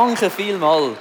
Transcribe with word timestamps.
Danke 0.00 0.30
vielmals. 0.30 0.96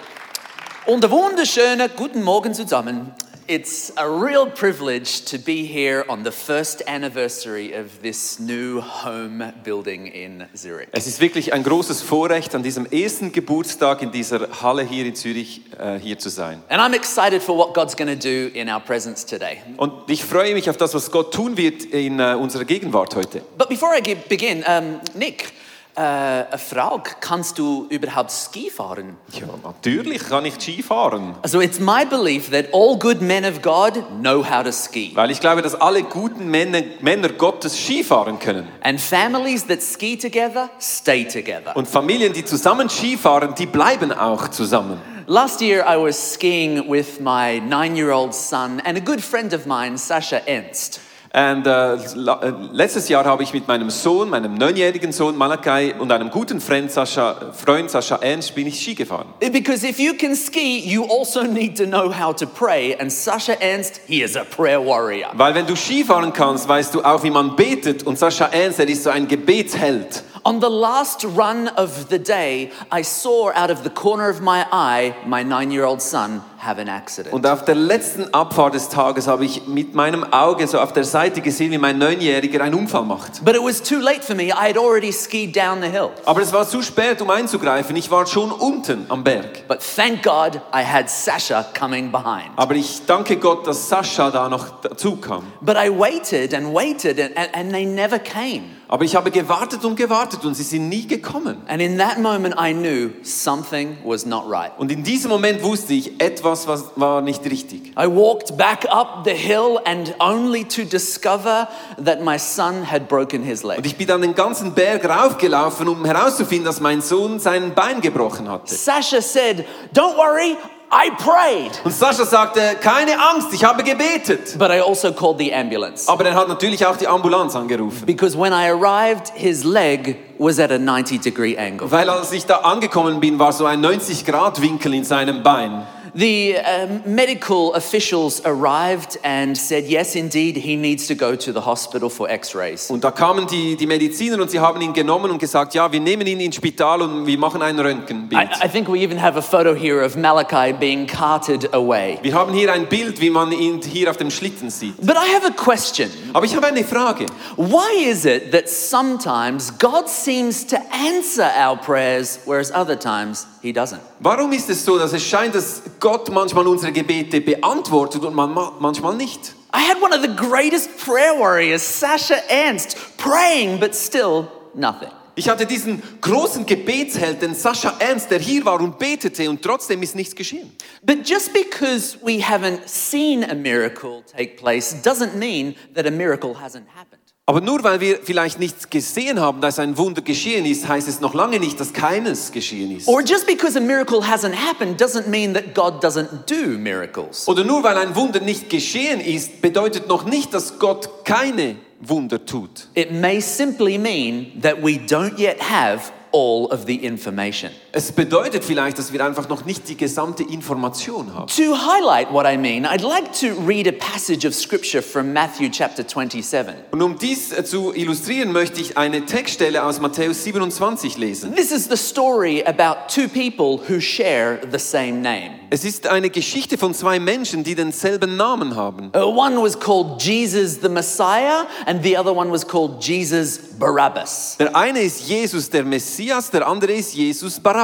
Und 0.85 1.05
einen 1.05 1.13
wunderschönen 1.13 1.89
guten 1.95 2.21
Morgen 2.21 2.53
zusammen. 2.53 3.13
It's 3.47 3.93
a 3.95 4.03
real 4.03 4.45
privilege 4.45 5.23
to 5.31 5.37
be 5.37 5.63
here 5.63 6.03
on 6.09 6.25
the 6.25 6.31
first 6.31 6.85
anniversary 6.85 7.73
of 7.73 8.01
this 8.03 8.39
new 8.39 8.81
home 8.81 9.53
building 9.63 10.07
in 10.07 10.43
Zurich. 10.53 10.89
Es 10.91 11.07
ist 11.07 11.21
wirklich 11.21 11.53
ein 11.53 11.63
großes 11.63 12.01
Vorrecht, 12.01 12.53
an 12.55 12.61
diesem 12.61 12.85
ersten 12.87 13.31
Geburtstag 13.31 14.01
in 14.01 14.11
dieser 14.11 14.49
Halle 14.61 14.83
hier 14.83 15.05
in 15.05 15.15
Zürich 15.15 15.61
äh, 15.79 15.97
hier 15.97 16.19
zu 16.19 16.27
sein. 16.27 16.61
And 16.67 16.81
I'm 16.81 16.93
excited 16.93 17.41
for 17.41 17.57
what 17.57 17.73
God's 17.73 17.95
going 17.95 18.09
to 18.09 18.19
do 18.19 18.53
in 18.53 18.69
our 18.69 18.81
presence 18.81 19.25
today. 19.25 19.59
Und 19.77 19.93
ich 20.09 20.25
freue 20.25 20.53
mich 20.53 20.69
auf 20.69 20.75
das, 20.75 20.93
was 20.93 21.09
Gott 21.09 21.33
tun 21.33 21.55
wird 21.55 21.85
in 21.85 22.19
äh, 22.19 22.35
unserer 22.37 22.65
Gegenwart 22.65 23.15
heute. 23.15 23.43
But 23.57 23.69
before 23.69 23.97
I 23.97 24.17
begin, 24.27 24.61
um, 24.67 24.99
Nick, 25.15 25.53
eine 25.99 26.57
Frage, 26.57 27.11
kannst 27.19 27.57
du 27.59 27.85
überhaupt 27.89 28.31
Ski 28.31 28.69
fahren? 28.69 29.17
Ja, 29.33 29.47
natürlich 29.63 30.27
kann 30.27 30.45
ich 30.45 30.55
Ski 30.59 30.81
fahren, 30.81 31.35
So 31.45 31.59
it's 31.61 31.79
my 31.79 32.05
belief 32.05 32.49
that 32.51 32.67
all 32.73 32.97
good 32.97 33.21
men 33.21 33.43
of 33.45 33.61
God 33.61 34.01
know 34.21 34.43
how 34.43 34.63
to 34.63 34.71
ski. 34.71 35.11
weil 35.15 35.31
ich 35.31 35.39
glaube, 35.39 35.61
dass 35.61 35.75
alle 35.75 36.03
guten 36.03 36.49
Männer, 36.49 36.81
Männer 37.01 37.29
Gottes 37.29 37.77
Ski 37.77 38.03
fahren 38.03 38.39
können. 38.39 38.67
And 38.81 38.99
families 38.99 39.67
that 39.67 39.81
ski 39.81 40.17
together 40.17 40.69
stay 40.79 41.25
together. 41.25 41.75
Und 41.75 41.87
Familien, 41.87 42.33
die 42.33 42.45
zusammen 42.45 42.89
Ski 42.89 43.17
fahren, 43.17 43.53
die 43.57 43.65
bleiben 43.65 44.11
auch 44.11 44.47
zusammen. 44.47 44.99
Last 45.27 45.61
year, 45.61 45.85
I 45.87 45.95
was 45.95 46.33
skiing 46.33 46.89
with 46.89 47.19
my 47.19 47.59
nine 47.59 47.95
year 47.95 48.11
old 48.11 48.33
son 48.33 48.79
and 48.83 48.97
a 48.97 49.01
good 49.01 49.21
friend 49.21 49.53
of 49.53 49.65
mine, 49.67 49.97
Sasha 49.97 50.41
Ernst. 50.47 51.01
Und 51.31 51.67
äh, 51.67 51.95
la- 52.15 52.41
äh, 52.41 52.53
letztes 52.71 53.07
Jahr 53.07 53.23
habe 53.23 53.43
ich 53.43 53.53
mit 53.53 53.67
meinem 53.67 53.91
Sohn, 53.91 54.31
meinem 54.31 54.55
neunjährigen 54.55 55.11
Sohn 55.11 55.37
Malakai 55.37 55.93
und 55.99 56.11
einem 56.11 56.31
guten 56.31 56.59
Freund 56.59 56.91
Sascha, 56.91 57.51
Freund 57.53 57.91
Sascha 57.91 58.15
Ernst 58.15 58.55
bin 58.55 58.65
ich 58.65 58.81
Ski 58.81 58.95
gefahren. 58.95 59.27
Because 59.39 59.87
if 59.87 59.99
you 59.99 60.13
can 60.15 60.35
ski, 60.35 60.79
you 60.79 61.05
also 61.05 61.43
need 61.43 61.77
to 61.77 61.85
know 61.85 62.11
how 62.11 62.35
to 62.35 62.47
pray. 62.47 62.95
And 62.99 63.11
Sasha 63.11 63.53
Ernst, 63.59 64.01
he 64.07 64.23
is 64.23 64.35
a 64.35 64.43
prayer 64.43 64.83
warrior. 64.83 65.27
Weil 65.33 65.53
wenn 65.53 65.67
du 65.67 65.75
Skifahren 65.75 66.33
kannst, 66.33 66.67
weißt 66.67 66.95
du 66.95 67.03
auch, 67.03 67.21
wie 67.23 67.29
man 67.29 67.55
betet. 67.55 68.07
Und 68.07 68.17
Sascha 68.17 68.45
Ernst, 68.47 68.79
er 68.79 68.89
ist 68.89 69.03
so 69.03 69.11
ein 69.11 69.27
Gebetsheld. 69.27 70.23
On 70.45 70.59
the 70.59 70.67
last 70.67 71.23
run 71.25 71.69
of 71.77 72.07
the 72.09 72.17
day, 72.17 72.71
I 72.91 73.03
saw 73.03 73.51
out 73.53 73.69
of 73.69 73.83
the 73.83 73.89
corner 73.91 74.29
of 74.31 74.39
my 74.39 74.63
eye 74.71 75.13
my 75.27 75.43
nine 75.43 75.69
year 75.69 75.85
old 75.85 76.01
son 76.01 76.41
have 76.59 76.79
an 76.79 76.89
accident. 76.89 77.33
Und 77.33 77.47
auf 77.47 77.63
der 77.65 77.75
letzten 77.75 78.33
Abfahrt 78.33 78.73
des 78.73 78.89
Tages 78.89 79.27
habe 79.27 79.45
ich 79.45 79.67
mit 79.67 79.95
meinem 79.95 80.23
Auge 80.33 80.67
so 80.67 80.79
auf 80.79 80.93
der 80.93 81.03
Seite 81.03 81.41
gesehen, 81.41 81.71
wie 81.71 81.77
mein 81.77 81.97
Neunjähriger 81.97 82.61
einen 82.61 82.75
Unfall 82.75 83.03
macht. 83.03 83.43
But 83.43 83.55
it 83.55 83.63
was 83.63 83.81
too 83.81 83.97
late 83.97 84.21
for 84.21 84.35
me. 84.35 84.47
I 84.47 84.69
had 84.69 84.77
already 84.77 85.11
skied 85.11 85.55
down 85.55 85.81
the 85.81 85.89
hill. 85.89 86.09
Aber 86.25 86.41
es 86.41 86.51
war 86.51 86.67
zu 86.67 86.81
spät, 86.81 87.21
um 87.21 87.29
einzugreifen. 87.29 87.95
Ich 87.95 88.11
war 88.11 88.27
schon 88.27 88.51
unten 88.51 89.05
am 89.09 89.23
Berg. 89.23 89.67
But 89.67 89.79
thank 89.95 90.23
God 90.23 90.61
I 90.73 90.83
had 90.83 91.09
Sasha 91.09 91.63
coming 91.77 92.11
behind. 92.11 92.49
Aber 92.55 92.75
ich 92.75 93.05
danke 93.05 93.37
Gott, 93.37 93.65
dass 93.65 93.87
Sascha 93.87 94.29
da 94.29 94.49
noch 94.49 94.81
dazu 94.81 95.15
kam. 95.15 95.43
But 95.61 95.77
I 95.77 95.89
waited 95.89 96.53
and 96.53 96.73
waited, 96.73 97.19
and, 97.19 97.55
and, 97.55 97.71
they 97.71 97.85
never 97.85 98.19
came. 98.19 98.63
Aber 98.87 99.05
ich 99.05 99.15
habe 99.15 99.29
gewartet 99.29 99.85
und 99.85 99.95
gewartet 99.95 100.43
und 100.45 100.55
sie 100.55 100.63
sind 100.63 100.89
nie 100.89 101.05
gekommen. 101.05 101.61
And 101.67 101.79
in 101.79 101.99
that 101.99 102.17
moment, 102.17 102.55
I 102.59 102.73
knew 102.73 103.11
something 103.21 103.97
was 104.03 104.25
not 104.25 104.45
right. 104.49 104.71
Und 104.77 104.91
in 104.91 105.03
diesem 105.03 105.29
Moment 105.29 105.61
wusste 105.61 105.93
ich, 105.93 106.19
etwas 106.19 106.48
was, 106.67 106.85
war 106.95 107.21
nicht 107.21 107.43
richtig. 107.45 107.93
I 107.97 108.05
walked 108.07 108.57
back 108.57 108.85
up 108.89 109.23
the 109.25 109.33
hill 109.33 109.79
and 109.85 110.13
only 110.19 110.63
to 110.65 110.83
discover 110.83 111.67
that 112.03 112.21
my 112.23 112.37
son 112.37 112.89
had 112.89 113.07
broken 113.07 113.43
his 113.43 113.63
Und 113.63 113.75
leg. 113.77 113.85
ich 113.85 113.97
bin 113.97 114.07
dann 114.07 114.21
den 114.21 114.35
ganzen 114.35 114.73
Berg 114.73 115.07
raufgelaufen, 115.07 115.87
um 115.87 116.05
herauszufinden, 116.05 116.65
dass 116.65 116.79
mein 116.79 117.01
Sohn 117.01 117.39
sein 117.39 117.73
Bein 117.75 118.01
gebrochen 118.01 118.49
hatte. 118.49 118.73
Sasha 118.73 119.21
said, 119.21 119.65
Don't 119.93 120.15
worry, 120.17 120.57
I 120.91 121.11
prayed. 121.17 121.79
Und 121.83 121.91
Sascha 121.93 122.25
sagte, 122.25 122.61
keine 122.81 123.11
Angst, 123.19 123.53
ich 123.53 123.63
habe 123.63 123.83
gebetet. 123.83 124.57
But 124.57 124.71
I 124.71 124.79
also 124.81 125.11
called 125.13 125.37
the 125.37 125.53
ambulance. 125.53 126.09
Aber 126.09 126.25
er 126.25 126.33
hat 126.33 126.47
natürlich 126.47 126.83
auch 126.83 126.97
die 126.97 127.07
Ambulanz 127.07 127.55
angerufen. 127.55 128.07
Because 128.07 128.35
when 128.35 128.51
I 128.53 128.69
arrived, 128.71 129.31
his 129.35 129.63
leg 129.63 130.17
was 130.39 130.57
at 130.57 130.71
a 130.71 130.79
90 130.79 131.19
degree 131.21 131.55
angle. 131.55 131.91
Weil 131.91 132.09
als 132.09 132.31
ich 132.31 132.45
da 132.47 132.57
angekommen 132.61 133.19
bin, 133.19 133.37
war 133.37 133.53
so 133.53 133.65
ein 133.65 133.85
90-Grad-Winkel 133.85 134.95
in 134.95 135.03
seinem 135.03 135.43
Bein. 135.43 135.85
The 136.15 136.57
um, 136.57 137.01
medical 137.05 137.73
officials 137.73 138.41
arrived 138.45 139.17
and 139.23 139.57
said, 139.57 139.85
Yes, 139.85 140.15
indeed, 140.15 140.57
he 140.57 140.75
needs 140.75 141.07
to 141.07 141.15
go 141.15 141.35
to 141.35 141.51
the 141.51 141.61
hospital 141.61 142.09
for 142.09 142.29
x 142.29 142.55
rays. 142.55 142.89
Und 142.89 143.03
da 143.03 143.11
kamen 143.11 143.47
die, 143.47 143.75
die 143.75 143.87
Mediziner 143.87 144.41
und 144.41 144.49
sie 144.49 144.59
haben 144.59 144.81
ihn 144.81 144.93
genommen 144.93 145.31
und 145.31 145.39
gesagt, 145.39 145.73
ja, 145.73 145.91
wir 145.91 145.99
nehmen 145.99 146.25
ihn 146.27 146.39
ins 146.39 146.55
Spital 146.55 147.01
und 147.01 147.25
wir 147.25 147.37
machen 147.37 147.61
ein 147.61 147.77
I, 147.77 147.81
Röntgenbild. 147.81 148.49
I 148.63 148.67
think 148.67 148.87
we 148.87 148.99
even 148.99 149.21
have 149.21 149.37
a 149.37 149.41
photo 149.41 149.73
here 149.73 150.03
of 150.03 150.15
Malachi 150.15 150.73
being 150.73 151.05
carted 151.07 151.73
away. 151.73 152.19
Wir 152.21 152.33
haben 152.33 152.53
hier 152.53 152.71
ein 152.71 152.87
Bild, 152.87 153.21
wie 153.21 153.29
man 153.29 153.51
ihn 153.51 153.81
hier 153.81 154.09
auf 154.09 154.17
dem 154.17 154.31
Schlitten 154.31 154.69
sieht. 154.69 154.97
But 154.97 155.15
I 155.15 155.33
have 155.35 155.45
a 155.45 155.51
question. 155.51 156.09
Aber 156.33 156.45
ich 156.45 156.55
habe 156.55 156.67
eine 156.67 156.83
Frage. 156.83 157.25
Why 157.55 158.09
is 158.09 158.25
it 158.25 158.51
that 158.51 158.67
sometimes 158.69 159.71
God 159.77 160.07
seems 160.09 160.65
to 160.67 160.77
answer 160.91 161.49
our 161.57 161.77
prayers, 161.77 162.39
whereas 162.45 162.71
other 162.71 162.97
times 162.97 163.47
he 163.61 163.71
doesn't? 163.71 163.99
Warum 164.19 164.51
ist 164.51 164.69
es 164.69 164.83
so, 164.83 164.97
dass 164.97 165.13
es 165.13 165.23
scheint, 165.23 165.55
dass 165.55 165.81
Gott 165.99 166.29
manchmal 166.29 166.67
unsere 166.67 166.91
Gebete 166.91 167.41
beantwortet 167.41 168.23
und 168.23 168.35
man, 168.35 168.53
manchmal 168.79 169.15
nicht? 169.15 169.53
I 169.73 169.81
had 169.81 170.01
one 170.01 170.13
of 170.13 170.21
the 170.21 170.35
greatest 170.35 170.97
prayer 170.97 171.37
warriors, 171.37 171.83
Sasha 171.83 172.35
Ernst, 172.49 172.97
praying, 173.17 173.79
but 173.79 173.93
still 173.93 174.47
nothing. 174.73 175.09
Ich 175.35 175.47
hatte 175.47 175.65
diesen 175.65 176.01
großen 176.19 176.65
Gebetsheld, 176.65 177.41
den 177.41 177.55
Sascha 177.55 177.95
Ernst, 177.99 178.29
der 178.29 178.39
hier 178.39 178.65
war 178.65 178.81
und 178.81 178.99
betete 178.99 179.49
und 179.49 179.61
trotzdem 179.61 180.01
ist 180.03 180.15
nichts 180.15 180.35
geschehen. 180.35 180.71
But 181.01 181.23
just 181.23 181.53
because 181.53 182.17
we 182.21 182.41
haven't 182.41 182.87
seen 182.87 183.43
a 183.43 183.53
miracle 183.53 184.23
take 184.35 184.57
place 184.57 184.93
doesn't 185.01 185.35
mean 185.35 185.75
that 185.95 186.05
a 186.05 186.11
miracle 186.11 186.55
hasn't 186.55 186.87
happened. 186.93 187.18
Aber 187.49 187.61
nur 187.61 187.83
weil 187.83 187.99
wir 187.99 188.19
vielleicht 188.21 188.59
nichts 188.59 188.91
gesehen 188.91 189.39
haben, 189.39 189.59
dass 189.59 189.79
ein 189.79 189.97
Wunder 189.97 190.21
geschehen 190.21 190.67
ist, 190.67 190.87
heißt 190.87 191.07
es 191.07 191.19
noch 191.19 191.33
lange 191.33 191.59
nicht, 191.59 191.79
dass 191.79 191.93
keines 191.93 192.51
geschehen 192.51 192.95
ist. 192.95 193.07
Or 193.07 193.23
just 193.23 193.47
because 193.47 193.75
a 193.75 193.81
miracle 193.81 194.19
hasn't 194.19 194.53
happened 194.53 195.01
doesn't 195.01 195.27
mean 195.27 195.55
that 195.55 195.73
God 195.73 196.03
doesn't 196.03 196.45
do 196.45 196.77
miracles. 196.77 197.47
Oder 197.47 197.63
nur 197.63 197.81
weil 197.81 197.97
ein 197.97 198.15
Wunder 198.15 198.39
nicht 198.39 198.69
geschehen 198.69 199.19
ist, 199.19 199.63
bedeutet 199.63 200.07
noch 200.07 200.25
nicht, 200.25 200.53
dass 200.53 200.77
Gott 200.77 201.25
keine 201.25 201.77
Wunder 202.01 202.45
tut. 202.45 202.87
It 202.93 203.11
may 203.11 203.41
simply 203.41 203.97
mean 203.97 204.51
that 204.61 204.83
we 204.83 204.99
don't 205.07 205.39
yet 205.39 205.57
have 205.59 206.11
all 206.31 206.67
of 206.71 206.85
the 206.85 207.03
information. 207.03 207.71
Es 207.91 208.11
bedeutet 208.11 208.63
vielleicht, 208.63 208.99
dass 208.99 209.11
wir 209.13 209.25
einfach 209.25 209.49
noch 209.49 209.65
nicht 209.65 209.89
die 209.89 209.97
gesamte 209.97 210.43
Information 210.43 211.33
haben. 211.33 211.47
To 211.47 211.75
highlight 211.75 212.31
what 212.31 212.45
I 212.45 212.55
mean, 212.55 212.85
I'd 212.85 213.01
like 213.01 213.33
to 213.39 213.59
read 213.65 213.87
a 213.87 213.91
passage 213.91 214.47
of 214.47 214.53
scripture 214.53 215.01
from 215.01 215.33
Matthew 215.33 215.69
chapter 215.71 216.03
27. 216.07 216.75
Und 216.91 217.01
um 217.01 217.17
dies 217.17 217.51
äh, 217.51 217.65
zu 217.65 217.91
illustrieren, 217.91 218.51
möchte 218.51 218.79
ich 218.79 218.95
eine 218.95 219.25
Textstelle 219.25 219.83
aus 219.83 219.99
Matthäus 219.99 220.43
27 220.43 221.17
lesen. 221.17 221.55
This 221.55 221.71
is 221.71 221.85
the 221.89 221.97
story 221.97 222.63
about 222.63 223.07
two 223.11 223.27
people 223.27 223.79
who 223.89 223.99
share 223.99 224.59
the 224.71 224.77
same 224.77 225.21
name. 225.23 225.59
Es 225.71 225.83
ist 225.83 226.05
eine 226.07 226.29
Geschichte 226.29 226.77
von 226.77 226.93
zwei 226.93 227.19
Menschen, 227.19 227.63
die 227.63 227.73
denselben 227.73 228.37
Namen 228.37 228.75
haben. 228.75 229.11
Uh, 229.15 229.19
one 229.19 229.59
was 229.59 229.79
called 229.79 230.21
Jesus 230.21 230.79
the 230.81 230.89
Messiah, 230.89 231.65
and 231.87 232.03
the 232.03 232.15
other 232.15 232.35
one 232.35 232.51
was 232.51 232.67
called 232.67 233.03
Jesus 233.03 233.59
Barabbas. 233.79 234.57
Der 234.59 234.75
eine 234.75 235.01
ist 235.01 235.27
Jesus 235.27 235.69
der 235.71 235.83
Messias, 235.83 236.51
der 236.51 236.67
andere 236.67 236.93
ist 236.93 237.15
Jesus 237.15 237.59
Barabbas. 237.59 237.78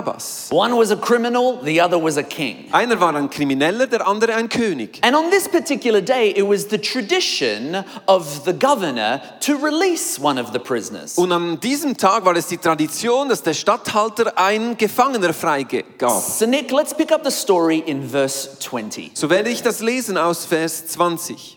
One 0.51 0.77
was 0.77 0.91
a 0.91 0.95
criminal, 0.95 1.59
the 1.63 1.81
other 1.81 2.01
was 2.01 2.17
a 2.17 2.23
king. 2.23 2.67
Einer 2.71 2.99
war 2.99 3.15
ein 3.15 3.29
Krimineller, 3.29 3.87
der 3.87 4.07
andere 4.07 4.35
ein 4.35 4.49
König. 4.49 4.99
And 5.03 5.15
on 5.15 5.29
this 5.29 5.47
particular 5.47 6.01
day, 6.01 6.31
it 6.35 6.47
was 6.47 6.67
the 6.69 6.77
tradition 6.77 7.83
of 8.07 8.43
the 8.45 8.53
governor 8.53 9.21
to 9.41 9.55
release 9.55 10.19
one 10.19 10.39
of 10.39 10.51
the 10.53 10.59
prisoners. 10.59 11.17
Und 11.17 11.31
an 11.31 11.59
diesem 11.59 11.97
Tag 11.97 12.25
war 12.25 12.35
es 12.35 12.47
die 12.47 12.57
Tradition, 12.57 13.29
dass 13.29 13.43
der 13.43 13.53
Statthalter 13.53 14.37
einen 14.37 14.77
Gefangener 14.77 15.33
freigab. 15.33 15.85
So, 16.21 16.45
Nick, 16.45 16.71
let's 16.71 16.93
pick 16.93 17.11
up 17.11 17.23
the 17.23 17.31
story 17.31 17.83
in 17.85 18.07
verse 18.09 18.59
20. 18.59 19.11
So 19.13 19.29
werde 19.29 19.49
ich 19.49 19.61
das 19.61 19.81
lesen 19.81 20.17
aus 20.17 20.45
Vers 20.45 20.87
20. 20.87 21.54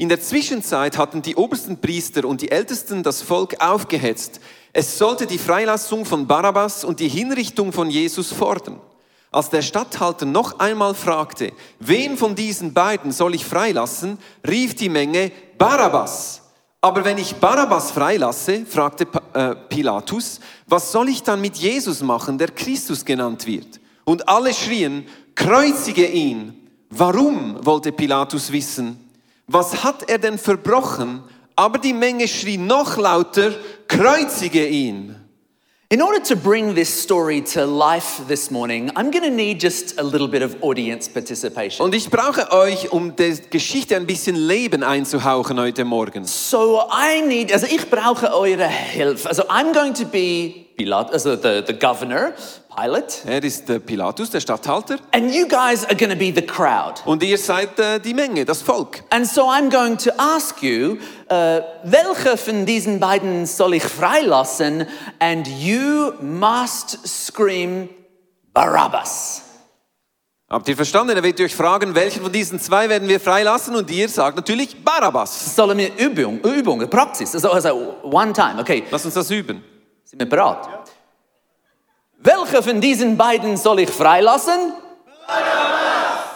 In 0.00 0.08
der 0.08 0.18
Zwischenzeit 0.18 0.96
hatten 0.96 1.20
die 1.20 1.36
obersten 1.36 1.78
Priester 1.78 2.24
und 2.24 2.40
die 2.40 2.50
Ältesten 2.50 3.02
das 3.02 3.20
Volk 3.20 3.60
aufgehetzt. 3.60 4.40
Es 4.72 4.96
sollte 4.96 5.26
die 5.26 5.36
Freilassung 5.36 6.06
von 6.06 6.26
Barabbas 6.26 6.84
und 6.84 7.00
die 7.00 7.08
Hinrichtung 7.10 7.70
von 7.70 7.90
Jesus 7.90 8.32
fordern. 8.32 8.80
Als 9.30 9.50
der 9.50 9.60
Statthalter 9.60 10.24
noch 10.24 10.58
einmal 10.58 10.94
fragte, 10.94 11.52
wen 11.80 12.16
von 12.16 12.34
diesen 12.34 12.72
beiden 12.72 13.12
soll 13.12 13.34
ich 13.34 13.44
freilassen, 13.44 14.16
rief 14.48 14.74
die 14.74 14.88
Menge 14.88 15.32
Barabbas. 15.58 16.44
Aber 16.80 17.04
wenn 17.04 17.18
ich 17.18 17.34
Barabbas 17.34 17.90
freilasse, 17.90 18.64
fragte 18.64 19.06
äh, 19.34 19.54
Pilatus, 19.54 20.40
was 20.66 20.92
soll 20.92 21.10
ich 21.10 21.24
dann 21.24 21.42
mit 21.42 21.56
Jesus 21.56 22.00
machen, 22.00 22.38
der 22.38 22.48
Christus 22.48 23.04
genannt 23.04 23.46
wird? 23.46 23.78
Und 24.04 24.30
alle 24.30 24.54
schrien, 24.54 25.04
kreuzige 25.34 26.06
ihn. 26.06 26.70
Warum, 26.88 27.58
wollte 27.66 27.92
Pilatus 27.92 28.50
wissen. 28.50 29.09
Was 29.52 29.82
hat 29.82 30.08
er 30.08 30.18
denn 30.18 30.38
verbrochen? 30.38 31.24
Aber 31.56 31.78
die 31.78 31.92
Menge 31.92 32.28
schrie 32.28 32.56
noch 32.56 32.96
lauter, 32.96 33.50
kreuzige 33.88 34.64
ihn. 34.64 35.16
In 35.88 36.00
order 36.00 36.22
to 36.22 36.36
bring 36.36 36.76
this 36.76 36.88
story 36.88 37.42
to 37.42 37.64
life 37.64 38.22
this 38.28 38.52
morning, 38.52 38.90
I'm 38.90 39.10
going 39.10 39.24
to 39.24 39.30
need 39.30 39.60
just 39.60 39.98
a 39.98 40.04
little 40.04 40.28
bit 40.28 40.40
of 40.42 40.62
audience 40.62 41.10
participation. 41.10 41.84
Und 41.84 41.96
ich 41.96 42.08
brauche 42.10 42.52
euch, 42.52 42.92
um 42.92 43.16
der 43.16 43.32
Geschichte 43.50 43.96
ein 43.96 44.06
bisschen 44.06 44.36
Leben 44.36 44.84
einzuhauchen 44.84 45.58
heute 45.58 45.84
Morgen. 45.84 46.24
So 46.26 46.82
I 46.88 47.20
need, 47.26 47.52
also 47.52 47.66
ich 47.66 47.90
brauche 47.90 48.32
eure 48.32 48.68
Hilfe. 48.68 49.28
Also 49.28 49.42
I'm 49.48 49.72
going 49.72 49.94
to 49.94 50.04
be 50.04 50.66
Pilat, 50.76 51.12
also 51.12 51.34
the, 51.34 51.64
the 51.66 51.74
governor, 51.74 52.34
Pilate, 52.74 53.14
Er 53.26 53.42
ist 53.42 53.68
der 53.68 53.78
Pilatus, 53.80 54.30
der 54.30 54.40
Statthalter. 54.40 54.98
and 55.12 55.34
you 55.34 55.46
guys 55.46 55.84
are 55.84 55.96
going 55.96 56.10
to 56.10 56.16
be 56.16 56.32
the 56.34 56.40
crowd. 56.46 57.00
Und 57.04 57.22
ihr 57.22 57.36
seid 57.36 57.78
äh, 57.78 57.98
die 57.98 58.14
Menge, 58.14 58.44
das 58.44 58.62
Volk. 58.62 59.02
And 59.10 59.26
so 59.26 59.42
I'm 59.42 59.70
going 59.70 59.98
to 59.98 60.10
ask 60.18 60.62
you, 60.62 60.96
uh, 61.30 61.60
welche 61.84 62.36
von 62.36 62.64
diesen 62.66 63.00
beiden 63.00 63.44
soll 63.46 63.74
ich 63.74 63.82
freilassen? 63.84 64.86
And 65.18 65.46
you 65.48 66.12
must 66.20 66.98
scream 67.06 67.88
Barabbas. 68.54 69.42
Habt 70.48 70.68
ihr 70.68 70.74
verstanden? 70.76 71.16
Er 71.16 71.22
wird 71.22 71.40
euch 71.40 71.54
fragen, 71.54 71.94
welchen 71.94 72.22
von 72.22 72.32
diesen 72.32 72.58
zwei 72.58 72.88
werden 72.88 73.08
wir 73.08 73.20
freilassen? 73.20 73.76
Und 73.76 73.88
ihr 73.90 74.08
sagt 74.08 74.36
natürlich 74.36 74.82
Barabbas. 74.84 75.54
Sollen 75.54 75.78
wir 75.78 75.96
Übung, 75.96 76.40
Übung, 76.40 76.88
Praxis, 76.90 77.34
also, 77.34 77.50
also 77.52 77.94
one 78.02 78.32
time, 78.32 78.56
okay, 78.60 78.82
Lass 78.90 79.04
uns 79.04 79.14
das 79.14 79.30
üben. 79.30 79.62
sind 80.04 80.18
wir 80.18 80.28
bereit? 80.28 80.58
Welche 82.22 82.62
von 82.62 82.80
diesen 82.80 83.16
beiden 83.16 83.56
soll 83.56 83.80
ich 83.80 83.90
freilassen? 83.90 84.74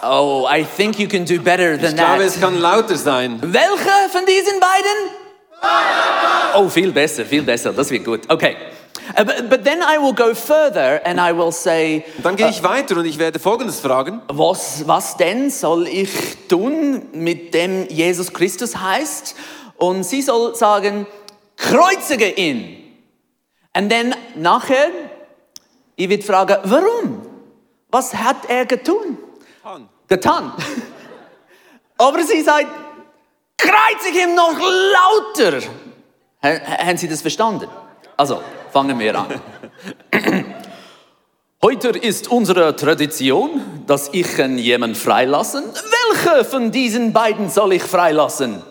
Oh, 0.03 0.47
I 0.51 0.65
think 0.65 0.99
you 0.99 1.09
can 1.09 1.25
do 1.25 1.39
better 1.41 1.77
than 1.79 1.91
Ich 1.91 1.97
glaube, 1.97 2.23
es 2.25 2.35
that. 2.35 2.43
kann 2.43 2.59
lauter 2.61 2.97
sein. 2.97 3.39
Welche 3.43 4.09
von 4.11 4.25
diesen 4.27 4.61
beiden? 4.61 5.11
Oh, 6.55 6.69
viel 6.69 6.93
besser, 6.93 7.25
viel 7.25 7.43
besser, 7.43 7.73
das 7.73 7.91
wird 7.91 8.05
gut. 8.05 8.21
Okay. 8.29 8.57
Uh, 9.19 9.25
but, 9.25 9.51
but 9.51 9.65
then 9.65 9.83
I 9.83 9.99
will 9.99 10.15
go 10.15 10.35
further 10.35 11.01
and 11.05 11.21
I 11.21 11.33
will 11.37 11.53
say, 11.53 12.05
dann 12.23 12.37
gehe 12.37 12.49
ich 12.49 12.63
weiter 12.63 12.97
und 12.97 13.05
ich 13.05 13.19
werde 13.19 13.39
Folgendes 13.39 13.81
fragen. 13.81 14.23
was, 14.29 14.87
was 14.87 15.17
denn 15.19 15.51
soll 15.51 15.87
ich 15.87 16.09
tun, 16.49 17.03
mit 17.13 17.53
dem 17.53 17.87
Jesus 17.89 18.33
Christus 18.33 18.77
heißt? 18.77 19.37
Und 19.77 20.05
sie 20.05 20.23
soll 20.23 20.55
sagen, 20.55 21.07
kreuzige 21.57 22.31
ihn. 22.31 22.79
Und 23.77 23.93
dann 23.93 24.15
nachher, 24.37 24.89
ich 25.97 26.09
werde 26.09 26.23
fragen, 26.23 26.57
warum? 26.65 27.23
Was 27.91 28.15
hat 28.15 28.49
er 28.49 28.67
getan? 28.67 29.19
Getan. 30.09 30.53
Aber 31.99 32.23
sie 32.25 32.43
sagt, 32.43 32.67
kreuzig 33.57 34.17
ihn 34.23 34.35
noch 34.35 34.59
lauter. 34.59 35.59
Ha- 36.43 36.87
Haben 36.87 36.97
Sie 36.99 37.09
das 37.09 37.23
verstanden? 37.23 37.69
Also, 38.17 38.43
fangen 38.73 38.99
wir 38.99 39.19
an. 39.19 39.41
Heute 41.63 41.89
ist 41.91 42.29
unsere 42.29 42.77
Tradition, 42.77 43.85
dass 43.87 44.11
ich 44.13 44.37
jemanden 44.37 44.95
freilassen. 44.97 45.65
Welche 45.65 46.45
von 46.45 46.71
diesen 46.71 47.13
beiden 47.15 47.49
soll 47.49 47.73
ich 47.75 47.83
freilassen? 47.83 48.63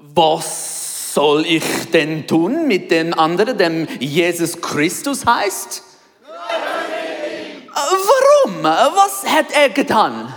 Was 0.00 0.73
soll 1.14 1.46
ich 1.46 1.62
denn 1.92 2.26
tun 2.26 2.66
mit 2.66 2.90
dem 2.90 3.14
anderen, 3.14 3.56
dem 3.56 3.86
Jesus 4.00 4.60
Christus 4.60 5.24
heißt? 5.24 5.82
Äh, 6.24 7.76
Warum? 7.76 8.62
Was 8.62 9.24
hat 9.24 9.46
er 9.52 9.68
getan? 9.68 10.34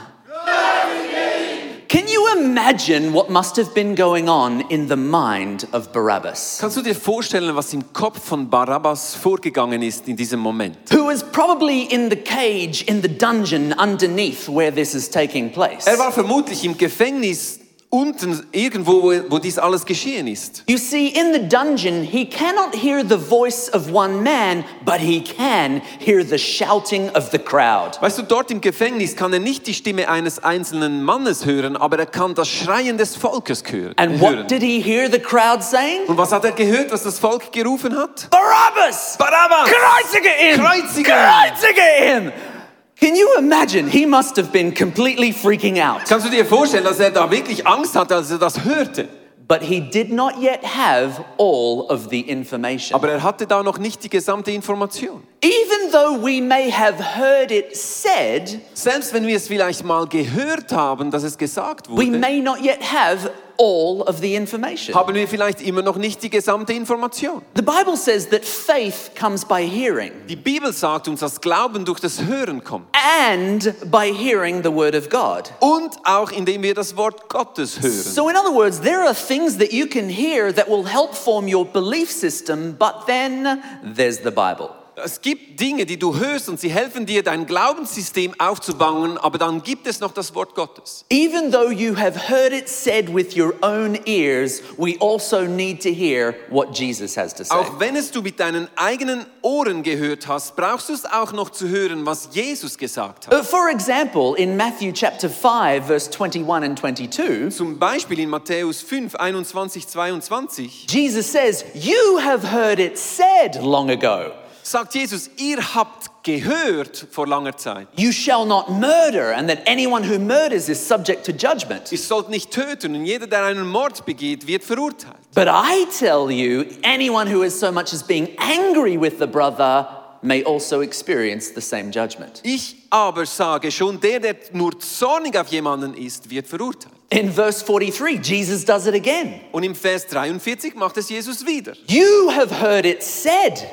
Can 1.89 2.03
you 2.07 2.21
imagine 2.37 3.13
what 3.13 3.29
must 3.29 3.55
have 3.55 3.73
been 3.73 3.95
going 3.95 4.27
on 4.27 4.59
in 4.69 4.89
the 4.89 4.95
mind 4.97 5.65
of 5.71 5.93
Barabbas? 5.93 6.57
Kannst 6.59 6.75
du 6.75 6.81
dir 6.81 6.93
vorstellen, 6.93 7.55
was 7.55 7.73
im 7.73 7.93
Kopf 7.93 8.23
von 8.25 8.49
Barabbas 8.49 9.15
vorgegangen 9.15 9.81
ist 9.81 10.07
in 10.07 10.17
diesem 10.17 10.39
Moment? 10.41 10.77
Who 10.91 11.07
was 11.07 11.23
probably 11.23 11.83
in 11.83 12.09
the 12.09 12.17
cage, 12.17 12.83
in 12.83 13.01
the 13.01 13.07
dungeon 13.07 13.73
underneath 13.73 14.49
where 14.49 14.71
this 14.71 14.93
is 14.93 15.09
taking 15.09 15.49
place. 15.49 15.87
Er 15.87 15.97
war 15.97 16.11
vermutlich 16.11 16.65
im 16.65 16.77
Gefängnis 16.77 17.61
unten 17.89 18.45
irgendwo, 18.51 19.01
wo, 19.01 19.13
wo 19.29 19.39
dies 19.39 19.57
alles 19.57 19.85
geschehen 19.85 20.27
ist. 20.27 20.63
You 20.67 20.77
see, 20.77 21.07
in 21.07 21.33
the 21.33 21.39
dungeon, 21.39 22.03
he 22.03 22.25
cannot 22.25 22.75
hear 22.75 23.01
the 23.01 23.17
voice 23.17 23.69
of 23.73 23.91
one 23.93 24.21
man, 24.21 24.65
but 24.83 24.99
he 24.99 25.21
can 25.21 25.81
hear 25.99 26.23
the 26.23 26.37
shouting 26.37 27.09
of 27.15 27.31
the 27.31 27.39
crowd. 27.39 27.97
Weißt 28.01 28.17
du, 28.17 28.23
dort 28.23 28.51
im 28.51 28.59
Gefängnis 28.59 29.15
kann 29.15 29.31
er 29.31 29.39
nicht 29.39 29.67
die 29.67 29.73
Stimme 29.73 30.09
eines 30.09 30.43
einzelnen 30.43 31.03
Mannes 31.03 31.45
hören, 31.45 31.77
aber 31.77 31.97
er 31.99 32.05
kann 32.05 32.35
das 32.35 32.49
Schreien 32.49 32.97
des 32.97 33.15
Volkes 33.15 33.63
hören. 33.65 33.93
And 33.97 34.19
what 34.19 34.49
did 34.49 34.61
he 34.61 34.81
hear 34.81 35.09
the 35.09 35.19
crowd 35.19 35.63
saying? 35.63 36.07
Und 36.07 36.17
was 36.17 36.31
hat 36.33 36.43
er 36.43 36.51
gehört, 36.51 36.91
was 36.91 37.03
das 37.03 37.19
Volk 37.19 37.51
gerufen 37.53 37.95
hat? 37.95 38.29
Barabbas! 38.29 39.17
Barabbas! 39.17 39.69
Kreuzige 39.69 40.29
ihn! 40.29 40.61
Kreuzige 40.61 41.11
ihn! 41.11 41.15
Kreuzige 41.15 41.81
ihn! 42.05 42.56
Can 42.99 43.15
you 43.15 43.35
imagine? 43.37 43.87
He 43.87 44.07
must 44.07 44.37
have 44.37 44.51
been 44.51 44.73
completely 44.73 45.31
freaking 45.31 45.79
out. 45.79 46.05
Kannst 46.07 46.25
du 46.25 46.31
dir 46.31 46.45
vorstellen, 46.45 46.83
dass 46.83 46.99
er 46.99 47.11
da 47.11 47.29
wirklich 47.29 47.65
Angst 47.67 47.95
hatte, 47.95 48.15
als 48.15 48.31
er 48.31 48.39
das 48.39 48.63
hörte? 48.63 49.07
But 49.47 49.61
he 49.61 49.79
did 49.79 50.11
not 50.11 50.35
yet 50.41 50.61
have 50.61 51.23
all 51.37 51.85
of 51.89 52.09
the 52.09 52.19
information. 52.19 52.95
Aber 52.95 53.09
er 53.09 53.23
hatte 53.23 53.47
da 53.47 53.63
noch 53.63 53.77
nicht 53.77 54.03
die 54.03 54.09
gesamte 54.09 54.51
Information. 54.51 55.23
Even 55.41 55.91
though 55.91 56.21
we 56.21 56.41
may 56.41 56.69
have 56.69 57.01
heard 57.15 57.51
it 57.51 57.73
said, 57.77 58.59
Selbst 58.73 59.13
wenn 59.13 59.25
wir 59.25 59.37
es 59.37 59.47
vielleicht 59.47 59.85
mal 59.85 60.05
gehört 60.05 60.73
haben, 60.73 61.11
dass 61.11 61.23
es 61.23 61.37
gesagt 61.37 61.87
we 61.87 62.07
wurde, 62.07 62.17
may 62.17 62.41
not 62.41 62.59
yet 62.59 62.81
have 62.81 63.31
all 63.59 64.01
of 64.07 64.19
the 64.19 64.35
information. 64.35 64.93
haben 64.95 65.13
wir 65.15 65.27
vielleicht 65.27 65.61
immer 65.61 65.81
noch 65.81 65.97
nicht 65.97 66.21
die 66.23 66.29
gesamte 66.29 66.73
Information. 66.73 67.41
The 67.55 67.61
Bible 67.61 67.97
says 67.97 68.29
that 68.29 68.45
faith 68.45 69.11
comes 69.19 69.43
by 69.45 69.61
hearing, 69.67 70.11
Die 70.27 70.35
Bibel 70.35 70.71
sagt 70.73 71.07
uns, 71.07 71.19
dass 71.21 71.41
Glauben 71.41 71.85
durch 71.85 71.99
das 71.99 72.23
Hören 72.25 72.63
kommt. 72.63 72.87
and 72.93 73.73
by 73.91 74.11
hearing 74.13 74.63
the 74.63 74.71
word 74.73 74.95
of 74.95 75.09
God. 75.09 75.51
Und 75.59 75.91
auch 76.03 76.31
indem 76.31 76.61
wir 76.63 76.73
das 76.73 76.95
Wort 76.97 77.29
Gottes 77.29 77.81
hören. 77.81 77.91
So, 77.91 78.29
in 78.29 78.35
other 78.35 78.53
words, 78.53 78.79
there 78.81 79.03
are 79.05 79.13
things 79.15 79.57
that 79.57 79.71
you 79.71 79.87
can 79.87 80.09
hear 80.09 80.53
that 80.53 80.67
will 80.69 80.85
help 80.85 81.13
form 81.15 81.47
your 81.47 81.65
belief 81.65 82.09
system, 82.11 82.75
but 82.77 83.05
then 83.07 83.61
there's 83.95 84.17
the 84.23 84.31
Bible. 84.31 84.69
Es 85.03 85.21
gibt 85.21 85.59
Dinge, 85.59 85.85
die 85.85 85.99
du 85.99 86.15
hörst 86.15 86.49
und 86.49 86.59
sie 86.59 86.69
helfen 86.69 87.05
dir, 87.05 87.21
dein 87.21 87.45
Glaubenssystem 87.45 88.33
aufzubauen, 88.39 89.19
aber 89.19 89.37
dann 89.37 89.61
gibt 89.61 89.85
es 89.85 89.99
noch 89.99 90.11
das 90.11 90.33
Wort 90.33 90.55
Gottes. 90.55 91.05
Even 91.11 91.51
though 91.51 91.69
you 91.69 91.95
have 91.95 92.27
heard 92.27 92.51
it 92.51 92.67
said 92.67 93.13
with 93.13 93.37
your 93.37 93.53
own 93.61 93.99
ears, 94.05 94.63
we 94.75 94.95
also 94.99 95.41
need 95.41 95.83
to 95.83 95.89
hear 95.89 96.33
what 96.49 96.75
Jesus 96.75 97.15
has 97.15 97.31
to 97.35 97.43
say. 97.43 97.53
Auch 97.53 97.79
wenn 97.79 97.95
es 97.95 98.09
du 98.09 98.23
mit 98.23 98.39
deinen 98.39 98.67
eigenen 98.75 99.27
Ohren 99.43 99.83
gehört 99.83 100.27
hast, 100.27 100.55
brauchst 100.55 100.89
du 100.89 100.93
es 100.93 101.05
auch 101.05 101.31
noch 101.31 101.51
zu 101.51 101.69
hören, 101.69 102.07
was 102.07 102.29
Jesus 102.31 102.75
gesagt 102.75 103.27
hat. 103.27 103.45
For 103.45 103.69
example, 103.69 104.35
in 104.35 104.57
Matthew 104.57 104.93
chapter 104.93 105.29
5, 105.29 105.85
verse 105.85 106.09
21 106.09 106.63
and 106.63 106.79
22, 106.79 107.55
Zum 107.55 107.77
Beispiel 107.77 108.17
in 108.17 108.29
Matthäus 108.29 108.81
5, 108.81 109.13
21, 109.13 109.87
22 109.87 110.87
Jesus 110.89 111.31
says, 111.31 111.63
You 111.75 112.19
have 112.19 112.51
heard 112.51 112.79
it 112.79 112.97
said 112.97 113.61
long 113.61 113.91
ago, 113.91 114.31
sagt 114.71 114.95
Jesus, 114.95 115.29
ihr 115.37 115.75
habt 115.75 116.23
gehört 116.23 117.07
vor 117.11 117.25
langer 117.25 117.55
Zeit. 117.55 117.87
You 117.95 118.11
shall 118.11 118.45
not 118.45 118.69
murder, 118.69 119.33
and 119.35 119.49
that 119.49 119.59
anyone 119.65 120.03
who 120.03 120.19
murders 120.19 120.67
is 120.67 120.85
subject 120.85 121.25
to 121.25 121.31
judgment. 121.31 121.91
Ihr 121.91 121.97
sollt 121.97 122.29
nicht 122.29 122.51
töten 122.51 122.95
und 122.95 123.05
jeder, 123.05 123.27
der 123.27 123.45
einen 123.45 123.67
Mord 123.67 124.05
begeht, 124.05 124.45
wird 124.45 124.63
verurteilt. 124.63 125.15
But 125.33 125.47
I 125.47 125.85
tell 125.97 126.29
you, 126.29 126.65
anyone 126.83 127.33
who 127.33 127.43
is 127.43 127.57
so 127.57 127.71
much 127.71 127.93
as 127.93 128.03
being 128.03 128.29
angry 128.37 128.99
with 128.99 129.19
the 129.19 129.27
brother 129.27 129.87
may 130.21 130.43
also 130.43 130.81
experience 130.81 131.53
the 131.53 131.61
same 131.61 131.91
judgment. 131.91 132.41
Ich 132.43 132.75
aber 132.89 133.25
sage 133.25 133.71
schon, 133.71 133.99
der, 133.99 134.19
der 134.19 134.35
nur 134.51 134.77
zornig 134.79 135.37
auf 135.37 135.47
jemanden 135.47 135.93
ist, 135.93 136.29
wird 136.29 136.47
verurteilt. 136.47 136.93
In 137.09 137.31
verse 137.31 137.63
43, 137.63 138.19
Jesus 138.21 138.65
does 138.65 138.85
it 138.85 138.93
again. 138.93 139.39
Und 139.53 139.63
im 139.63 139.75
Vers 139.75 140.07
43 140.07 140.75
macht 140.75 140.97
es 140.97 141.07
Jesus 141.07 141.45
wieder. 141.45 141.73
You 141.87 142.29
have 142.31 142.51
heard 142.51 142.85
it 142.85 143.01
said, 143.01 143.65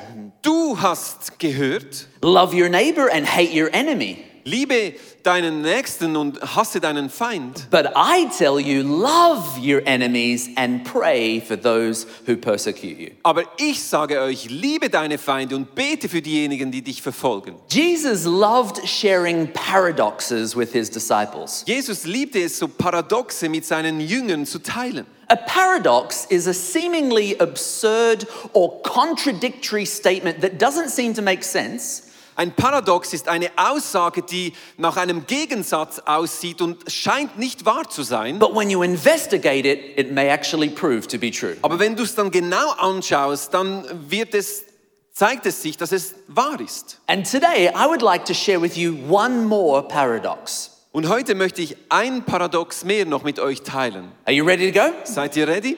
Du 0.44 0.78
hast 0.78 1.38
gehört, 1.38 2.06
Love 2.22 2.54
your 2.54 2.68
neighbor 2.68 3.08
and 3.08 3.26
hate 3.26 3.52
your 3.52 3.70
enemy. 3.72 4.24
Liebe 4.44 4.94
deinen 5.22 5.62
Nächsten 5.62 6.16
und 6.16 6.40
hasse 6.54 6.80
deinen 6.80 7.10
Feind. 7.10 7.68
But 7.70 7.86
I 7.96 8.28
tell 8.36 8.60
you, 8.60 8.82
love 8.82 9.58
your 9.58 9.82
enemies 9.86 10.50
and 10.56 10.84
pray 10.84 11.40
for 11.40 11.60
those 11.60 12.06
who 12.26 12.36
persecute 12.36 12.98
you. 12.98 13.10
Aber 13.22 13.44
ich 13.56 13.82
sage 13.82 14.20
euch, 14.20 14.48
liebe 14.50 14.90
deine 14.90 15.18
Feinde 15.18 15.56
und 15.56 15.74
bete 15.74 16.08
für 16.08 16.22
diejenigen, 16.22 16.70
die 16.70 16.82
dich 16.82 17.02
verfolgen. 17.02 17.56
Jesus 17.70 18.24
loved 18.24 18.86
sharing 18.86 19.50
paradoxes 19.52 20.56
with 20.56 20.72
his 20.72 20.90
disciples. 20.90 21.64
Jesus 21.66 22.04
liebte 22.04 22.42
es, 22.42 22.58
so 22.58 22.68
Paradoxe 22.68 23.48
mit 23.48 23.64
seinen 23.64 24.00
Jüngern 24.00 24.46
zu 24.46 24.58
teilen. 24.60 25.06
A 25.28 25.36
paradox 25.36 26.26
is 26.26 26.46
a 26.46 26.52
seemingly 26.52 27.38
absurd 27.40 28.26
or 28.52 28.82
contradictory 28.82 29.86
statement 29.86 30.42
that 30.42 30.58
doesn't 30.58 30.90
seem 30.90 31.14
to 31.14 31.22
make 31.22 31.42
sense, 31.42 32.02
Ein 32.36 32.52
Paradox 32.52 33.12
ist 33.12 33.28
eine 33.28 33.50
Aussage, 33.56 34.22
die 34.22 34.52
nach 34.76 34.96
einem 34.96 35.26
Gegensatz 35.26 36.00
aussieht 36.00 36.60
und 36.60 36.90
scheint 36.90 37.38
nicht 37.38 37.64
wahr 37.64 37.88
zu 37.88 38.02
sein. 38.02 38.38
But 38.38 38.54
when 38.54 38.70
you 38.70 38.82
investigate 38.82 39.66
it, 39.66 39.98
it 39.98 40.12
may 40.12 40.28
actually 40.28 40.68
prove 40.68 41.06
to 41.08 41.18
be 41.18 41.30
true. 41.30 41.56
Aber 41.62 41.78
wenn 41.78 41.96
du 41.96 42.02
es 42.02 42.14
dann 42.14 42.30
genau 42.30 42.70
anschaust, 42.72 43.54
dann 43.54 43.84
wird 44.08 44.34
es, 44.34 44.64
zeigt 45.12 45.46
es 45.46 45.62
sich, 45.62 45.76
dass 45.76 45.92
es 45.92 46.14
wahr 46.26 46.60
ist. 46.60 47.00
And 47.06 47.30
today, 47.30 47.68
I 47.68 47.86
would 47.86 48.02
like 48.02 48.24
to 48.24 48.34
share 48.34 48.60
with 48.60 48.76
you 48.76 48.96
one 49.08 49.44
more 49.44 49.86
paradox. 49.86 50.70
Und 50.90 51.08
heute 51.08 51.34
möchte 51.34 51.60
ich 51.62 51.76
ein 51.88 52.24
Paradox 52.24 52.84
mehr 52.84 53.04
noch 53.04 53.24
mit 53.24 53.38
euch 53.38 53.62
teilen. 53.62 54.12
Are 54.24 54.34
you 54.34 54.44
ready 54.44 54.70
to 54.70 54.78
go? 54.78 54.92
Seid 55.04 55.36
ihr 55.36 55.48
ready? 55.48 55.76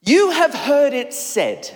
You 0.00 0.30
have 0.32 0.66
heard 0.66 0.92
it 0.92 1.12
said 1.12 1.72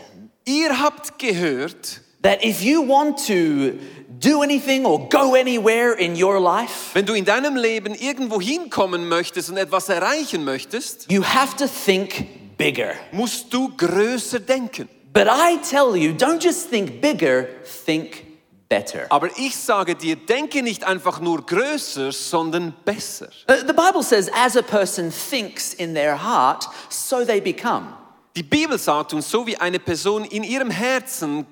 Ihr 0.48 0.80
habt 0.80 1.18
gehört, 1.18 2.00
that 2.22 2.44
if 2.44 2.62
you 2.62 2.82
want 2.82 3.18
to 3.26 3.78
do 4.18 4.42
anything 4.42 4.84
or 4.84 5.08
go 5.08 5.34
anywhere 5.34 5.92
in 5.92 6.16
your 6.16 6.40
life, 6.40 6.94
wenn 6.94 7.06
du 7.06 7.14
in 7.14 7.24
deinem 7.24 7.56
Leben 7.56 7.94
irgendwo 7.94 8.40
hinkommen 8.40 9.08
möchtest 9.08 9.50
und 9.50 9.56
etwas 9.56 9.88
erreichen 9.88 10.44
möchtest, 10.44 11.10
you 11.10 11.22
have 11.22 11.56
to 11.56 11.66
think 11.66 12.56
bigger. 12.56 12.94
musst 13.12 13.52
du 13.52 13.68
größer 13.76 14.40
denken. 14.40 14.88
But 15.12 15.26
I 15.28 15.58
tell 15.58 15.96
you, 15.96 16.12
don't 16.12 16.42
just 16.42 16.70
think 16.70 17.00
bigger, 17.00 17.48
think 17.86 18.24
better. 18.68 19.06
Aber 19.10 19.30
ich 19.36 19.56
sage 19.56 19.94
dir, 19.94 20.16
denke 20.16 20.62
nicht 20.62 20.84
einfach 20.84 21.20
nur 21.20 21.44
größer, 21.44 22.12
sondern 22.12 22.74
besser. 22.84 23.28
Uh, 23.48 23.54
The 23.66 23.72
Bible 23.72 24.02
says, 24.02 24.30
as 24.34 24.56
a 24.56 24.62
person 24.62 25.10
thinks 25.10 25.74
in 25.74 25.94
their 25.94 26.16
heart, 26.22 26.68
so 26.88 27.24
they 27.24 27.40
become. 27.40 27.94
Die 28.38 28.44
Bibel 28.44 28.78
sagt 28.78 29.12
uns, 29.14 29.28
so 29.28 29.48
wie 29.48 29.56
eine 29.56 29.80
Person 29.80 30.24
in 30.24 30.44
ihrem 30.44 30.70
Herzen 30.70 31.44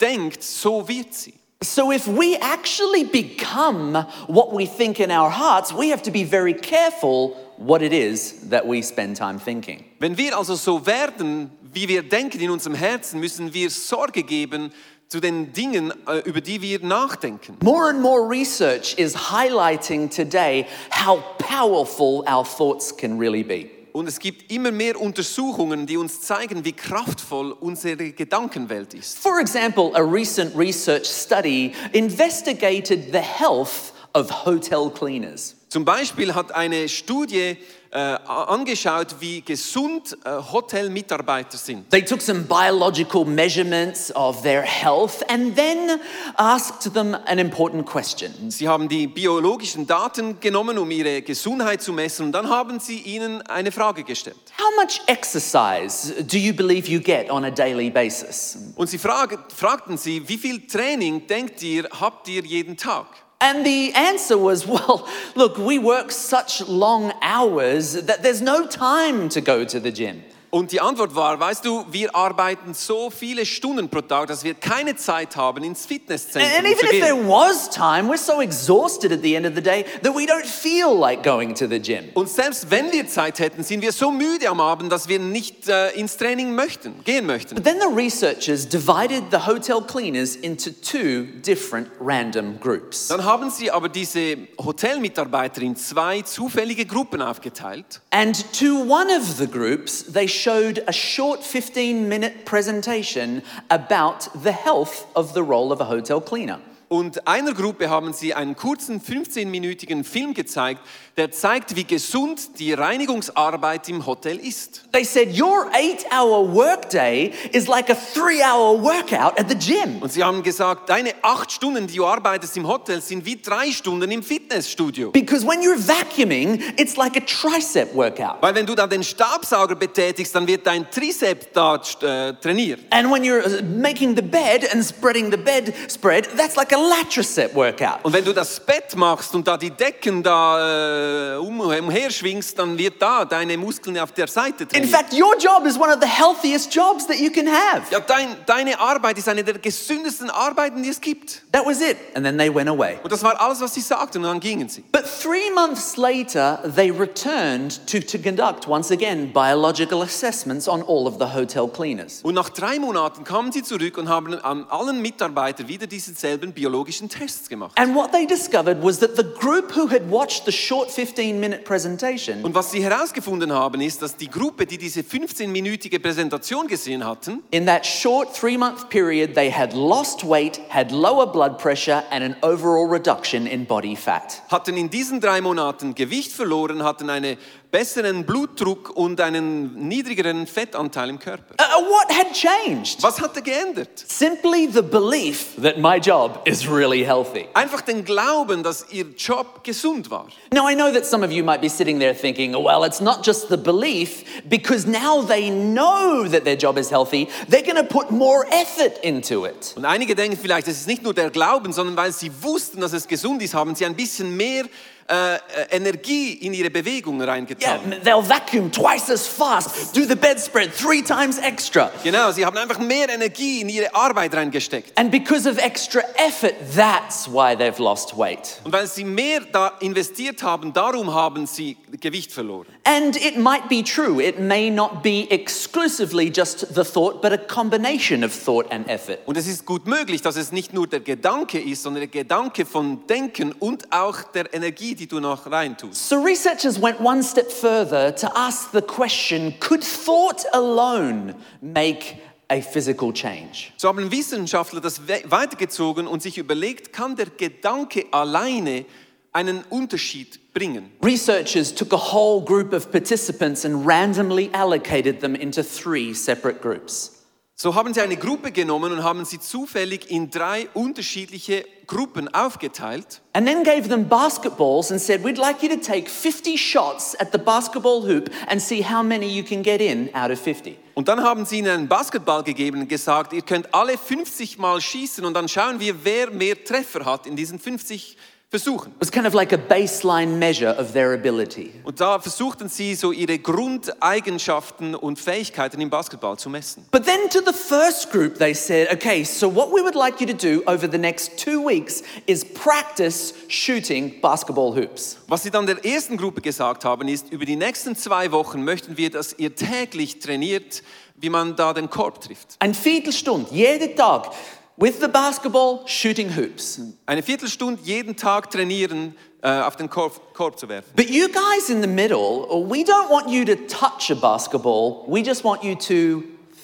denkt, 0.00 0.40
so 0.40 0.86
wird 0.86 1.12
sie. 1.12 1.34
So 1.64 1.90
if 1.90 2.06
we 2.06 2.36
actually 2.40 3.02
become 3.02 4.06
what 4.28 4.52
we 4.52 4.64
think 4.64 5.00
in 5.00 5.10
our 5.10 5.28
hearts, 5.28 5.72
we 5.72 5.90
have 5.90 6.00
to 6.02 6.12
be 6.12 6.22
very 6.22 6.54
careful 6.54 7.34
what 7.56 7.82
it 7.82 7.92
is 7.92 8.48
that 8.50 8.64
we 8.64 8.80
spend 8.80 9.16
time 9.16 9.40
thinking. 9.40 9.82
Wenn 9.98 10.16
wir 10.16 10.38
also 10.38 10.54
so 10.54 10.86
werden, 10.86 11.50
wie 11.72 11.88
wir 11.88 12.04
denken 12.04 12.38
in 12.38 12.50
unserem 12.50 12.76
Herzen, 12.76 13.18
müssen 13.18 13.52
wir 13.52 13.68
Sorge 13.68 14.22
geben 14.22 14.72
zu 15.08 15.18
den 15.18 15.52
Dingen, 15.52 15.92
äh, 16.06 16.20
über 16.20 16.40
die 16.40 16.62
wir 16.62 16.78
nachdenken. 16.84 17.56
More 17.64 17.90
and 17.90 18.00
more 18.00 18.22
research 18.30 18.94
is 18.96 19.32
highlighting 19.32 20.08
today 20.08 20.68
how 20.92 21.20
powerful 21.38 22.22
our 22.28 22.44
thoughts 22.44 22.96
can 22.96 23.18
really 23.18 23.42
be. 23.42 23.77
Und 23.92 24.08
es 24.08 24.18
gibt 24.18 24.52
immer 24.52 24.70
mehr 24.70 25.00
Untersuchungen, 25.00 25.86
die 25.86 25.96
uns 25.96 26.20
zeigen, 26.20 26.64
wie 26.64 26.72
kraftvoll 26.72 27.52
unsere 27.52 28.12
Gedankenwelt 28.12 28.94
ist. 28.94 29.18
For 29.18 29.40
example, 29.40 29.90
a 29.94 30.00
recent 30.00 30.56
research 30.56 31.06
study 31.06 31.72
investigated 31.92 33.12
the 33.12 33.18
health 33.18 33.92
of 34.14 34.44
hotel 34.44 34.90
cleaners. 34.90 35.56
Zum 35.68 35.84
Beispiel 35.84 36.34
hat 36.34 36.52
eine 36.52 36.88
Studie 36.88 37.56
äh, 37.90 37.98
angeschaut, 37.98 39.16
wie 39.20 39.40
gesund 39.40 40.16
äh, 40.24 40.30
Hotelmitarbeiter 40.52 41.56
sind. 41.56 41.90
They 41.90 42.04
took 42.04 42.20
some 42.20 42.42
biological 42.42 43.24
measurements 43.24 44.14
of 44.14 44.42
their 44.42 44.62
health 44.62 45.22
and 45.28 45.56
then 45.56 46.00
asked 46.36 46.92
them 46.92 47.14
an 47.14 47.38
important 47.38 47.86
question. 47.86 48.50
Sie 48.50 48.68
haben 48.68 48.88
die 48.88 49.06
biologischen 49.06 49.86
Daten 49.86 50.40
genommen, 50.40 50.78
um 50.78 50.90
ihre 50.90 51.22
Gesundheit 51.22 51.82
zu 51.82 51.92
messen, 51.92 52.26
und 52.26 52.32
dann 52.32 52.48
haben 52.48 52.80
sie 52.80 52.98
ihnen 52.98 53.42
eine 53.42 53.72
Frage 53.72 54.04
gestellt. 54.04 54.36
How 54.58 54.70
much 54.82 55.00
exercise 55.06 56.12
do 56.24 56.36
you 56.36 56.52
believe 56.52 56.90
you 56.90 57.00
get 57.00 57.30
on 57.30 57.44
a 57.44 57.50
daily 57.50 57.90
basis? 57.90 58.58
Und 58.76 58.88
sie 58.88 58.98
frag, 58.98 59.38
fragten 59.54 59.96
sie, 59.96 60.28
wie 60.28 60.38
viel 60.38 60.66
Training 60.66 61.26
denkt 61.26 61.62
ihr, 61.62 61.88
habt 62.00 62.28
ihr 62.28 62.44
jeden 62.44 62.76
Tag? 62.76 63.06
And 63.40 63.64
the 63.64 63.92
answer 63.94 64.36
was, 64.36 64.66
well, 64.74 65.08
look, 65.34 65.58
we 65.58 65.78
work 65.78 66.10
such 66.10 66.60
long 66.60 67.12
hours 67.22 67.92
that 67.94 68.22
there's 68.22 68.42
no 68.42 68.66
time 68.66 69.28
to 69.30 69.40
go 69.40 69.64
to 69.64 69.80
the 69.80 69.90
gym. 69.92 70.24
Und 70.50 70.72
die 70.72 70.80
Antwort 70.80 71.14
war, 71.14 71.38
weißt 71.38 71.64
du, 71.64 71.84
wir 71.90 72.14
arbeiten 72.16 72.72
so 72.72 73.10
viele 73.10 73.44
Stunden 73.44 73.88
pro 73.88 74.00
Tag, 74.00 74.28
dass 74.28 74.44
wir 74.44 74.54
keine 74.54 74.96
Zeit 74.96 75.36
haben, 75.36 75.62
ins 75.62 75.80
And 75.80 75.88
Fitnesszentrum 75.88 76.64
even 76.64 76.78
zu 76.78 76.86
if 76.86 77.02
there 77.02 77.14
gehen. 77.14 77.28
was 77.28 77.68
time, 77.68 78.08
we're 78.08 78.16
so 78.16 78.40
exhausted 78.40 79.12
at 79.12 79.20
the 79.22 79.34
end 79.34 79.46
of 79.46 79.54
the 79.54 79.60
day 79.60 79.84
that 80.02 80.14
we 80.14 80.24
don't 80.24 80.46
feel 80.46 80.98
like 80.98 81.22
going 81.22 81.54
to 81.54 81.66
the 81.66 81.78
gym. 81.78 82.04
Und 82.14 82.30
selbst 82.30 82.70
wenn 82.70 82.90
wir 82.92 83.06
Zeit 83.06 83.38
hätten, 83.40 83.62
sind 83.62 83.82
wir 83.82 83.92
so 83.92 84.10
müde 84.10 84.48
am 84.48 84.60
Abend, 84.60 84.90
dass 84.90 85.08
wir 85.08 85.18
nicht 85.18 85.68
äh, 85.68 85.90
ins 85.90 86.16
Training 86.16 86.54
möchten, 86.54 87.04
gehen 87.04 87.26
möchten. 87.26 87.54
But 87.54 87.64
then 87.64 87.78
the 87.80 87.94
researchers 87.94 88.66
divided 88.66 89.24
the 89.30 89.46
hotel 89.46 89.82
cleaners 89.82 90.34
into 90.36 90.70
two 90.70 91.24
different 91.44 91.88
random 92.00 92.58
groups. 92.60 93.08
Dann 93.08 93.24
haben 93.24 93.50
sie 93.50 93.70
aber 93.70 93.88
diese 93.90 94.38
Hotelmitarbeiter 94.58 95.60
in 95.60 95.76
zwei 95.76 96.22
zufällige 96.22 96.86
Gruppen 96.86 97.20
aufgeteilt. 97.20 98.00
And 98.10 98.36
to 98.58 98.80
one 98.88 99.08
of 99.14 99.36
the 99.38 99.46
groups, 99.46 100.04
they 100.10 100.26
showed 100.40 100.82
a 100.86 100.92
short 100.92 101.42
15 101.42 102.08
minute 102.08 102.44
presentation 102.44 103.42
about 103.70 104.28
the 104.42 104.52
health 104.52 105.06
of 105.14 105.34
the 105.34 105.42
role 105.42 105.72
of 105.72 105.80
a 105.80 105.88
hotel 105.88 106.20
cleaner. 106.20 106.60
Und 106.88 107.28
einer 107.28 107.52
Gruppe 107.52 107.90
haben 107.90 108.14
sie 108.14 108.32
einen 108.32 108.56
kurzen 108.56 109.02
15-minütigen 109.02 110.04
Film 110.04 110.32
gezeigt, 110.32 110.80
der 111.18 111.32
zeigt, 111.32 111.74
wie 111.74 111.84
gesund 111.84 112.60
die 112.60 112.72
Reinigungsarbeit 112.72 113.88
im 113.88 114.06
Hotel 114.06 114.36
ist. 114.36 114.84
They 114.92 115.04
said, 115.04 115.38
Your 115.38 115.68
eight 115.74 116.06
hour 116.12 116.54
workday 116.54 117.32
is 117.52 117.66
like 117.66 117.90
a 117.90 117.96
three 117.96 118.40
hour 118.40 118.80
workout 118.80 119.38
at 119.38 119.48
the 119.48 119.56
gym. 119.56 120.00
Und 120.00 120.12
sie 120.12 120.22
haben 120.22 120.44
gesagt, 120.44 120.88
deine 120.88 121.12
acht 121.22 121.50
Stunden, 121.50 121.88
die 121.88 121.96
du 121.96 122.06
arbeitest 122.06 122.56
im 122.56 122.68
Hotel, 122.68 123.02
sind 123.02 123.24
wie 123.24 123.36
drei 123.36 123.72
Stunden 123.72 124.08
im 124.12 124.22
Fitnessstudio. 124.22 125.10
Because 125.10 125.44
when 125.44 125.60
you're 125.60 125.76
vacuuming, 125.76 126.62
it's 126.78 126.96
like 126.96 127.16
a 127.16 127.20
tricep 127.20 127.92
workout. 127.94 128.40
Weil 128.40 128.54
wenn 128.54 128.66
du 128.66 128.76
da 128.76 128.86
den 128.86 129.02
Staubsauger 129.02 129.74
betätigst, 129.74 130.32
dann 130.34 130.46
wird 130.46 130.64
dein 130.66 130.88
Trizeps 130.88 131.48
da 131.52 131.74
äh, 131.74 132.34
trainiert. 132.34 132.80
And 132.90 133.10
when 133.10 133.24
you're 133.24 133.44
uh, 133.44 133.62
making 133.64 134.14
the 134.14 134.22
bed 134.22 134.72
and 134.72 134.84
spreading 134.84 135.32
the 135.32 135.36
bed 135.36 135.74
spread, 135.88 136.28
that's 136.36 136.54
like 136.54 136.72
a 136.72 136.78
latricep 136.78 137.56
workout. 137.56 138.04
Und 138.04 138.12
wenn 138.12 138.24
du 138.24 138.32
das 138.32 138.60
Bett 138.60 138.94
machst 138.94 139.34
und 139.34 139.48
da 139.48 139.56
die 139.56 139.70
Decken 139.70 140.22
da 140.22 140.58
äh, 140.60 141.07
um, 141.40 141.60
umherschwingst, 141.60 142.58
dann 142.58 142.76
wird 142.78 143.00
da 143.00 143.24
deine 143.24 143.56
Muskeln 143.56 143.98
auf 143.98 144.12
der 144.12 144.28
Seite 144.28 144.64
In 144.64 144.68
trainiert. 144.68 144.90
fact, 144.90 145.12
your 145.12 145.36
job 145.38 145.66
is 145.66 145.78
one 145.78 145.90
of 145.92 145.98
the 146.00 146.08
healthiest 146.08 146.74
jobs 146.74 147.06
that 147.06 147.18
you 147.18 147.30
can 147.30 147.46
have. 147.46 147.82
Ja, 147.90 148.00
dein, 148.00 148.36
deine 148.46 148.78
Arbeit 148.78 149.18
ist 149.18 149.28
eine 149.28 149.44
der 149.44 149.58
gesündesten 149.58 150.30
Arbeiten, 150.30 150.82
die 150.82 150.88
es 150.88 151.00
gibt. 151.00 151.42
That 151.52 151.64
was 151.66 151.80
it. 151.80 151.96
And 152.14 152.24
then 152.24 152.38
they 152.38 152.54
went 152.54 152.68
away. 152.68 152.98
Und 153.02 153.12
das 153.12 153.22
war 153.22 153.40
alles, 153.40 153.60
was 153.60 153.74
sie 153.74 153.80
sagten, 153.80 154.18
und 154.18 154.24
dann 154.24 154.40
gingen 154.40 154.68
sie. 154.68 154.82
But 154.92 155.04
three 155.04 155.50
months 155.54 155.96
later, 155.96 156.60
they 156.74 156.90
returned 156.90 157.86
to, 157.86 158.00
to 158.00 158.18
conduct 158.18 158.66
once 158.68 158.90
again 158.90 159.32
biological 159.32 160.02
assessments 160.02 160.68
on 160.68 160.82
all 160.82 161.06
of 161.06 161.16
the 161.18 161.34
hotel 161.34 161.68
cleaners. 161.68 162.20
Und 162.22 162.34
nach 162.34 162.50
drei 162.50 162.78
Monaten 162.78 163.24
kamen 163.24 163.52
sie 163.52 163.62
zurück 163.62 163.98
und 163.98 164.08
haben 164.08 164.34
an 164.40 164.66
allen 164.68 165.00
Mitarbeitern 165.02 165.68
wieder 165.68 165.86
diese 165.86 166.12
selben 166.14 166.52
biologischen 166.52 167.08
Tests 167.08 167.48
gemacht. 167.48 167.72
And 167.78 167.94
what 167.94 168.12
they 168.12 168.26
discovered 168.26 168.82
was 168.82 168.98
that 169.00 169.16
the 169.16 169.24
group 169.24 169.76
who 169.76 169.88
had 169.90 170.10
watched 170.10 170.44
the 170.46 170.52
short 170.52 170.90
15 170.98 171.38
minute 171.38 171.62
presentation 171.62 172.42
Und 172.42 172.56
was 172.56 172.72
sie 172.72 172.82
herausgefunden 172.82 173.52
haben, 173.52 173.80
ist, 173.80 174.02
dass 174.02 174.16
die 174.16 174.28
Gruppe, 174.28 174.66
die 174.66 174.78
diese 174.78 175.02
15-minütige 175.02 176.00
Präsentation 176.00 176.66
gesehen 176.66 177.06
hatten, 177.06 177.44
In 177.52 177.66
that 177.66 177.86
short 177.86 178.34
three 178.34 178.58
month 178.58 178.88
period, 178.90 179.32
they 179.32 179.48
had 179.48 179.72
lost 179.72 180.28
weight, 180.28 180.60
had 180.70 180.90
lower 180.90 181.24
blood 181.24 181.56
pressure, 181.56 182.02
and 182.10 182.24
an 182.24 182.34
overall 182.42 182.90
reduction 182.90 183.46
in 183.46 183.64
body 183.64 183.94
fat. 183.94 184.42
hatten 184.48 184.76
in 184.76 184.90
diesen 184.90 185.20
drei 185.20 185.40
Monaten 185.40 185.94
Gewicht 185.94 186.32
verloren, 186.32 186.82
hatten 186.82 187.10
einen 187.10 187.36
besseren 187.70 188.24
Blutdruck 188.24 188.90
und 188.96 189.20
einen 189.20 189.88
niedrigeren 189.88 190.46
Fettanteil 190.46 191.10
im 191.10 191.18
Körper. 191.18 191.54
Uh, 191.60 191.82
what 191.82 192.10
had 192.10 192.32
changed? 192.32 193.02
Was 193.02 193.20
hatte 193.20 193.42
geändert? 193.42 194.04
Simply 194.06 194.68
the 194.72 194.80
belief 194.80 195.54
that 195.62 195.78
my 195.78 195.98
job 195.98 196.40
is 196.46 196.66
really 196.66 197.04
healthy. 197.04 197.46
Einfach 197.52 197.82
den 197.82 198.04
Glauben, 198.04 198.62
dass 198.62 198.86
ihr 198.90 199.04
Job 199.16 199.64
gesund 199.64 200.10
war. 200.10 200.28
Now, 200.50 200.68
I 200.68 200.74
know 200.74 200.90
that 200.90 201.04
some 201.04 201.24
of 201.24 201.30
you 201.30 201.44
might 201.44 201.60
be 201.60 201.68
sitting 201.68 201.98
there 201.98 202.14
thinking, 202.14 202.52
well, 202.52 202.84
it's 202.84 203.00
not 203.00 203.24
just 203.24 203.48
the 203.48 203.58
belief, 203.58 204.24
because 204.48 204.86
now 204.88 205.22
they 205.22 205.50
know 205.50 206.26
that 206.26 206.44
their 206.44 206.56
job 206.56 206.78
is 206.78 206.90
healthy, 206.90 207.28
they're 207.50 207.62
going 207.62 207.76
to 207.76 207.84
put 207.84 208.10
more 208.10 208.46
effort 208.50 208.98
into 209.02 209.44
it. 209.44 209.74
Und 209.76 209.84
einige 209.84 210.14
denken 210.14 210.38
vielleicht, 210.40 210.68
es 210.68 210.80
ist 210.80 210.88
nicht 210.88 211.02
nur 211.02 211.12
der 211.12 211.28
Glauben, 211.30 211.72
sondern 211.72 211.96
weil 211.96 212.12
sie 212.12 212.30
wussten, 212.40 212.80
dass 212.80 212.94
es 212.94 213.06
gesund 213.06 213.42
ist, 213.42 213.52
haben 213.52 213.74
sie 213.74 213.84
ein 213.84 213.94
bisschen 213.94 214.34
mehr 214.36 214.64
äh, 215.10 215.36
äh, 215.36 215.38
Energie 215.70 216.34
in 216.34 216.52
ihre 216.52 216.70
Bewegungen 216.70 217.20
Yeah, 217.22 217.32
reingetan. 217.32 217.94
they'll 218.04 218.22
vacuum 218.22 218.70
twice 218.70 219.10
as 219.10 219.26
fast, 219.26 219.96
do 219.96 220.04
the 220.04 220.14
bedspread 220.14 220.72
three 220.74 221.02
times 221.02 221.38
extra. 221.38 221.90
Genau, 222.04 222.30
sie 222.30 222.44
haben 222.44 222.56
einfach 222.58 222.78
mehr 222.78 223.08
Energie 223.08 223.62
in 223.62 223.68
ihre 223.70 223.94
Arbeit 223.94 224.34
reingesteckt. 224.34 224.92
And 224.98 225.10
because 225.10 225.48
of 225.48 225.56
extra 225.58 226.02
effort, 226.16 226.54
that's 226.76 227.26
why 227.26 227.56
they've 227.56 227.78
lost 227.82 228.16
weight. 228.18 228.60
Und 228.64 228.72
weil 228.72 228.86
sie 228.86 229.04
mehr 229.04 229.40
da 229.50 229.72
investiert 229.80 230.42
haben, 230.42 230.72
darum 230.72 231.14
haben 231.14 231.46
sie 231.46 231.76
Gewicht 232.00 232.30
verloren. 232.32 232.66
And 232.90 233.16
it 233.16 233.36
might 233.36 233.68
be 233.68 233.82
true. 233.82 234.18
It 234.18 234.38
may 234.40 234.70
not 234.70 235.02
be 235.02 235.30
exclusively 235.30 236.30
just 236.34 236.74
the 236.74 236.84
thought, 236.84 237.20
but 237.20 237.34
a 237.34 237.36
combination 237.36 238.24
of 238.24 238.32
thought 238.32 238.66
and 238.72 238.88
effort. 238.88 239.18
Und 239.26 239.36
es 239.36 239.46
ist 239.46 239.66
gut 239.66 239.86
möglich, 239.86 240.22
dass 240.22 240.36
es 240.38 240.52
nicht 240.52 240.72
nur 240.72 240.86
der 240.86 241.00
Gedanke 241.00 241.60
ist, 241.60 241.82
sondern 241.82 242.00
der 242.00 242.22
Gedanke 242.22 242.64
von 242.64 243.06
Denken 243.06 243.52
und 243.52 243.92
auch 243.92 244.22
der 244.32 244.54
Energie, 244.54 244.94
die 244.94 245.06
du 245.06 245.20
noch 245.20 245.50
reintust. 245.50 246.08
So 246.08 246.22
researchers 246.22 246.80
went 246.80 246.98
one 247.00 247.22
step 247.22 247.52
further 247.52 248.16
to 248.16 248.26
ask 248.34 248.70
the 248.72 248.80
question 248.80 249.52
could 249.60 249.82
thought 249.84 250.46
alone 250.54 251.34
make 251.60 252.16
a 252.48 252.62
physical 252.62 253.12
change? 253.12 253.70
So 253.76 253.88
haben 253.88 254.10
Wissenschaftler 254.10 254.80
das 254.80 255.06
we- 255.06 255.24
weitergezogen 255.26 256.06
und 256.06 256.22
sich 256.22 256.38
überlegt, 256.38 256.94
kann 256.94 257.16
der 257.16 257.26
Gedanke 257.26 258.06
alleine 258.12 258.86
einen 259.32 259.64
Unterschied 259.70 260.52
bringen? 260.52 260.90
Researchers 261.04 261.74
took 261.74 261.92
a 261.92 262.12
whole 262.12 262.44
group 262.44 262.72
of 262.72 262.90
participants 262.90 263.64
and 263.64 263.86
randomly 263.86 264.50
allocated 264.52 265.20
them 265.20 265.34
into 265.34 265.62
three 265.62 266.14
separate 266.14 266.60
groups. 266.60 267.18
So 267.60 267.74
haben 267.74 267.92
sie 267.92 268.00
eine 268.00 268.16
Gruppe 268.16 268.52
genommen 268.52 268.92
und 268.92 269.02
haben 269.02 269.24
sie 269.24 269.40
zufällig 269.40 270.12
in 270.12 270.30
drei 270.30 270.68
unterschiedliche 270.74 271.64
Gruppen 271.88 272.32
aufgeteilt. 272.32 273.20
And 273.32 273.48
then 273.48 273.64
gave 273.64 273.88
them 273.88 274.08
basketballs 274.08 274.92
and 274.92 275.00
said, 275.00 275.24
We'd 275.24 275.38
like 275.38 275.60
you 275.60 275.68
to 275.68 275.80
take 275.80 276.08
50 276.08 276.56
shots 276.56 277.16
at 277.18 277.32
the 277.32 277.38
basketball 277.38 278.02
hoop 278.06 278.30
and 278.46 278.62
see 278.62 278.80
how 278.80 279.02
many 279.02 279.26
you 279.26 279.42
can 279.42 279.64
get 279.64 279.80
in 279.80 280.08
out 280.14 280.30
of 280.30 280.38
50. 280.38 280.78
Und 280.94 281.08
dann 281.08 281.24
haben 281.24 281.44
sie 281.46 281.58
ihnen 281.58 281.70
einen 281.70 281.88
Basketball 281.88 282.44
gegeben 282.44 282.82
und 282.82 282.88
gesagt, 282.88 283.32
ihr 283.32 283.42
könnt 283.42 283.74
alle 283.74 283.98
50 283.98 284.58
Mal 284.58 284.80
schießen 284.80 285.24
und 285.24 285.34
dann 285.34 285.48
schauen 285.48 285.80
wir, 285.80 286.04
wer 286.04 286.30
mehr 286.30 286.62
Treffer 286.62 287.04
hat 287.04 287.26
in 287.26 287.34
diesen 287.34 287.58
50 287.58 288.16
Versuchen. 288.50 288.92
It 288.92 289.00
was 289.00 289.10
kind 289.10 289.26
of 289.26 289.34
like 289.34 289.52
a 289.52 289.58
baseline 289.58 290.38
measure 290.38 290.74
of 290.78 290.92
their 290.92 291.12
ability. 291.12 291.70
Und 291.84 292.00
da 292.00 292.18
versuchten 292.18 292.70
sie 292.70 292.94
so 292.94 293.12
ihre 293.12 293.38
Grundeigenschaften 293.38 294.94
und 294.94 295.18
Fähigkeiten 295.18 295.82
im 295.82 295.90
Basketball 295.90 296.38
zu 296.38 296.48
messen. 296.48 296.86
But 296.90 297.04
then 297.04 297.28
to 297.28 297.40
the 297.44 297.52
first 297.52 298.10
group, 298.10 298.38
they 298.38 298.54
said, 298.54 298.90
okay, 298.90 299.22
so 299.22 299.54
what 299.54 299.70
we 299.70 299.82
would 299.82 299.94
like 299.94 300.18
you 300.18 300.26
to 300.26 300.32
do 300.32 300.62
over 300.66 300.90
the 300.90 300.96
next 300.96 301.36
two 301.36 301.62
weeks 301.62 302.02
is 302.24 302.42
practice 302.42 303.34
shooting 303.48 304.18
basketball 304.22 304.74
hoops. 304.74 305.18
Was 305.28 305.42
sie 305.42 305.50
dann 305.50 305.66
der 305.66 305.84
ersten 305.84 306.16
Gruppe 306.16 306.40
gesagt 306.40 306.86
haben, 306.86 307.06
ist, 307.06 307.30
über 307.30 307.44
die 307.44 307.56
nächsten 307.56 307.96
zwei 307.96 308.32
Wochen 308.32 308.64
möchten 308.64 308.96
wir, 308.96 309.10
dass 309.10 309.34
ihr 309.38 309.54
täglich 309.54 310.20
trainiert, 310.20 310.82
wie 311.16 311.28
man 311.28 311.54
da 311.54 311.74
den 311.74 311.90
Korb 311.90 312.22
trifft. 312.22 312.56
Ein 312.60 312.72
Viertelstunde, 312.72 313.52
jeden 313.52 313.94
Tag, 313.94 314.30
with 314.78 315.00
the 315.00 315.08
basketball, 315.08 315.86
shooting 315.86 316.36
hoops. 316.36 316.80
Eine 317.06 317.22
Viertelstunde 317.22 317.80
jeden 317.82 318.16
Tag 318.16 318.50
trainieren, 318.50 319.14
äh, 319.42 319.60
auf 319.60 319.76
den 319.76 319.90
Korb, 319.90 320.34
Korb 320.34 320.58
zu 320.58 320.68
werfen. 320.68 320.90
But 320.96 321.10
you 321.10 321.28
guys 321.28 321.68
in 321.68 321.82
the 321.82 321.88
middle, 321.88 322.46
we 322.68 322.84
don't 322.84 323.10
want 323.10 323.28
you 323.28 323.44
to 323.44 323.54
touch 323.66 324.10
a 324.10 324.14
basketball, 324.14 325.04
we 325.06 325.20
just 325.20 325.44
want 325.44 325.62
you 325.62 325.74
to 325.74 326.22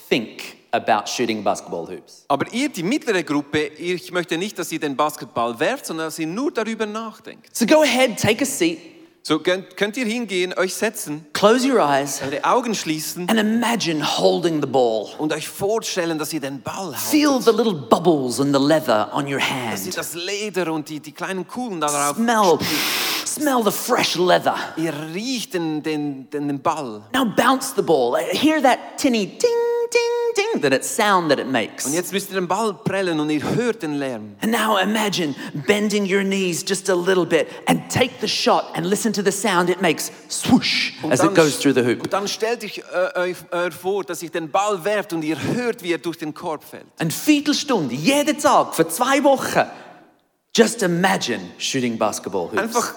think 0.09 0.59
about 0.73 1.09
shooting 1.09 1.43
basketball 1.43 1.87
hoops. 1.87 2.25
Aber 2.29 2.53
ihr, 2.53 2.69
die 2.69 2.83
mittlere 2.83 3.23
Gruppe, 3.23 3.67
ich 3.67 4.11
möchte 4.13 4.39
nicht, 4.39 4.59
dass 4.59 4.73
ihr 4.73 4.81
den 4.81 4.97
Basketball 4.97 5.59
werft, 5.59 5.87
sondern 5.87 6.07
dass 6.07 6.19
ihr 6.19 6.27
nur 6.27 6.51
darüber 6.51 6.87
nachdenkt. 6.87 7.55
So 7.55 7.67
go 7.67 7.83
ahead, 7.83 8.19
take 8.19 8.43
a 8.43 8.47
seat, 8.47 8.79
So 9.27 9.39
könnt, 9.39 9.79
könnt 9.79 9.97
ihr 9.97 10.05
hingehen, 10.05 10.53
euch 10.53 10.75
setzen, 10.75 11.25
close 11.33 11.67
your 11.67 11.79
eyes, 11.81 12.21
eure 12.21 12.45
Augen 12.45 12.75
schließen 12.75 13.27
and 13.31 13.41
imagine 13.41 14.05
holding 14.05 14.61
the 14.61 14.67
ball. 14.67 15.09
und 15.17 15.33
euch 15.33 15.49
vorstellen, 15.49 16.19
dass 16.19 16.31
ihr 16.35 16.41
den 16.41 16.61
Ball 16.61 16.93
habt. 16.93 17.01
Feel 17.01 17.41
the 17.41 17.51
little 17.51 17.73
bubbles 17.73 18.39
in 18.39 18.53
the 18.53 18.61
leather 18.61 19.09
on 19.15 19.25
your 19.25 19.39
Dass 19.41 19.87
ihr 19.87 19.93
hand. 19.93 19.97
das 19.97 20.13
Leder 20.15 20.71
und 20.71 20.91
die, 20.91 21.01
die 21.01 21.13
kleinen 21.13 21.49
Kugeln 21.49 21.81
darauf 21.81 22.17
Smell, 22.17 22.59
smell 23.27 23.63
the 23.63 23.71
fresh 23.71 24.17
leather. 24.17 24.55
Ihr 24.77 24.93
riecht 25.15 25.55
den, 25.55 25.83
den, 25.83 26.29
den, 26.31 26.49
den 26.49 26.61
Ball. 26.61 27.03
Now 27.13 27.25
bounce 27.25 27.75
the 27.75 27.83
ball. 27.83 28.17
Hear 28.33 28.61
that 28.63 28.99
tinny 28.99 29.27
ding, 29.27 29.39
ding, 29.93 30.35
ding, 30.37 30.63
that 30.63 30.73
it 30.73 30.85
sound 30.85 31.31
that 31.31 31.39
it 31.39 31.47
makes. 31.47 31.87
Und 31.87 31.93
jetzt 31.93 32.13
müsst 32.13 32.31
ihr 32.31 32.35
den 32.35 32.49
Ball 32.49 32.75
prellen 32.75 33.21
und 33.21 33.31
ihr 33.31 33.43
hört 33.43 33.83
den 33.83 33.95
Lärm. 33.95 34.37
And 34.43 34.53
now 34.53 34.79
imagine 34.79 35.35
bending 35.67 36.05
your 36.05 36.23
knees 36.23 36.65
just 36.67 36.91
a 36.91 36.95
little 36.95 37.27
bit 37.27 37.49
and 37.67 37.89
take 37.91 38.13
the 38.21 38.29
shot 38.29 38.65
and 38.75 38.87
listen 38.87 39.13
to 39.13 39.23
the 39.23 39.33
sound 39.33 39.71
it 39.71 39.81
makes 39.81 40.11
swoosh 40.29 40.93
as 41.11 41.23
it 41.23 41.35
goes 41.35 41.59
through 41.59 41.75
the 41.75 41.85
hoop. 41.85 42.03
und 42.03 42.13
dann 42.13 42.29
stellt 42.29 42.65
euch 42.65 42.83
äh, 42.93 43.19
euch 43.19 43.37
äh, 43.51 43.71
vor, 43.71 44.05
dass 44.05 44.23
ihr 44.23 44.31
den 44.31 44.51
Ball 44.51 44.85
werft 44.85 45.13
und 45.13 45.23
ihr 45.23 45.41
hört, 45.41 45.83
wie 45.83 45.93
er 45.93 45.99
durch 45.99 46.19
den 46.19 46.35
Korb 46.35 46.65
fällt. 46.65 46.87
Eine 46.99 47.11
Viertelstunde, 47.11 47.95
jeden 47.95 48.39
Tag, 48.39 48.75
für 48.75 48.89
zwei 48.89 49.23
Wochen. 49.25 49.71
Just 50.57 50.83
imagine 50.83 51.41
shooting 51.59 51.99
basketball 51.99 52.47
hoops. 52.47 52.59
Einfach 52.59 52.95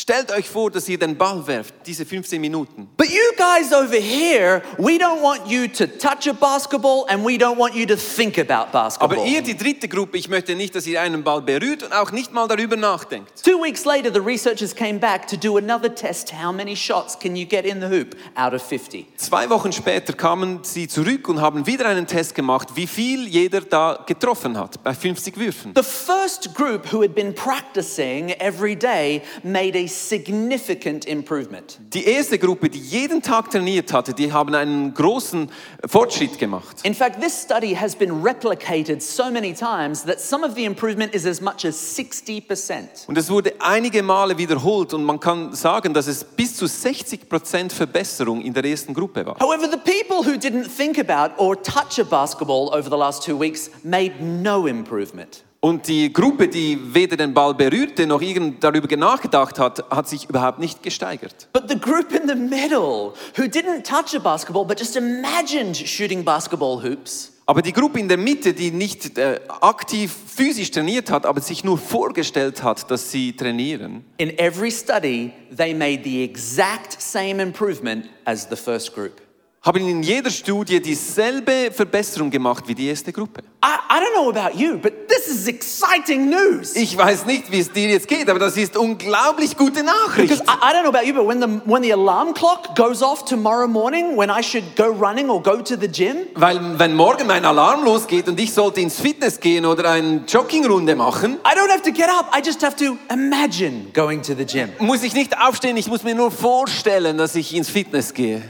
stellt 0.00 0.30
euch 0.30 0.48
vor, 0.48 0.70
dass 0.70 0.88
ihr 0.88 0.98
den 0.98 1.16
Ball 1.16 1.46
werft, 1.46 1.74
diese 1.86 2.04
15 2.04 2.40
Minuten. 2.40 2.88
But 2.96 3.08
you 3.08 3.32
guys 3.36 3.72
over 3.72 3.96
here, 3.96 4.62
we 4.78 4.98
don't 4.98 5.22
want 5.22 5.46
you 5.46 5.66
to 5.68 5.86
touch 5.86 6.28
a 6.28 6.32
basketball 6.32 7.04
and 7.08 7.24
we 7.24 7.36
don't 7.36 7.58
want 7.58 7.74
you 7.74 7.86
to 7.86 7.96
think 7.96 8.38
about 8.38 8.72
basketball. 8.72 9.18
Aber 9.18 9.26
ihr, 9.26 9.42
die 9.42 9.56
dritte 9.56 9.88
Gruppe, 9.88 10.18
ich 10.18 10.28
möchte 10.28 10.54
nicht, 10.54 10.74
dass 10.74 10.86
ihr 10.86 11.00
einen 11.00 11.22
Ball 11.24 11.42
berührt 11.42 11.82
und 11.82 11.92
auch 11.92 12.12
nicht 12.12 12.32
mal 12.32 12.46
darüber 12.48 12.76
nachdenkt. 12.76 13.42
Two 13.42 13.62
weeks 13.62 13.84
later, 13.84 14.12
the 14.12 14.20
researchers 14.20 14.74
came 14.74 14.98
back 14.98 15.26
to 15.28 15.36
do 15.36 15.56
another 15.56 15.92
test. 15.94 16.32
How 16.32 16.52
many 16.52 16.76
shots 16.76 17.18
can 17.18 17.36
you 17.36 17.46
get 17.46 17.64
in 17.64 17.80
the 17.80 17.88
hoop 17.88 18.16
out 18.34 18.52
of 18.52 18.62
50? 18.62 19.06
Zwei 19.16 19.48
Wochen 19.50 19.72
später 19.72 20.12
kamen 20.12 20.60
sie 20.62 20.88
zurück 20.88 21.28
und 21.28 21.40
haben 21.40 21.66
wieder 21.66 21.86
einen 21.86 22.06
Test 22.06 22.34
gemacht, 22.34 22.68
wie 22.74 22.86
viel 22.86 23.26
jeder 23.26 23.60
da 23.60 24.04
getroffen 24.06 24.58
hat 24.58 24.82
bei 24.82 24.94
50 24.94 25.36
Würfen. 25.36 25.72
The 25.74 25.82
first 25.82 26.54
group 26.54 26.92
who 26.92 27.02
had 27.02 27.14
been 27.14 27.34
practicing 27.34 28.30
every 28.38 28.76
day 28.76 29.22
made 29.42 29.76
a 29.76 29.85
significant 29.88 31.04
improvement. 31.04 31.78
Die 31.92 32.04
erste 32.04 32.38
Gruppe, 32.38 32.68
die 32.68 32.78
jeden 32.78 33.22
Tag 33.22 33.50
trainiert 33.50 33.92
hatte, 33.92 34.12
die 34.14 34.32
haben 34.32 34.54
einen 34.54 34.94
großen 34.94 35.50
Fortschritt 35.86 36.38
gemacht. 36.38 36.80
In 36.84 36.94
fact, 36.94 37.20
this 37.20 37.42
study 37.42 37.74
has 37.74 37.94
been 37.94 38.22
replicated 38.22 39.02
so 39.02 39.30
many 39.30 39.52
times 39.52 40.04
that 40.04 40.20
some 40.20 40.44
of 40.44 40.54
the 40.54 40.64
improvement 40.64 41.14
is 41.14 41.26
as 41.26 41.40
much 41.40 41.64
as 41.64 41.96
60%. 41.96 43.06
Und 43.06 43.18
es 43.18 43.30
wurde 43.30 43.54
einige 43.58 44.02
Male 44.02 44.36
wiederholt 44.38 44.94
und 44.94 45.04
man 45.04 45.20
kann 45.20 45.54
sagen, 45.54 45.94
dass 45.94 46.06
es 46.06 46.24
bis 46.24 46.56
zu 46.56 46.66
60% 46.66 47.70
Verbesserung 47.70 48.42
in 48.42 48.52
der 48.52 48.64
ersten 48.64 48.94
Gruppe 48.94 49.24
war. 49.24 49.36
However, 49.40 49.68
the 49.70 49.78
people 49.78 50.24
who 50.24 50.36
didn't 50.36 50.68
think 50.68 50.98
about 50.98 51.34
or 51.42 51.60
touch 51.60 51.98
a 51.98 52.04
basketball 52.04 52.68
over 52.68 52.90
the 52.90 52.96
last 52.96 53.24
two 53.24 53.38
weeks 53.38 53.70
made 53.82 54.20
no 54.20 54.66
improvement. 54.66 55.45
Und 55.66 55.88
die 55.88 56.12
Gruppe, 56.12 56.46
die 56.46 56.78
weder 56.94 57.16
den 57.16 57.34
Ball 57.34 57.52
berührte 57.52 58.06
noch 58.06 58.22
irgend 58.22 58.62
darüber 58.62 58.96
nachgedacht 58.96 59.58
hat, 59.58 59.84
hat 59.90 60.08
sich 60.08 60.28
überhaupt 60.28 60.60
nicht 60.60 60.80
gesteigert. 60.80 61.48
But 61.52 61.64
the 61.68 61.76
group 61.76 62.12
in 62.12 62.28
the 62.28 62.36
middle 62.36 63.14
who 63.36 63.48
didn't 63.48 63.82
touch 63.82 64.14
a 64.14 64.20
basketball 64.20 64.64
but 64.64 64.78
just 64.78 64.94
imagined 64.94 65.76
shooting 65.76 66.24
basketball 66.24 66.80
hoops 66.80 67.32
Aber 67.46 67.62
die 67.62 67.72
Gruppe 67.72 67.98
in 67.98 68.06
der 68.06 68.16
Mitte, 68.16 68.52
die 68.52 68.70
nicht 68.70 69.18
äh, 69.18 69.40
aktiv 69.60 70.14
physisch 70.28 70.70
trainiert 70.70 71.10
hat, 71.10 71.26
aber 71.26 71.40
sich 71.40 71.64
nur 71.64 71.78
vorgestellt 71.78 72.62
hat, 72.62 72.88
dass 72.88 73.10
sie 73.10 73.32
trainieren, 73.32 74.04
In 74.18 74.38
every 74.38 74.70
study, 74.70 75.32
they 75.56 75.74
made 75.74 76.02
the 76.04 76.22
exact 76.22 77.02
same 77.02 77.42
improvement 77.42 78.08
as 78.24 78.46
the 78.48 78.54
first 78.54 78.94
group. 78.94 79.20
haben 79.62 79.88
in 79.88 80.04
jeder 80.04 80.30
Studie 80.30 80.80
dieselbe 80.80 81.72
Verbesserung 81.72 82.30
gemacht 82.30 82.68
wie 82.68 82.74
die 82.76 82.86
erste 82.86 83.12
Gruppe. 83.12 83.42
I, 83.88 84.00
don't 84.00 84.14
know 84.14 84.28
about 84.30 84.58
you, 84.58 84.78
but 84.78 85.08
this 85.08 85.28
is 85.28 85.46
exciting 85.46 86.30
news. 86.30 86.74
Ich 86.76 86.96
weiß 86.96 87.26
nicht, 87.26 87.50
wie 87.50 87.60
es 87.60 87.70
dir 87.72 87.88
jetzt 87.88 88.08
geht, 88.08 88.28
aber 88.28 88.38
das 88.38 88.56
ist 88.56 88.76
unglaublich 88.76 89.56
gute 89.56 89.82
Nachricht. 89.82 90.28
Because 90.28 90.42
I, 90.42 90.56
I 90.62 90.72
don't 90.72 90.82
know 90.82 90.88
about 90.88 91.06
you, 91.06 91.14
but 91.14 91.26
when 91.26 91.40
the, 91.40 91.48
when 91.64 91.82
the 91.82 91.92
alarm 91.92 92.34
clock 92.34 92.74
goes 92.76 93.02
off 93.02 93.24
tomorrow 93.24 93.66
morning, 93.66 94.16
when 94.16 94.30
I 94.30 94.42
should 94.42 94.76
go 94.76 94.88
running 94.88 95.30
or 95.30 95.42
go 95.42 95.60
to 95.62 95.76
the 95.76 95.88
gym, 95.88 96.26
Weil 96.34 96.78
wenn 96.78 96.94
morgen 96.94 97.26
mein 97.26 97.44
Alarm 97.44 97.84
losgeht 97.84 98.28
und 98.28 98.38
ich 98.40 98.52
sollte 98.52 98.80
ins 98.80 99.00
Fitness 99.00 99.40
gehen 99.40 99.64
oder 99.66 99.90
eine 99.90 100.24
Joggingrunde 100.26 100.94
machen, 100.96 101.38
I 101.44 101.56
don't 101.56 101.70
have 101.70 101.82
to 101.82 101.92
get 101.92 102.08
up. 102.08 102.32
I 102.36 102.40
just 102.44 102.62
have 102.62 102.76
to 102.76 102.96
imagine 103.12 103.86
going 103.92 104.22
to 104.22 104.34
the 104.34 104.44
gym. 104.44 104.70
muss 104.78 105.02
ich 105.02 105.14
nicht 105.14 105.38
aufstehen, 105.38 105.76
ich 105.76 105.88
muss 105.88 106.02
mir 106.02 106.14
nur 106.14 106.30
vorstellen, 106.30 107.18
dass 107.18 107.34
ich 107.34 107.54
ins 107.54 107.68
Fitness 107.68 108.14
gehe. 108.14 108.42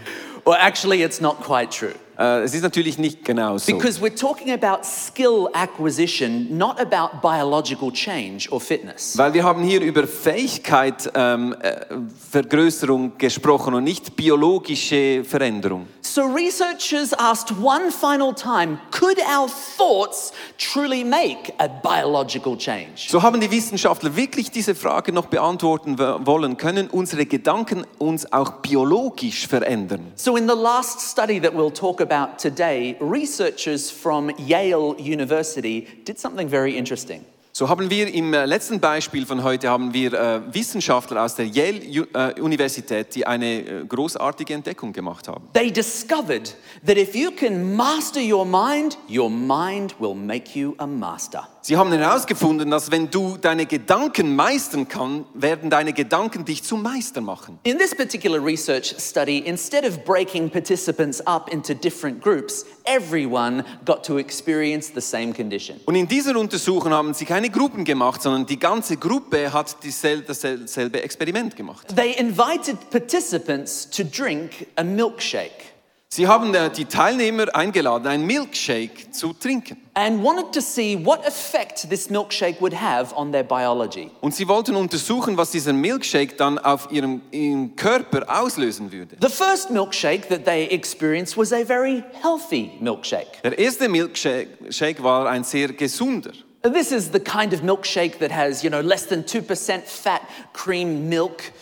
Well, 0.45 0.57
actually, 0.61 1.03
it's 1.03 1.21
not 1.21 1.43
quite 1.43 1.71
true. 1.71 1.95
Äh, 2.19 2.43
es 2.43 2.55
ist 2.55 2.63
natürlich 2.63 2.99
nicht 2.99 3.25
genau 3.25 3.59
so. 3.59 3.73
Because 3.73 4.01
we're 4.01 4.15
talking 4.15 4.53
about 4.53 4.85
skill 4.85 5.49
acquisition, 5.53 6.57
not 6.57 6.81
about 6.81 7.21
biological 7.21 7.93
change 7.93 8.51
or 8.51 8.61
fitness. 8.61 9.17
Weil 9.17 9.35
wir 9.35 9.45
haben 9.45 9.63
hier 9.63 9.81
über 9.81 10.07
Fähigkeit 10.07 11.11
ähm, 11.15 11.55
äh, 11.61 11.85
Vergrößerung 12.31 13.19
gesprochen 13.19 13.75
und 13.75 13.85
nicht 13.85 14.17
biologische 14.17 15.25
Veränderung. 15.25 15.87
So, 16.01 16.23
researchers 16.23 17.13
asked 17.19 17.53
one 17.63 17.91
final 17.91 18.33
time 18.33 18.79
could 18.91 19.19
our 19.21 19.49
thoughts 19.77 20.33
truly 20.57 21.05
make 21.05 21.53
a 21.59 21.69
biological 21.69 22.57
change? 22.57 23.09
So 23.09 23.23
haben 23.23 23.39
die 23.41 23.51
Wissenschaftler 23.51 24.17
wirklich 24.17 24.51
diese 24.51 24.75
Frage 24.75 25.13
noch 25.13 25.27
beantworten 25.27 25.99
wollen, 25.99 26.57
können 26.57 26.89
unsere 26.89 27.27
Gedanken 27.27 27.85
uns 27.99 28.33
auch 28.33 28.63
biologisch 28.63 29.47
verändern? 29.47 30.13
So, 30.15 30.37
in 30.37 30.49
the 30.49 30.55
last 30.55 31.01
study 31.01 31.39
that 31.41 31.53
we'll 31.53 31.71
talk 31.73 32.01
about 32.01 32.06
today, 32.39 32.97
researchers 33.01 33.91
from 33.91 34.31
Yale 34.39 34.95
University 34.99 35.87
did 36.07 36.19
something 36.19 36.49
very 36.49 36.77
interesting. 36.77 37.25
So 37.53 37.71
haben 37.71 37.89
wir 37.89 38.13
im 38.13 38.35
äh, 38.35 38.45
letzten 38.45 38.81
Beispiel 38.81 39.25
von 39.25 39.43
heute 39.43 39.71
haben 39.71 39.95
wir 39.95 40.13
äh, 40.13 40.41
Wissenschaftler 40.53 41.25
aus 41.25 41.37
der 41.37 41.47
Yale 41.47 41.79
Ju- 41.79 42.07
äh, 42.13 42.39
Universität, 42.39 43.15
die 43.15 43.27
eine 43.27 43.61
äh, 43.61 43.85
großartige 43.89 44.53
Entdeckung 44.53 44.93
gemacht 44.93 45.27
haben. 45.27 45.49
They 45.55 45.73
discovered 45.73 46.55
that 46.87 46.99
if 46.99 47.15
you 47.15 47.31
can 47.31 47.75
master 47.75 48.21
your 48.21 48.45
mind, 48.45 48.99
your 49.09 49.31
mind 49.31 49.95
will 49.99 50.15
make 50.15 50.59
you 50.59 50.75
a 50.77 50.87
master. 50.87 51.49
Sie 51.67 51.77
haben 51.77 51.91
herausgefunden, 51.91 52.71
dass 52.71 52.93
wenn 52.93 53.11
du 53.11 53.37
deine 53.37 53.67
Gedanken 53.67 54.37
meistern 54.37 54.87
kannst, 54.87 55.25
werden 55.35 55.69
deine 55.69 55.93
Gedanken 55.93 56.45
dich 56.45 56.63
zum 56.63 56.81
Meister 56.81 57.21
machen. 57.21 57.59
In 57.65 57.77
this 57.77 57.93
particular 57.93 58.39
research 58.39 58.95
study, 59.01 59.39
instead 59.39 59.85
of 59.85 60.05
breaking 60.05 60.49
participants 60.49 61.21
up 61.27 61.53
into 61.53 61.75
different 61.75 62.23
groups, 62.23 62.65
everyone 62.85 63.65
got 63.85 64.05
to 64.07 64.19
experience 64.19 64.93
the 64.95 65.01
same 65.01 65.33
condition. 65.33 65.81
Und 65.87 65.97
in 65.97 66.07
dieser 66.07 66.37
Untersuchung 66.39 66.93
haben 66.93 67.13
sie 67.15 67.25
keine 67.25 67.51
Gruppen 67.51 67.83
gemacht, 67.83 68.23
sondern 68.23 68.47
die 68.47 68.61
ganze 68.61 68.97
Gruppe 68.97 69.53
hat 69.53 69.75
dasselbe 69.83 71.03
Experiment 71.03 71.57
gemacht. 71.57 71.93
They 71.97 72.13
invited 72.13 72.79
participants 72.91 73.91
to 73.91 74.05
drink 74.05 74.69
a 74.77 74.85
milkshake 74.85 75.76
Sie 76.17 76.27
haben 76.27 76.55
äh, 76.55 76.71
die 76.71 76.87
Teilnehmer 76.87 77.55
eingeladen, 77.55 78.07
einen 78.07 78.25
Milkshake 78.25 79.11
zu 79.11 79.35
trinken. 79.35 79.77
and 79.93 80.23
wanted 80.25 80.51
to 80.51 80.63
see 80.63 80.97
what 80.97 81.27
effect 81.27 81.91
this 81.91 82.09
milkshake 82.09 82.59
would 82.59 82.73
have 82.73 83.15
on 83.15 83.33
their 83.33 83.45
biology. 83.45 84.11
Und 84.23 84.35
sie 84.35 84.49
wollten 84.49 84.77
untersuchen, 84.77 85.37
was 85.37 85.51
dieser 85.51 85.75
Milkshake 85.75 86.37
dann 86.39 86.59
auf 86.59 86.91
ihrem, 86.91 87.21
ihrem 87.33 87.77
Körper 87.77 88.25
auslösen 88.29 88.91
würde. 88.93 89.19
The 89.21 89.29
first 89.29 89.71
milkshake 89.71 90.27
that 90.31 90.47
they 90.47 90.65
experienced 90.69 91.37
was 91.37 91.53
a 91.53 91.63
very 91.63 92.03
healthy 92.23 92.71
milkshake. 92.81 93.43
Der 93.45 93.59
erste 93.59 93.87
Milkshake 93.87 94.49
Shake 94.71 95.03
war 95.03 95.29
ein 95.29 95.45
sehr 95.45 95.69
gesunder. 95.69 96.33
This 96.63 96.93
is 96.93 97.11
the 97.13 97.21
kind 97.21 97.53
of 97.53 97.61
milkshake 97.61 98.21
that 98.21 98.33
has, 98.33 98.63
you 98.63 98.71
know, 98.71 98.81
less 98.81 99.07
than 99.07 99.25
2% 99.25 99.83
fat 99.83 100.23
cream 100.55 101.11
milk. 101.11 101.53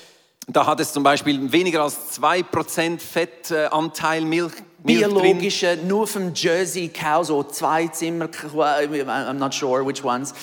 Da 0.46 0.66
hat 0.66 0.78
es 0.80 0.92
zum 0.92 1.02
Beispiel 1.02 1.50
weniger 1.52 1.82
als 1.82 2.20
2% 2.20 2.98
Fettanteil 3.00 4.22
Milch, 4.24 4.52
Milch 4.82 5.00
drin. 5.02 5.14
Biologische, 5.14 5.78
nur 5.86 6.06
from 6.06 6.32
Jersey 6.34 6.88
cows 6.88 7.30
or 7.30 7.48
zwei 7.48 7.88
Zimmer, 7.88 8.26
I'm 8.28 9.32
not 9.34 9.54
sure 9.54 9.84
which 9.86 10.04
ones. 10.04 10.34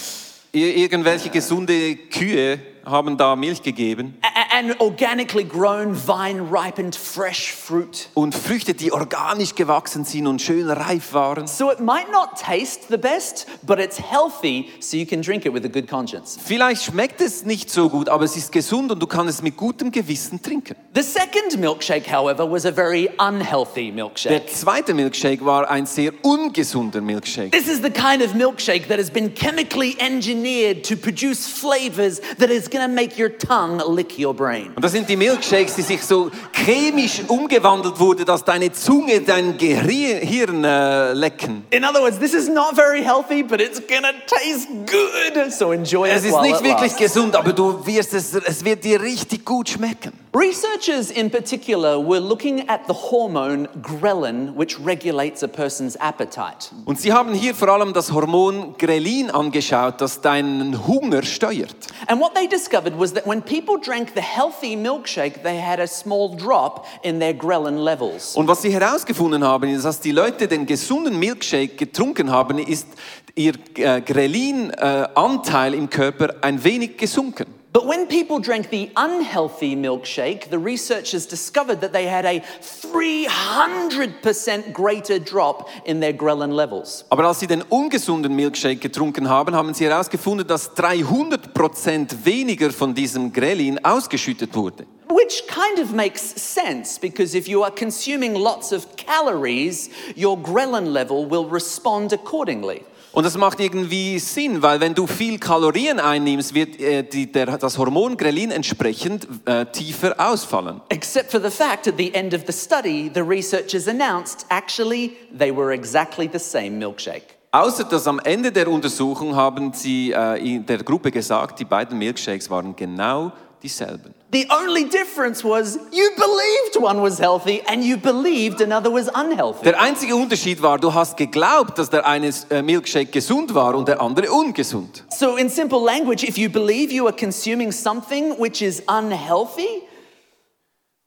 Ir- 0.54 0.76
Irgendwelche 0.76 1.30
gesunde 1.30 1.96
Kühe 1.96 2.60
haben 2.84 3.16
da 3.16 3.36
Milch 3.36 3.62
gegeben. 3.62 4.18
And 4.62 4.80
organically 4.80 5.44
grown, 5.44 5.96
vine 5.96 6.52
ripened 6.52 6.96
fresh 6.96 7.52
fruit. 7.52 8.10
Und 8.14 8.36
Früchte, 8.36 8.76
die 8.76 8.92
organisch 8.92 9.56
gewachsen 9.56 10.06
sind 10.06 10.28
und 10.28 10.40
schön 10.40 10.70
reif 10.70 11.14
waren. 11.16 11.48
So 11.48 11.72
it 11.72 11.80
might 11.80 12.12
not 12.12 12.38
taste 12.40 12.82
the 12.92 12.98
best, 12.98 13.48
but 13.64 13.80
it's 13.80 13.98
healthy, 13.98 14.70
so 14.80 14.98
you 14.98 15.08
can 15.08 15.24
drink 15.24 15.48
it 15.48 15.54
with 15.54 15.66
a 15.66 15.68
good 15.68 15.90
conscience. 15.90 16.38
Vielleicht 16.40 16.84
schmeckt 16.84 17.22
es 17.22 17.44
nicht 17.44 17.72
so 17.72 17.90
gut, 17.90 18.08
aber 18.08 18.24
es 18.24 18.38
ist 18.38 18.52
gesund 18.52 18.92
und 18.92 19.02
du 19.02 19.08
kannst 19.08 19.34
es 19.34 19.42
mit 19.42 19.58
gutem 19.58 19.92
Gewissen 19.92 20.40
trinken. 20.44 20.76
The 20.94 21.02
second 21.02 21.58
milkshake, 21.60 22.06
however, 22.06 22.48
was 22.48 22.64
a 22.68 22.72
very 22.72 23.10
unhealthy 23.18 23.88
Der 23.88 23.94
milkshake. 23.96 24.46
zweite 24.46 24.94
Milkshake 24.94 25.44
war 25.44 25.72
ein 25.72 25.88
sehr 25.88 26.14
ungesunder 26.22 27.02
Milkshake. 27.02 27.50
This 27.50 27.68
is 27.68 27.82
the 27.82 27.90
kind 27.90 28.22
of 28.22 28.36
milkshake 28.36 28.90
that 28.90 29.00
has 29.00 29.10
been 29.10 29.34
chemically 29.34 29.96
engineered 30.00 30.84
to 30.84 30.96
produce 30.96 31.48
flavors 31.48 32.22
that 32.38 32.52
is 32.52 32.70
going 32.70 32.88
to 32.88 32.94
make 32.94 33.18
your 33.18 33.30
tongue 33.30 33.82
lick 33.88 34.20
your 34.20 34.36
brain. 34.36 34.51
Und 34.76 34.84
das 34.84 34.92
sind 34.92 35.08
die 35.10 35.16
Milkshakes, 35.16 35.76
die 35.76 35.82
sich 35.82 36.04
so 36.04 36.30
chemisch 36.54 37.22
umgewandelt 37.28 38.00
wurde, 38.00 38.26
dass 38.26 38.44
deine 38.44 38.72
Zunge 38.72 39.22
dein 39.22 39.58
Gehirn 39.58 40.22
Hirn, 40.22 40.64
äh, 40.64 41.14
lecken. 41.14 41.64
In 41.72 41.84
other 41.84 42.02
words, 42.02 42.20
this 42.20 42.34
is 42.34 42.48
not 42.48 42.76
very 42.76 43.04
healthy, 43.04 43.44
but 43.44 43.62
it's 43.62 43.80
to 43.80 43.86
taste 44.28 44.68
good. 44.86 45.52
So 45.52 45.72
enjoy 45.72 46.10
Es 46.10 46.24
it 46.24 46.30
ist 46.30 46.36
while 46.36 46.42
nicht 46.44 46.60
it 46.62 46.64
wirklich 46.64 46.92
lasts. 46.92 46.98
gesund, 46.98 47.36
aber 47.36 47.54
du 47.54 47.86
wirst 47.86 48.14
es, 48.14 48.34
es 48.34 48.64
wird 48.64 48.84
dir 48.84 49.02
richtig 49.02 49.46
gut 49.46 49.70
schmecken. 49.70 50.14
Researchers 50.34 51.12
in 51.12 51.30
particular 51.30 52.00
were 52.00 52.22
looking 52.22 52.62
at 52.70 52.88
the 52.88 52.94
hormone 52.94 53.68
ghrelin, 53.82 54.56
which 54.56 54.80
regulates 54.80 55.44
a 55.44 55.48
person's 55.50 55.98
appetite. 56.00 56.72
Und 56.86 57.02
sie 57.02 57.12
haben 57.12 57.34
hier 57.34 57.54
vor 57.54 57.68
allem 57.68 57.92
das 57.92 58.14
Hormon 58.14 58.76
Grelin 58.78 59.30
angeschaut, 59.30 60.00
das 60.00 60.22
deinen 60.22 60.88
Hunger 60.88 61.24
steuert. 61.24 61.76
And 62.08 62.22
what 62.22 62.34
they 62.34 62.48
discovered 62.48 62.98
was 62.98 63.12
that 63.12 63.28
when 63.28 63.42
people 63.42 63.78
drank 63.78 64.14
the 64.16 64.22
healthy 64.22 64.78
milkshake, 64.78 65.44
they 65.44 65.60
had 65.60 65.82
a 65.82 65.88
small 65.88 66.34
drop 66.34 66.88
in 67.04 67.20
their 67.20 67.34
ghrelin 67.34 67.84
levels. 67.84 68.34
Und 68.38 68.48
was 68.48 68.62
sie 68.62 68.72
herausgefunden 68.72 69.44
haben, 69.44 69.68
ist, 69.70 69.84
dass 69.84 70.00
die 70.00 70.14
Leute 70.14 70.48
den 70.48 70.66
gesunden 70.66 71.20
Milkshake 71.20 71.76
getrunken 71.76 72.32
haben, 72.32 72.58
ist 72.58 72.88
ihr 73.36 73.56
äh, 73.76 74.00
Grelin-Anteil 74.00 75.74
im 75.74 75.90
Körper 75.90 76.36
ein 76.40 76.64
wenig 76.64 76.96
gesunken. 76.96 77.61
But 77.74 77.86
when 77.86 78.08
people 78.08 78.40
drank 78.40 78.70
the 78.70 78.92
unhealthy 78.98 79.78
milkshake, 79.78 80.50
the 80.50 80.60
researchers 80.60 81.26
discovered 81.26 81.80
that 81.80 81.94
they 81.94 82.06
had 82.06 82.26
a 82.26 82.42
300% 82.62 84.74
greater 84.74 85.20
drop 85.20 85.70
in 85.86 86.02
their 86.02 86.12
ghrelin 86.12 86.52
levels. 86.52 87.06
Aber 87.10 87.24
als 87.24 87.40
sie 87.40 87.48
den 87.48 87.62
ungesunden 87.62 88.36
Milkshake 88.36 88.82
getrunken 88.82 89.30
haben, 89.30 89.56
haben 89.56 89.74
sie 89.74 89.86
herausgefunden, 89.86 90.46
dass 90.46 90.76
300% 90.76 92.26
weniger 92.26 92.72
von 92.72 92.94
diesem 92.94 93.32
Grelin 93.32 93.80
ausgeschüttet 93.86 94.54
wurde. 94.54 94.86
Which 95.08 95.48
kind 95.48 95.80
of 95.80 95.94
makes 95.94 96.34
sense 96.36 97.00
because 97.00 97.38
if 97.38 97.48
you 97.48 97.64
are 97.64 97.72
consuming 97.72 98.36
lots 98.36 98.74
of 98.74 98.86
calories, 98.98 99.90
your 100.18 100.36
ghrelin 100.36 100.88
level 100.88 101.26
will 101.26 101.46
respond 101.50 102.12
accordingly. 102.12 102.84
Und 103.14 103.26
das 103.26 103.38
macht 103.38 103.60
irgendwie 103.60 104.20
Sinn, 104.20 104.62
weil 104.62 104.80
wenn 104.80 104.94
du 104.94 105.06
viel 105.06 105.38
Kalorien 105.38 106.00
einnimmst, 106.00 106.54
wird 106.54 106.80
äh, 106.80 107.04
die, 107.04 107.30
der, 107.30 107.58
das 107.58 107.78
Hormon 107.78 108.16
Grelin 108.16 108.52
entsprechend 108.52 109.28
äh, 109.46 109.66
tiefer 109.66 110.16
ausfallen. 110.18 110.80
Except 110.88 111.30
for 111.30 111.42
the 111.42 111.50
fact 111.50 111.90
at 111.90 111.96
the 111.98 112.14
end 112.14 112.34
of 112.34 112.44
the 112.48 112.54
study, 112.54 113.12
the 113.14 113.22
researchers 113.22 113.90
announced 113.90 114.46
actually 114.50 115.12
they 115.38 115.54
were 115.54 115.74
exactly 115.74 116.30
the 116.32 116.40
same 116.40 116.78
milkshake. 116.78 117.36
Außer 117.52 117.84
dass 117.84 118.08
am 118.08 118.20
Ende 118.20 118.50
der 118.50 118.70
Untersuchung 118.70 119.36
haben 119.36 119.74
sie 119.74 120.14
äh, 120.14 120.38
in 120.38 120.66
der 120.66 120.78
Gruppe 120.78 121.12
gesagt, 121.12 121.60
die 121.60 121.66
beiden 121.66 121.98
Milkshakes 121.98 122.50
waren 122.50 122.78
genau 122.78 123.34
dieselben. 123.62 124.14
The 124.32 124.48
only 124.50 124.86
difference 124.86 125.44
was 125.44 125.78
you 125.92 126.10
believed 126.16 126.78
one 126.78 127.02
was 127.02 127.20
healthy 127.20 127.62
and 127.68 127.84
you 127.84 127.98
believed 127.98 128.62
another 128.62 128.92
was 128.92 129.10
unhealthy. 129.10 129.64
Der 129.64 129.80
einzige 129.80 130.16
Unterschied 130.16 130.62
war, 130.62 130.80
du 130.80 130.94
hast 130.94 131.18
geglaubt, 131.18 131.78
dass 131.78 131.90
der 131.90 132.06
eine 132.06 132.32
äh, 132.50 132.62
Milkshake 132.62 133.12
gesund 133.12 133.54
war 133.54 133.76
und 133.76 133.88
der 133.88 134.02
andere 134.02 134.32
ungesund. 134.32 135.04
So, 135.10 135.36
in 135.36 135.50
simple 135.50 135.80
language, 135.80 136.24
if 136.24 136.38
you 136.38 136.50
believe 136.50 136.94
you 136.94 137.06
are 137.08 137.16
consuming 137.16 137.72
something 137.72 138.38
which 138.40 138.62
is 138.62 138.82
unhealthy, 138.88 139.84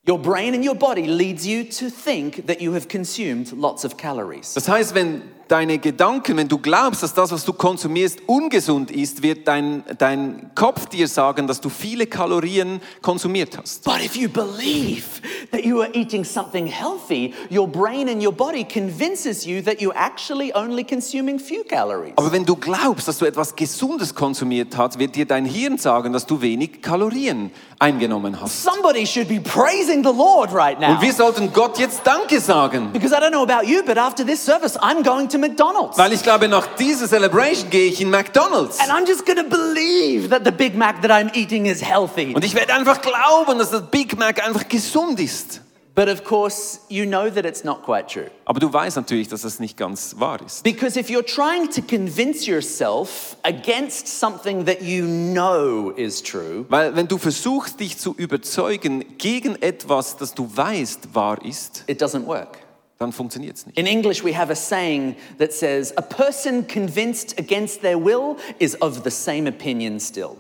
your 0.07 0.19
brain 0.19 0.55
and 0.55 0.65
your 0.65 0.75
body 0.75 1.07
leads 1.07 1.47
you 1.47 1.65
to 1.65 1.89
think 1.89 2.47
that 2.47 2.61
you 2.61 2.75
have 2.75 2.89
consumed 2.89 3.53
lots 3.53 3.85
of 3.85 3.97
calories. 3.97 4.53
Das 4.55 4.69
heißt, 4.69 4.95
wenn 4.95 5.23
deine 5.49 5.79
Gedanken, 5.79 6.37
wenn 6.37 6.49
du 6.49 6.59
glaubst, 6.59 7.03
dass 7.03 7.15
das, 7.15 7.33
was 7.33 7.45
du 7.45 7.53
konsumierst, 7.53 8.21
ungesund 8.27 8.91
ist, 8.91 9.23
wird 9.23 9.47
dein, 9.47 9.85
dein 9.99 10.51
Kopf 10.55 10.87
dir 10.87 11.09
sagen, 11.09 11.47
dass 11.47 11.61
du 11.61 11.69
viele 11.69 12.07
Kalorien 12.07 12.81
konsumiert 13.03 13.59
hast. 13.59 13.85
But 13.85 14.05
if 14.05 14.17
you 14.17 14.29
believe 14.29 15.21
that 15.51 15.65
you 15.65 15.81
are 15.81 15.91
eating 15.95 16.25
something 16.25 16.67
healthy, 16.67 17.35
your 17.51 17.67
brain 17.67 18.09
and 18.09 18.23
your 18.23 18.33
body 18.33 18.65
convinces 18.65 19.45
you 19.45 19.63
that 19.63 19.81
you're 19.81 19.97
actually 19.97 20.55
only 20.55 20.85
consuming 20.85 21.39
few 21.39 21.65
calories. 21.65 22.13
Aber 22.17 22.33
wenn 22.33 22.45
du 22.45 22.57
glaubst, 22.57 23.09
dass 23.09 23.19
du 23.19 23.27
etwas 23.27 23.55
Gesundes 23.55 24.15
konsumiert 24.15 24.77
hast, 24.77 24.99
wird 24.99 25.15
dir 25.17 25.27
dein 25.27 25.45
Hirn 25.45 25.79
sagen, 25.79 26.13
dass 26.13 26.27
du 26.27 26.41
wenig 26.41 26.83
Kalorien 26.83 27.51
eingenommen 27.79 28.41
hast. 28.41 28.63
Somebody 28.63 29.07
should 29.07 29.29
be 29.29 29.41
praising 29.41 30.03
the 30.03 30.13
Lord 30.13 30.53
right 30.53 30.79
now. 30.81 30.93
Und 30.93 31.03
wir 31.03 31.13
sollten 31.13 31.53
Gott 31.53 31.79
jetzt 31.79 32.01
Danke 32.05 32.41
sagen. 32.41 32.91
Because 32.93 33.15
I 33.15 33.19
don't 33.19 33.31
know 33.31 33.43
about 33.43 33.67
you, 33.67 33.83
but 33.85 33.99
after 33.99 34.25
this 34.25 34.45
service, 34.45 34.77
I'm 34.79 35.03
going 35.03 35.29
to 35.29 35.39
McDonald's. 35.49 35.99
Weil 35.99 36.13
ich 36.13 36.23
glaube, 36.23 36.49
nach 36.49 36.67
dieser 36.77 37.09
Celebration 37.09 37.71
gehe 37.71 37.91
ich 37.91 38.01
in 38.01 38.11
McDonald's. 38.11 38.79
And 38.81 38.91
I'm 38.91 39.07
just 39.07 39.25
to 39.27 39.43
believe 39.43 40.29
that 40.31 40.45
the 40.45 40.51
Big 40.51 40.75
Mac 40.75 41.03
that 41.03 41.11
I'm 41.11 41.35
eating 41.35 41.67
is 41.67 41.83
healthy. 41.83 42.35
Und 42.35 42.45
ich 42.45 42.55
werde 42.55 42.75
einfach 42.75 43.01
glauben, 43.01 43.59
dass 43.59 43.71
das 43.71 43.83
Big 43.91 44.19
Mac 44.19 44.45
einfach 44.45 44.69
gesund 44.69 45.21
ist. 45.21 45.61
But 45.95 46.09
of 46.09 46.25
course, 46.25 46.81
you 46.89 47.07
know 47.07 47.31
that 47.31 47.47
it's 47.47 47.63
not 47.63 47.85
quite 47.85 48.09
true. 48.09 48.29
Aber 48.47 48.59
du 48.59 48.73
weißt 48.73 48.97
natürlich, 48.97 49.29
dass 49.29 49.43
das 49.43 49.61
nicht 49.61 49.77
ganz 49.77 50.17
wahr 50.19 50.41
ist. 50.45 50.65
Because 50.65 50.99
if 50.99 51.09
you're 51.09 51.25
trying 51.25 51.71
to 51.71 51.83
convince 51.83 52.47
yourself 52.47 53.37
against 53.45 54.09
something 54.09 54.65
that 54.65 54.83
you 54.83 55.05
know 55.07 55.91
is 55.91 56.21
true, 56.21 56.65
Weil 56.69 56.97
wenn 56.97 57.07
du 57.07 57.17
versuchst, 57.17 57.79
dich 57.79 57.97
zu 57.97 58.13
überzeugen 58.17 59.05
gegen 59.19 59.55
etwas, 59.63 60.17
das 60.17 60.35
du 60.35 60.51
weißt 60.53 61.15
wahr 61.15 61.39
ist, 61.45 61.85
it 61.87 62.03
doesn't 62.03 62.27
work. 62.27 62.64
Dann 63.05 63.13
funktioniert 63.13 63.57
es 63.57 63.67
nicht. 63.67 63.79
In 63.79 63.87
English, 63.87 64.25
we 64.25 64.37
have 64.37 64.51
a 64.51 64.57
saying 64.57 65.15
that 65.39 65.53
says, 65.53 65.97
A 65.97 66.03
person 66.03 66.67
convinced 66.67 67.39
against 67.39 67.83
their 67.83 68.03
will 68.03 68.37
is 68.59 68.81
of 68.81 69.03
the 69.05 69.11
same 69.11 69.49
opinion 69.49 70.01
still. 70.01 70.37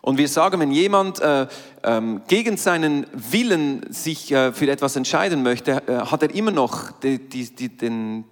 Und 0.00 0.18
wir 0.18 0.28
sagen, 0.28 0.60
wenn 0.60 0.70
jemand 0.70 1.20
äh, 1.20 1.46
ähm, 1.82 2.22
gegen 2.28 2.56
seinen 2.56 3.06
Willen 3.12 3.92
sich 3.92 4.30
äh, 4.30 4.52
für 4.52 4.70
etwas 4.70 4.94
entscheiden 4.94 5.42
möchte, 5.42 5.82
äh, 5.88 5.96
hat 5.96 6.22
er 6.22 6.32
immer 6.32 6.52
noch 6.52 6.92
die, 6.92 7.18
die, 7.18 7.54
die, 7.54 7.76
den, 7.76 8.24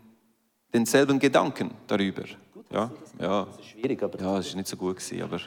denselben 0.73 1.18
Gedanken 1.18 1.73
darüber. 1.88 2.23
Ja, 2.70 2.90
ja, 3.20 3.47
Schwierig, 3.73 4.03
aber. 4.03 4.20
ja, 4.20 4.38
es 4.38 4.47
ist 4.47 4.57
nicht 4.57 4.68
so 4.68 4.77
gut 4.77 4.97
gewesen, 4.97 5.23
aber 5.23 5.40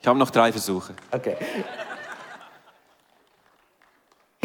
ich 0.00 0.06
habe 0.06 0.18
noch 0.18 0.30
drei 0.30 0.50
Versuche. 0.50 0.94
Okay. 1.12 1.36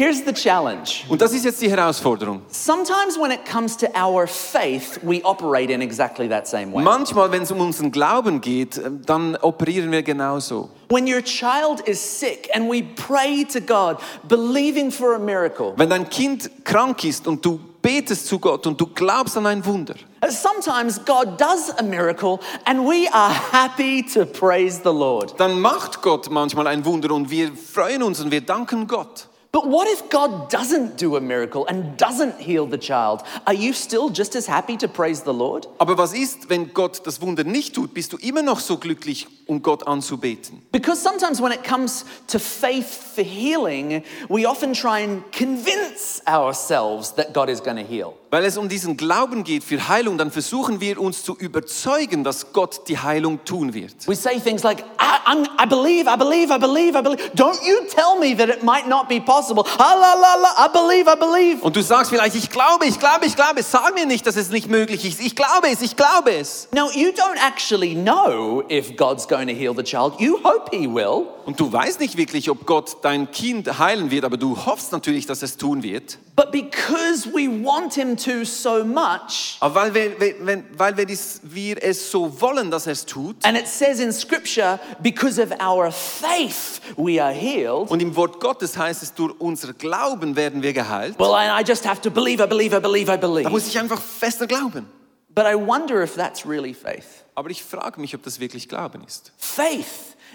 Here's 0.00 0.24
the 0.24 0.32
challenge. 0.32 1.04
Und 1.10 1.20
das 1.20 1.34
ist 1.34 1.44
jetzt 1.44 1.60
die 1.60 1.68
Herausforderung. 1.70 2.40
Sometimes 2.48 3.18
when 3.20 3.30
it 3.30 3.44
comes 3.44 3.76
to 3.76 3.86
our 3.94 4.26
faith, 4.26 4.98
we 5.02 5.22
operate 5.24 5.70
in 5.70 5.82
exactly 5.82 6.26
that 6.26 6.48
same 6.48 6.72
way. 6.72 6.82
Manchmal, 6.82 7.30
wenn 7.30 7.42
es 7.42 7.52
um 7.52 7.60
unseren 7.60 7.92
Glauben 7.92 8.40
geht, 8.40 8.78
äh, 8.78 8.90
dann 9.04 9.36
operieren 9.36 9.92
wir 9.92 10.02
genauso. 10.02 10.70
When 10.88 11.06
your 11.06 11.20
child 11.20 11.86
is 11.86 12.00
sick 12.00 12.48
and 12.54 12.72
we 12.72 12.82
pray 12.82 13.44
to 13.52 13.60
God, 13.60 13.98
believing 14.26 14.90
for 14.90 15.14
a 15.14 15.18
miracle. 15.18 15.74
Wenn 15.76 15.90
dein 15.90 16.08
Kind 16.08 16.50
krank 16.64 17.04
ist 17.04 17.26
und 17.26 17.44
du 17.44 17.60
betest 17.82 18.26
zu 18.26 18.38
Gott 18.38 18.66
und 18.66 18.80
du 18.80 18.86
glaubst 18.86 19.36
an 19.36 19.44
ein 19.44 19.62
Wunder, 19.66 19.96
Sometimes 20.26 20.98
God 21.04 21.38
does 21.38 21.74
a 21.78 21.82
miracle 21.82 22.40
and 22.64 22.86
we 22.88 23.06
are 23.12 23.34
happy 23.52 24.02
to 24.14 24.24
praise 24.24 24.80
the 24.82 24.88
Lord. 24.88 25.38
dann 25.38 25.60
macht 25.60 26.00
Gott 26.00 26.30
manchmal 26.30 26.68
ein 26.68 26.86
Wunder 26.86 27.12
und 27.12 27.30
wir 27.30 27.52
freuen 27.52 28.02
uns 28.02 28.18
und 28.22 28.30
wir 28.30 28.40
danken 28.40 28.86
Gott. 28.86 29.26
But 29.52 29.66
what 29.66 29.88
if 29.88 30.08
God 30.10 30.48
doesn't 30.48 30.96
do 30.96 31.16
a 31.16 31.20
miracle 31.20 31.66
and 31.66 31.96
doesn't 31.96 32.38
heal 32.38 32.66
the 32.66 32.78
child? 32.78 33.24
Are 33.48 33.54
you 33.54 33.72
still 33.72 34.08
just 34.08 34.36
as 34.36 34.46
happy 34.46 34.76
to 34.76 34.86
praise 34.86 35.22
the 35.22 35.32
Lord? 35.32 35.66
Aber 35.78 35.98
was 35.98 36.14
ist, 36.14 36.48
wenn 36.48 36.72
Gott 36.72 37.04
das 37.04 37.20
Wunder 37.20 37.42
nicht 37.42 37.74
tut? 37.74 37.92
Bist 37.92 38.12
du 38.12 38.16
immer 38.18 38.42
noch 38.42 38.60
so 38.60 38.76
glücklich, 38.76 39.26
um 39.46 39.60
Gott 39.60 39.88
anzubeten? 39.88 40.62
Because 40.70 41.02
sometimes 41.02 41.42
when 41.42 41.50
it 41.50 41.64
comes 41.64 42.04
to 42.28 42.38
faith 42.38 42.86
for 43.16 43.24
healing, 43.24 44.04
we 44.28 44.46
often 44.46 44.72
try 44.72 45.00
and 45.00 45.24
convince 45.32 46.22
ourselves 46.28 47.12
that 47.16 47.32
God 47.34 47.48
is 47.48 47.60
going 47.60 47.76
to 47.76 47.82
heal. 47.82 48.14
Weil 48.30 48.44
es 48.44 48.56
um 48.56 48.68
diesen 48.68 48.96
Glauben 48.96 49.42
geht 49.42 49.64
für 49.64 49.88
Heilung, 49.88 50.16
dann 50.16 50.30
versuchen 50.30 50.80
wir 50.80 51.00
uns 51.00 51.24
zu 51.24 51.36
überzeugen, 51.36 52.22
dass 52.22 52.52
Gott 52.52 52.86
die 52.86 52.96
Heilung 52.96 53.44
tun 53.44 53.74
wird. 53.74 54.06
We 54.06 54.14
say 54.14 54.38
things 54.38 54.62
like, 54.62 54.84
I, 55.00 55.42
I 55.60 55.66
believe, 55.66 56.08
I 56.08 56.16
believe, 56.16 56.54
I 56.54 56.58
believe, 56.58 56.96
I 56.96 57.02
believe. 57.02 57.20
Don't 57.34 57.58
you 57.66 57.80
tell 57.88 58.18
me 58.20 58.36
that 58.36 58.48
it 58.48 58.62
might 58.62 58.86
not 58.86 59.08
be 59.08 59.20
possible. 59.20 59.64
Ah, 59.78 59.94
la, 59.94 60.14
la, 60.14 60.34
la, 60.36 60.64
I 60.64 60.68
believe, 60.72 61.08
I 61.08 61.16
believe. 61.16 61.62
Und 61.62 61.74
du 61.74 61.82
sagst 61.82 62.10
vielleicht, 62.10 62.36
ich 62.36 62.50
glaube, 62.50 62.86
ich 62.86 63.00
glaube, 63.00 63.26
ich 63.26 63.34
glaube. 63.34 63.62
Sag 63.64 63.94
mir 63.94 64.06
nicht, 64.06 64.24
dass 64.26 64.36
es 64.36 64.50
nicht 64.50 64.68
möglich 64.68 65.04
ist. 65.04 65.20
Ich 65.20 65.34
glaube 65.34 65.68
es, 65.68 65.82
ich 65.82 65.96
glaube 65.96 66.32
es. 66.32 66.68
Now, 66.72 66.88
you 66.92 67.08
don't 67.08 67.38
actually 67.44 67.96
know 67.96 68.62
if 68.70 68.96
God's 68.96 69.26
going 69.26 69.48
to 69.48 69.54
heal 69.54 69.74
the 69.74 69.82
child. 69.82 70.20
You 70.20 70.38
hope 70.44 70.70
He 70.70 70.86
will. 70.86 71.26
Und 71.50 71.58
du 71.58 71.72
weißt 71.72 71.98
nicht 71.98 72.16
wirklich, 72.16 72.48
ob 72.48 72.64
Gott 72.64 72.98
dein 73.02 73.28
Kind 73.32 73.80
heilen 73.80 74.12
wird, 74.12 74.24
aber 74.24 74.36
du 74.36 74.56
hoffst 74.66 74.92
natürlich, 74.92 75.26
dass 75.26 75.42
es 75.42 75.56
tun 75.56 75.82
wird. 75.82 76.16
But 76.36 76.52
because 76.52 77.28
we 77.34 77.48
want 77.64 77.94
Him 77.94 78.16
to 78.18 78.44
so 78.44 78.84
much, 78.84 79.56
Aber 79.58 79.74
weil 79.74 79.92
wir, 79.92 80.36
wenn- 80.46 80.64
weil 80.78 80.96
wir, 80.96 81.06
dies, 81.06 81.40
wir 81.42 81.82
es 81.82 82.08
so 82.12 82.40
wollen, 82.40 82.70
dass 82.70 82.86
es 82.86 83.04
tut, 83.04 83.34
and 83.44 83.58
it 83.58 83.66
says 83.66 83.98
in 83.98 84.12
Scripture, 84.12 84.78
because 85.00 85.42
of 85.42 85.50
our 85.60 85.90
faith 85.90 86.80
we 86.96 87.20
are 87.20 87.32
healed. 87.32 87.90
und 87.90 88.00
im 88.00 88.14
Wort 88.14 88.38
Gottes 88.38 88.76
heißt 88.78 89.02
es, 89.02 89.12
durch 89.12 89.34
unser 89.40 89.72
Glauben 89.72 90.36
werden 90.36 90.62
wir 90.62 90.72
geheilt, 90.72 91.18
Well, 91.18 91.32
I, 91.34 91.64
just 91.66 91.84
have 91.84 92.00
to 92.02 92.12
believe, 92.12 92.40
I 92.40 92.46
believe, 92.46 92.76
I 92.76 92.80
believe, 92.80 93.12
I 93.12 93.16
da 93.18 93.26
believe. 93.26 93.50
muss 93.50 93.66
ich 93.66 93.76
einfach 93.76 94.00
fester 94.00 94.46
glauben. 94.46 94.86
But 95.34 95.46
I 95.46 95.56
wonder 95.56 96.00
if 96.00 96.14
that's 96.14 96.46
really 96.46 96.74
faith. 96.74 97.24
Aber 97.34 97.50
ich 97.50 97.64
frage 97.64 98.00
mich, 98.00 98.14
ob 98.14 98.22
das 98.22 98.38
wirklich 98.38 98.68
Glauben 98.68 99.02
ist. 99.04 99.32
Faith 99.36 99.84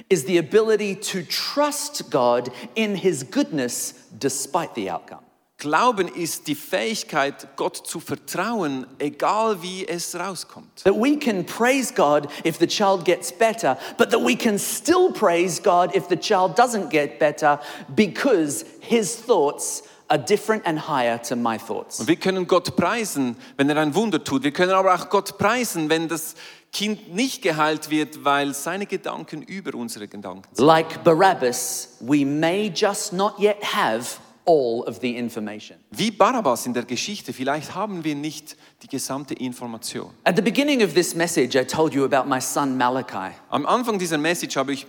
is 0.09 0.25
the 0.25 0.37
ability 0.37 0.95
to 0.95 1.23
trust 1.23 2.09
God 2.09 2.51
in 2.75 2.95
His 2.95 3.23
goodness 3.23 3.93
despite 4.17 4.75
the 4.75 4.89
outcome. 4.89 5.21
Glauben 5.57 6.09
ist 6.09 6.47
die 6.47 6.55
Fähigkeit, 6.55 7.55
Gott 7.55 7.77
zu 7.87 8.01
vertrauen, 8.01 8.85
egal 8.99 9.61
wie 9.61 9.87
es 9.87 10.13
rauskommt. 10.13 10.83
That 10.83 10.95
we 10.95 11.17
can 11.17 11.45
praise 11.45 11.93
God 11.93 12.27
if 12.43 12.59
the 12.59 12.67
child 12.67 13.05
gets 13.05 13.31
better, 13.31 13.77
but 13.97 14.11
that 14.11 14.21
we 14.21 14.35
can 14.35 14.59
still 14.59 15.13
praise 15.13 15.61
God 15.61 15.95
if 15.95 16.09
the 16.09 16.17
child 16.17 16.57
doesn't 16.59 16.89
get 16.89 17.19
better 17.19 17.59
because 17.95 18.65
His 18.81 19.15
thoughts 19.15 19.83
are 20.09 20.19
different 20.19 20.63
and 20.65 20.77
higher 20.77 21.17
to 21.23 21.37
my 21.37 21.57
thoughts. 21.57 22.01
Und 22.01 22.09
wir 22.09 22.17
können 22.17 22.47
Gott 22.47 22.75
preisen, 22.75 23.37
wenn 23.55 23.69
er 23.69 23.77
ein 23.77 23.95
Wunder 23.95 24.21
tut. 24.21 24.43
Wir 24.43 24.51
können 24.51 24.71
aber 24.71 24.93
auch 24.93 25.09
Gott 25.09 25.37
preisen, 25.37 25.89
wenn 25.89 26.09
das 26.09 26.35
Kind 26.75 27.15
nicht 27.15 27.41
geheilt 27.41 27.89
wird, 27.89 28.25
weil 28.25 28.53
seine 28.53 28.85
Gedanken 28.85 29.41
über 29.41 29.77
unsere 29.77 30.09
Gedanken 30.09 30.49
sind. 30.51 30.65
Like 30.65 31.05
Barabbas, 31.05 31.95
we 32.01 32.25
may 32.25 32.69
just 32.75 33.13
not 33.13 33.39
yet 33.39 33.63
have 33.63 34.17
all 34.45 34.83
of 34.85 34.99
the 34.99 35.15
information. 35.15 35.77
Wie 35.91 36.11
Barabbas 36.11 36.65
in 36.65 36.73
der 36.73 36.83
Geschichte, 36.83 37.31
vielleicht 37.31 37.75
haben 37.75 38.03
wir 38.03 38.13
nicht 38.13 38.57
die 38.81 38.89
gesamte 38.89 39.35
Information. 39.35 40.11
At 40.25 40.35
the 40.35 40.41
beginning 40.41 40.83
of 40.83 40.93
this 40.93 41.15
message, 41.15 41.55
I 41.55 41.65
told 41.65 41.93
you 41.93 42.03
about 42.03 42.27
my 42.27 42.41
son 42.41 42.75
Malachi. 42.75 43.33
Am 43.49 43.65
Anfang 43.65 43.97
dieser 43.97 44.17
Message 44.17 44.57
habe 44.57 44.73
ich 44.73 44.85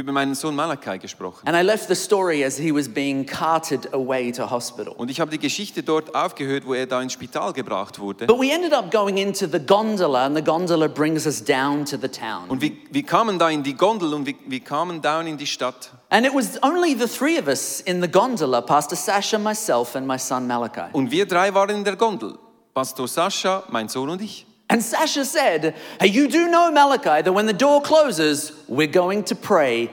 über 0.00 0.12
meinen 0.12 0.34
Sohn 0.34 0.56
Malachi 0.56 0.98
gesprochen. 0.98 1.46
And 1.46 1.56
I 1.56 1.62
left 1.62 1.88
the 1.88 1.94
story 1.94 2.44
as 2.44 2.58
he 2.58 2.74
was 2.74 2.88
being 2.88 3.24
carted 3.24 3.92
away 3.92 4.32
to 4.32 4.50
hospital. 4.50 4.94
Und 4.96 5.10
ich 5.10 5.20
habe 5.20 5.30
die 5.30 5.38
Geschichte 5.38 5.82
dort 5.82 6.14
aufgehört, 6.14 6.66
wo 6.66 6.74
er 6.74 6.86
da 6.86 7.00
ins 7.00 7.12
Spital 7.12 7.52
gebracht 7.52 7.98
wurde. 7.98 8.26
But 8.26 8.40
we 8.40 8.50
ended 8.50 8.72
up 8.72 8.90
going 8.90 9.18
into 9.18 9.46
the 9.46 9.58
gondola, 9.58 10.26
and 10.26 10.36
the 10.36 10.42
gondola 10.42 10.88
brings 10.88 11.26
us 11.26 11.44
down 11.44 11.84
to 11.84 11.96
the 11.96 12.08
town. 12.08 12.48
Und 12.48 12.60
wir, 12.60 12.72
wir 12.90 13.02
kamen 13.02 13.38
da 13.38 13.48
in 13.50 13.62
die 13.62 13.74
Gondel 13.74 14.12
und 14.14 14.26
wir, 14.26 14.34
wir 14.46 14.60
kamen 14.60 15.00
down 15.00 15.26
in 15.26 15.36
die 15.36 15.46
Stadt. 15.46 15.90
And 16.08 16.26
it 16.26 16.34
was 16.34 16.60
only 16.62 16.94
the 16.94 17.06
three 17.06 17.38
of 17.38 17.46
us 17.46 17.80
in 17.80 18.02
the 18.02 18.08
gondola 18.08 18.60
Pastor 18.62 18.96
Sasha, 18.96 19.38
myself, 19.38 19.94
and 19.94 20.06
my 20.06 20.18
son 20.18 20.46
Malachi. 20.46 20.90
Und 20.92 21.10
wir 21.10 21.26
drei 21.26 21.54
waren 21.54 21.76
in 21.76 21.84
der 21.84 21.96
Gondel. 21.96 22.36
Pastor 22.74 23.06
Sascha, 23.06 23.64
mein 23.68 23.88
Sohn 23.88 24.10
und 24.10 24.22
ich. 24.22 24.46
And 24.70 24.82
Sasha 24.82 25.24
said, 25.24 25.74
Hey, 25.98 26.06
you 26.08 26.28
do 26.28 26.48
know, 26.48 26.70
Malachi, 26.70 27.22
that 27.22 27.32
when 27.34 27.46
the 27.46 27.52
door 27.52 27.82
closes, 27.82 28.52
we're 28.68 28.86
going 28.86 29.24
to 29.24 29.34
pray 29.34 29.90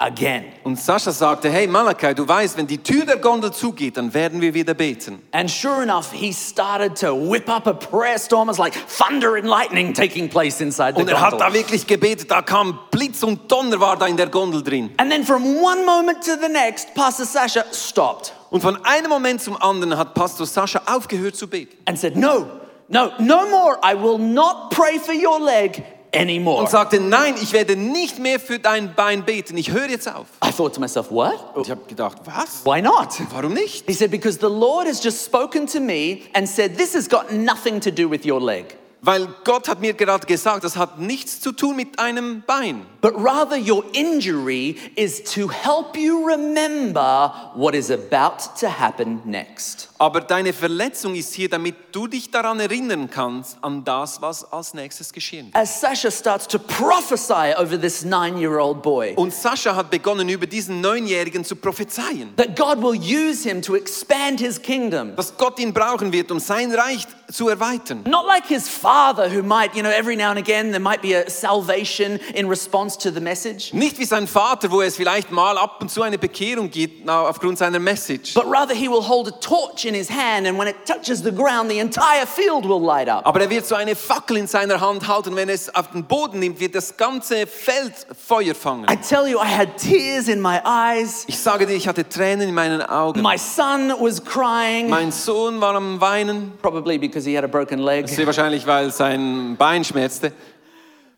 again. 0.00 0.52
Und 0.64 0.76
Sascha 0.78 1.10
sagte, 1.12 1.48
hey 1.50 1.66
Malachi, 1.66 2.12
du 2.12 2.26
weißt, 2.28 2.58
wenn 2.58 2.66
die 2.66 2.76
Tür 2.82 3.06
der 3.06 3.16
Gondel 3.16 3.50
zugeht, 3.52 3.96
dann 3.96 4.12
werden 4.12 4.40
wir 4.42 4.52
wieder 4.52 4.74
beten. 4.74 5.22
And 5.32 5.48
sure 5.50 5.82
enough, 5.82 6.12
he 6.12 6.32
started 6.32 6.96
to 6.96 7.14
whip 7.14 7.48
up 7.48 7.66
a 7.66 7.72
prayer 7.72 8.18
storm. 8.18 8.48
It 8.48 8.52
was 8.52 8.58
like 8.58 8.74
thunder 8.74 9.36
and 9.36 9.46
lightning 9.48 9.94
taking 9.94 10.28
place 10.28 10.60
inside 10.60 10.96
the 10.96 11.00
Und 11.02 11.08
er 11.08 11.20
hat 11.20 11.40
da 11.40 11.52
wirklich 11.54 11.86
gebetet, 11.86 12.30
da 12.30 12.42
kam 12.42 12.78
Blitz 12.90 13.22
und 13.22 13.50
Donner 13.50 13.80
war 13.80 13.96
da 13.96 14.06
in 14.06 14.16
der 14.18 14.26
Gondel 14.26 14.62
drin. 14.62 14.90
And 14.98 15.10
then 15.10 15.24
from 15.24 15.42
one 15.62 15.86
moment 15.86 16.22
to 16.24 16.32
the 16.36 16.48
next, 16.48 16.94
Pastor 16.94 17.24
Sasha 17.24 17.64
stopped 17.72 18.34
Und 18.50 18.60
von 18.60 18.76
einem 18.84 19.08
Moment 19.08 19.40
zum 19.40 19.56
anderen 19.62 19.96
hat 19.96 20.12
Pastor 20.14 20.46
Sascha 20.46 20.82
aufgehört 20.84 21.36
zu 21.36 21.48
beten. 21.48 21.74
and 21.86 21.98
said, 21.98 22.16
No, 22.16 22.46
no, 22.88 23.12
no 23.18 23.48
more. 23.50 23.78
I 23.82 23.94
will 23.94 24.18
not 24.18 24.70
pray 24.70 24.98
for 24.98 25.14
your 25.14 25.40
leg 25.40 25.82
anymore. 26.12 26.60
Und 26.60 26.70
sagte, 26.70 27.00
nein, 27.00 27.34
ich 27.40 27.52
werde 27.52 27.76
nicht 27.76 28.18
mehr 28.18 28.40
für 28.40 28.58
dein 28.58 28.94
Bein 28.94 29.24
beten, 29.24 29.56
ich 29.56 29.70
höre 29.70 29.88
jetzt 29.88 30.08
auf. 30.08 30.26
I 30.44 30.50
thought 30.50 30.74
to 30.74 30.80
myself, 30.80 31.10
What? 31.10 31.34
Und 31.54 31.66
ich 31.66 31.70
habe 31.70 31.82
gedacht, 31.86 32.18
was? 32.24 32.64
Why 32.64 32.80
not? 32.80 33.08
Warum 33.30 33.52
nicht? 33.52 33.84
He 33.86 33.94
said, 33.94 34.10
Because 34.10 34.38
the 34.38 34.48
Lord 34.48 34.86
has 34.86 35.02
just 35.02 35.24
spoken 35.24 35.66
to 35.66 35.80
me 35.80 36.22
and 36.34 36.48
said, 36.48 36.76
This 36.76 36.94
has 36.94 37.08
got 37.08 37.32
nothing 37.32 37.80
to 37.80 37.90
do 37.90 38.08
with 38.08 38.24
your 38.24 38.40
leg, 38.40 38.76
Weil 39.06 39.28
Gott 39.44 39.68
hat 39.68 39.80
mir 39.80 39.94
gerade 39.94 40.26
gesagt, 40.26 40.64
das 40.64 40.76
hat 40.76 40.98
nichts 40.98 41.40
zu 41.40 41.52
tun 41.52 41.76
mit 41.76 41.98
einem 42.00 42.42
Bein. 42.46 42.84
but 43.00 43.14
rather 43.16 43.56
your 43.56 43.84
injury 43.92 44.76
is 44.96 45.22
to 45.22 45.48
help 45.48 45.96
you 45.96 46.26
remember 46.26 47.32
what 47.54 47.72
is 47.74 47.88
about 47.90 48.38
to 48.60 48.66
happen 48.68 49.20
next. 49.24 49.88
Aber 49.98 50.20
deine 50.20 50.52
Verletzung 50.52 51.14
ist 51.14 51.32
hier, 51.34 51.48
damit 51.48 51.76
du 51.92 52.08
dich 52.08 52.30
daran 52.32 52.58
erinnern 52.58 53.08
kannst, 53.08 53.56
an 53.62 53.84
das, 53.84 54.20
was 54.20 54.44
als 54.52 54.74
nächstes 54.74 55.12
geschehen 55.12 55.46
wird. 55.46 55.56
As 55.56 55.80
Sasha 55.80 56.10
starts 56.10 56.48
to 56.48 56.58
prophesy 56.58 57.54
over 57.56 57.80
this 57.80 58.04
nine 58.04 58.36
year 58.38 58.58
old 58.58 58.82
boy, 58.82 59.14
Und 59.14 59.32
Sascha 59.32 59.76
hat 59.76 59.90
begonnen, 59.90 60.28
über 60.28 60.46
diesen 60.46 60.80
Neunjährigen 60.80 61.44
zu 61.44 61.54
prophezeien. 61.54 62.34
that 62.36 62.56
God 62.56 62.82
will 62.82 62.98
use 63.00 63.48
him 63.48 63.62
to 63.62 63.76
expand 63.76 64.40
his 64.40 64.60
kingdom. 64.60 65.14
Dass 65.14 65.36
Gott 65.36 65.60
ihn 65.60 65.72
brauchen 65.72 66.12
wird, 66.12 66.32
um 66.32 66.40
sein 66.40 66.72
Reich 66.74 67.06
zu 67.30 67.48
erweitern. 67.48 68.02
Not 68.06 68.26
like 68.26 68.46
his 68.46 68.68
father, 68.68 68.95
who 69.30 69.42
might, 69.42 69.74
you 69.74 69.82
know, 69.82 69.90
every 69.90 70.16
now 70.16 70.30
and 70.30 70.38
again 70.38 70.70
there 70.70 70.80
might 70.80 71.02
be 71.02 71.14
a 71.14 71.28
salvation 71.28 72.18
in 72.34 72.48
response 72.48 72.96
to 72.96 73.10
the 73.10 73.20
message, 73.20 73.72
Nicht 73.72 73.98
wie 73.98 74.04
sein 74.04 74.26
Vater, 74.26 74.70
wo 74.70 74.80
es 74.82 74.96
vielleicht 74.96 75.30
mal 75.30 75.56
ab 75.58 75.78
und 75.80 75.90
zu 75.90 76.02
eine 76.02 76.18
Bekehrung 76.18 76.70
gibt 76.70 77.08
aufgrund 77.08 77.58
seiner 77.58 77.78
Message. 77.78 78.34
but 78.34 78.44
rather 78.46 78.74
he 78.74 78.88
will 78.88 79.02
hold 79.06 79.28
a 79.28 79.32
torch 79.40 79.84
in 79.84 79.94
his 79.94 80.08
hand, 80.10 80.46
and 80.46 80.58
when 80.58 80.68
it 80.68 80.76
touches 80.86 81.22
the 81.22 81.30
ground, 81.32 81.70
the 81.70 81.78
entire 81.78 82.26
field 82.26 82.64
will 82.66 82.80
light 82.80 83.08
up. 83.08 83.26
Aber 83.26 83.40
er 83.40 83.50
wird 83.50 83.66
so 83.66 83.74
eine 83.74 83.94
Fackel 83.94 84.36
in 84.38 84.46
seiner 84.46 84.80
Hand 84.80 85.06
halten. 85.06 85.34
Wenn 85.36 85.48
es 85.48 85.74
auf 85.74 85.90
den 85.90 86.04
Boden 86.04 86.38
nimmt, 86.40 86.58
wird 86.60 86.74
das 86.74 86.96
ganze 86.96 87.46
Feld 87.46 87.92
Feuer 88.26 88.54
fangen. 88.54 88.86
I 88.90 88.96
tell 88.96 89.26
you, 89.28 89.38
I 89.38 89.46
had 89.46 89.76
tears 89.76 90.28
in 90.28 90.40
my 90.40 90.58
eyes. 90.64 91.24
Ich 91.26 91.38
sage 91.38 91.66
dir, 91.66 91.74
ich 91.74 91.86
hatte 91.86 92.08
Tränen 92.08 92.48
in 92.48 92.54
meinen 92.54 92.82
Augen. 92.82 93.20
My 93.22 93.36
son 93.36 93.92
was 94.00 94.22
crying, 94.24 94.88
Mein 94.88 95.12
Sohn 95.12 95.60
war 95.60 95.74
am 95.74 96.00
Weinen. 96.00 96.52
probably 96.62 96.98
because 96.98 97.28
he 97.28 97.36
had 97.36 97.44
a 97.44 97.48
broken 97.48 97.78
leg. 97.80 98.08
Sehr 98.08 98.26
wahrscheinlich, 98.26 98.66
weil 98.76 98.92
sein 98.92 99.56
Bein 99.56 99.84
schmerzte. 99.84 100.32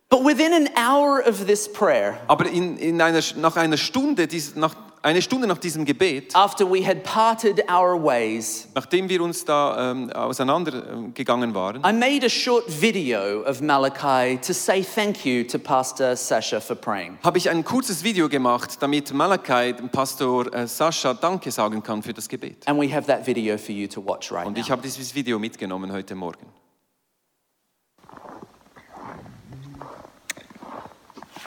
But 0.08 0.24
within 0.24 0.52
an 0.54 0.68
hour 0.76 1.22
of 1.26 1.44
this 1.46 1.70
prayer, 1.70 2.18
Aber 2.28 2.46
in, 2.46 2.78
in 2.78 3.00
einer, 3.02 3.20
nach 3.36 3.56
einer 3.56 3.76
Stunde, 3.76 4.26
dies, 4.26 4.54
nach 4.54 4.74
Eine 5.00 5.22
Stunde 5.22 5.46
nach 5.46 5.58
diesem 5.58 5.84
Gebet, 5.84 6.34
after 6.34 6.68
we 6.68 6.84
had 6.84 7.04
parted 7.04 7.62
our 7.70 7.96
ways, 7.96 8.66
nachdem 8.74 9.08
wir 9.08 9.22
uns 9.22 9.44
da 9.44 9.92
ähm, 9.92 10.10
auseinandergegangen 10.10 11.54
waren, 11.54 11.76
I 11.84 11.92
made 11.92 12.26
a 12.26 12.28
short 12.28 12.64
video 12.66 13.42
of 13.44 13.60
Malachi 13.60 14.38
to 14.38 14.52
say 14.52 14.82
thank 14.82 15.24
you 15.24 15.44
to 15.44 15.58
Pastor 15.58 16.16
Sasha 16.16 16.60
for 16.60 16.74
praying. 16.74 17.16
habe 17.22 17.38
ich 17.38 17.48
ein 17.48 17.64
kurzes 17.64 18.02
Video 18.02 18.28
gemacht, 18.28 18.78
damit 18.80 19.12
Malachi, 19.12 19.74
dem 19.74 19.88
Pastor 19.88 20.52
äh, 20.52 20.66
Sascha, 20.66 21.14
Danke 21.14 21.52
sagen 21.52 21.80
kann 21.80 22.02
für 22.02 22.12
das 22.12 22.28
Gebet. 22.28 22.66
And 22.66 22.80
we 22.80 22.92
have 22.92 23.06
that 23.06 23.24
video 23.24 23.56
for 23.56 23.72
you 23.72 23.86
to 23.86 24.04
watch 24.04 24.32
right 24.32 24.46
Und 24.46 24.58
ich 24.58 24.68
habe 24.68 24.82
dieses 24.82 25.14
Video 25.14 25.38
mitgenommen 25.38 25.92
heute 25.92 26.16
Morgen. 26.16 26.46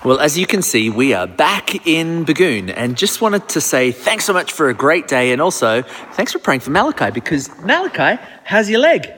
Well, 0.04 0.20
as 0.20 0.38
you 0.38 0.48
can 0.48 0.62
see, 0.64 0.90
we 0.90 1.14
are 1.14 1.28
back 1.28 1.86
in 1.86 2.26
Bagoon 2.26 2.70
and 2.72 2.98
just 2.98 3.22
wanted 3.22 3.48
to 3.50 3.62
say 3.62 3.92
thanks 3.92 4.26
so 4.26 4.34
much 4.34 4.52
for 4.52 4.70
a 4.70 4.74
great 4.74 5.08
day 5.08 5.32
and 5.32 5.42
also 5.42 5.84
thanks 6.14 6.32
for 6.32 6.40
praying 6.40 6.62
for 6.62 6.72
Malachi 6.72 7.12
because 7.12 7.50
Malachi, 7.60 8.20
how's 8.44 8.70
your 8.70 8.80
leg? 8.80 9.12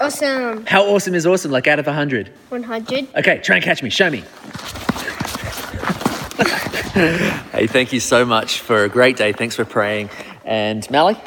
Awesome. 0.00 0.64
How 0.64 0.86
awesome 0.86 1.14
is 1.14 1.26
awesome, 1.26 1.50
like 1.50 1.66
out 1.66 1.78
of 1.78 1.86
100? 1.86 2.32
100. 2.48 3.08
Okay, 3.16 3.38
try 3.38 3.56
and 3.56 3.64
catch 3.64 3.82
me, 3.82 3.90
show 3.90 4.08
me. 4.08 4.24
hey, 7.52 7.66
thank 7.66 7.92
you 7.92 8.00
so 8.00 8.24
much 8.24 8.60
for 8.60 8.84
a 8.84 8.88
great 8.88 9.18
day. 9.18 9.32
Thanks 9.32 9.54
for 9.54 9.66
praying. 9.66 10.08
And 10.46 10.90
Mally, 10.90 11.18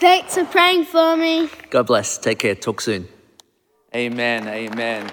Thanks 0.00 0.34
for 0.34 0.44
praying 0.44 0.84
for 0.84 1.16
me. 1.16 1.50
God 1.70 1.88
bless. 1.88 2.18
Take 2.18 2.38
care. 2.38 2.54
Talk 2.54 2.80
soon. 2.80 3.08
Amen. 3.94 4.46
Amen. 4.46 5.10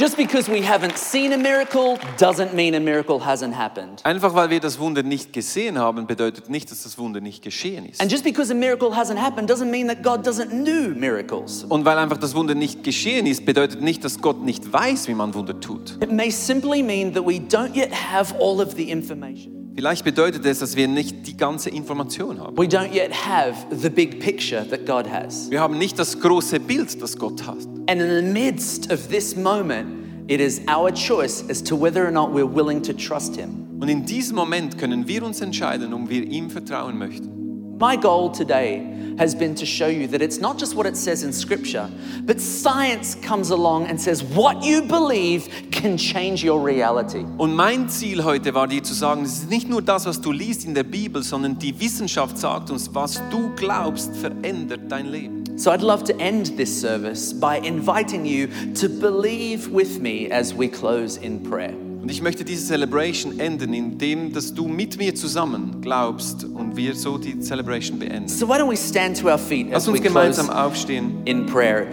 Just 0.00 0.16
because 0.16 0.50
we 0.50 0.62
haven't 0.62 0.96
seen 0.96 1.34
a 1.34 1.36
miracle 1.36 1.98
doesn't 2.16 2.54
mean 2.54 2.74
a 2.74 2.80
miracle 2.80 3.20
hasn't 3.20 3.52
happened. 3.52 4.00
Einfach 4.02 4.34
weil 4.34 4.48
wir 4.48 4.58
das 4.58 4.78
Wunder 4.78 5.02
nicht 5.02 5.34
gesehen 5.34 5.78
haben, 5.78 6.06
bedeutet 6.06 6.48
nicht, 6.48 6.70
dass 6.70 6.84
das 6.84 6.96
Wunder 6.96 7.20
nicht 7.20 7.42
geschehen 7.42 7.84
ist. 7.84 8.00
And 8.00 8.10
just 8.10 8.24
because 8.24 8.50
a 8.50 8.54
miracle 8.54 8.96
hasn't 8.96 9.18
happened 9.18 9.50
doesn't 9.50 9.70
mean 9.70 9.88
that 9.88 10.02
God 10.02 10.26
doesn't 10.26 10.64
do 10.64 10.98
miracles. 10.98 11.64
Und 11.64 11.84
weil 11.84 11.98
einfach 11.98 12.16
das 12.16 12.34
Wunder 12.34 12.54
nicht 12.54 12.82
geschehen 12.82 13.26
ist, 13.26 13.44
bedeutet 13.44 13.82
nicht, 13.82 14.02
dass 14.02 14.22
Gott 14.22 14.42
nicht 14.42 14.72
weiß, 14.72 15.06
wie 15.06 15.14
man 15.14 15.34
Wunder 15.34 15.60
tut. 15.60 15.98
It 16.02 16.10
may 16.10 16.30
simply 16.30 16.82
mean 16.82 17.12
that 17.12 17.26
we 17.26 17.34
don't 17.34 17.76
yet 17.76 17.92
have 17.92 18.34
all 18.40 18.62
of 18.62 18.72
the 18.76 18.90
information. 18.90 19.59
Vielleicht 19.74 20.04
bedeutet 20.04 20.44
es, 20.44 20.58
dass 20.58 20.76
wir 20.76 20.88
nicht 20.88 21.26
die 21.26 21.36
ganze 21.36 21.70
Information 21.70 22.38
haben. 22.40 22.56
We 22.56 22.66
don't 22.66 22.92
yet 22.92 23.12
have 23.12 23.54
the 23.70 23.88
big 23.88 24.20
picture 24.20 24.68
that 24.68 24.84
God 24.84 25.10
has. 25.10 25.50
Wir 25.50 25.60
haben 25.60 25.78
nicht 25.78 25.98
das 25.98 26.20
große 26.20 26.60
Bild, 26.60 27.00
das 27.00 27.16
Gott 27.16 27.46
hat. 27.46 27.58
And 27.88 28.00
in 28.00 28.08
the 28.08 28.22
midst 28.22 28.92
of 28.92 29.08
this 29.08 29.36
moment, 29.36 29.88
it 30.28 30.40
is 30.40 30.60
our 30.68 30.92
choice 30.92 31.44
as 31.48 31.62
to 31.64 31.80
whether 31.80 32.04
or 32.04 32.10
not 32.10 32.32
we're 32.34 32.52
willing 32.52 32.82
to 32.82 32.92
trust 32.92 33.36
Him. 33.36 33.66
Und 33.80 33.88
in 33.88 34.04
diesem 34.04 34.36
Moment 34.36 34.76
können 34.76 35.08
wir 35.08 35.22
uns 35.22 35.40
entscheiden, 35.40 35.94
ob 35.94 36.10
wir 36.10 36.22
ihm 36.24 36.50
vertrauen 36.50 36.98
möchten. 36.98 37.39
My 37.80 37.96
goal 37.96 38.28
today 38.28 39.14
has 39.16 39.34
been 39.34 39.54
to 39.54 39.64
show 39.64 39.86
you 39.86 40.06
that 40.08 40.20
it's 40.20 40.38
not 40.38 40.58
just 40.58 40.74
what 40.74 40.84
it 40.84 40.98
says 40.98 41.22
in 41.22 41.32
Scripture, 41.32 41.88
but 42.26 42.38
science 42.38 43.14
comes 43.14 43.48
along 43.48 43.86
and 43.86 43.98
says 43.98 44.22
what 44.22 44.62
you 44.62 44.82
believe 44.82 45.48
can 45.70 45.96
change 45.96 46.44
your 46.44 46.60
reality. 46.60 47.24
Und 47.38 47.54
mein 47.54 47.88
Ziel 47.88 48.22
heute 48.22 48.52
war 48.52 48.66
dir 48.66 48.82
zu 48.82 48.92
sagen, 48.92 49.22
es 49.22 49.38
ist 49.38 49.48
nicht 49.48 49.66
nur 49.66 49.80
das, 49.80 50.04
was 50.04 50.20
du 50.20 50.30
liest 50.30 50.66
in 50.66 50.74
der 50.74 50.84
Bibel, 50.84 51.22
sondern 51.22 51.58
die 51.58 51.80
Wissenschaft 51.80 52.36
sagt 52.36 52.70
uns, 52.70 52.94
was 52.94 53.22
du 53.30 53.48
glaubst, 53.56 54.14
verändert 54.14 54.82
dein 54.90 55.06
Leben. 55.06 55.44
So 55.56 55.70
I'd 55.70 55.80
love 55.80 56.04
to 56.04 56.12
end 56.18 56.58
this 56.58 56.82
service 56.82 57.32
by 57.32 57.66
inviting 57.66 58.26
you 58.26 58.48
to 58.74 58.90
believe 58.90 59.72
with 59.72 60.00
me 60.00 60.30
as 60.30 60.54
we 60.54 60.68
close 60.68 61.18
in 61.18 61.42
prayer. 61.42 61.89
Und 62.00 62.10
ich 62.10 62.22
möchte 62.22 62.44
diese 62.44 62.66
Celebration 62.66 63.38
enden, 63.38 63.74
indem 63.74 64.32
dass 64.32 64.54
du 64.54 64.66
mit 64.66 64.96
mir 64.96 65.14
zusammen 65.14 65.80
glaubst 65.82 66.44
und 66.44 66.74
wir 66.76 66.94
so 66.94 67.18
die 67.18 67.38
Celebration 67.40 67.98
beenden. 67.98 68.28
So 68.28 68.48
why 68.48 68.54
don't 68.54 68.70
we 68.70 68.76
stand 68.76 69.20
to 69.20 69.28
our 69.28 69.38
feet 69.38 69.68
Lass 69.70 69.86
uns 69.86 70.00
gemeinsam 70.00 70.48
aufstehen. 70.48 71.20
in 71.26 71.44
prayer? 71.46 71.86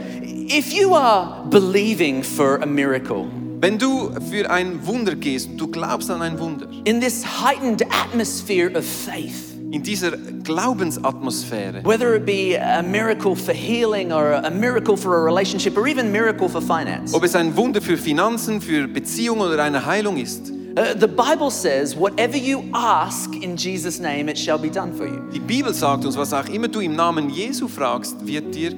If 0.49 0.71
you 0.71 0.95
are 0.95 1.45
believing 1.49 2.23
for 2.23 2.61
a 2.61 2.65
miracle, 2.65 3.25
Wenn 3.59 3.77
du 3.79 4.11
für 4.29 4.49
ein 4.51 4.85
Wunder 4.85 5.15
gehst, 5.15 5.49
du 5.57 5.67
glaubst 5.67 6.09
an 6.11 6.21
ein 6.21 6.39
Wunder, 6.39 6.67
in 6.85 7.01
this 7.01 7.25
heightened 7.25 7.83
atmosphere 7.91 8.71
of 8.77 8.85
faith, 8.85 9.46
in 9.71 9.83
dieser 9.83 10.11
Glaubensatmosphäre, 10.11 11.83
whether 11.83 12.15
it 12.15 12.25
be 12.25 12.57
a 12.57 12.81
miracle 12.81 13.35
for 13.35 13.53
healing 13.53 14.11
or 14.11 14.33
a 14.33 14.49
miracle 14.49 14.95
for 14.95 15.15
a 15.17 15.23
relationship 15.23 15.77
or 15.77 15.87
even 15.87 16.11
miracle 16.11 16.47
for 16.47 16.61
finance, 16.61 17.13
ob 17.13 17.23
es 17.23 17.35
ein 17.35 17.55
Wunder 17.55 17.81
für 17.81 17.97
Finanzen, 17.97 18.61
für 18.61 18.87
Beziehung 18.87 19.41
oder 19.41 19.61
eine 19.61 19.85
Heilung 19.85 20.17
ist, 20.17 20.51
uh, 20.77 20.97
the 20.97 21.07
Bible 21.07 21.51
says, 21.51 21.95
whatever 21.95 22.37
you 22.37 22.63
ask 22.73 23.33
in 23.35 23.57
Jesus' 23.57 23.99
name, 23.99 24.29
it 24.29 24.37
shall 24.37 24.57
be 24.57 24.69
done 24.69 24.93
for 24.93 25.05
you. 25.05 25.19
die 25.33 25.39
Bibel 25.39 25.73
sagt 25.73 26.05
uns, 26.05 26.17
was 26.17 26.33
auch 26.33 26.47
immer 26.47 26.67
du 26.69 26.79
im 26.79 26.95
Namen 26.95 27.29
Jesu 27.29 27.67
fragst, 27.67 28.25
wird 28.25 28.55
dir 28.55 28.71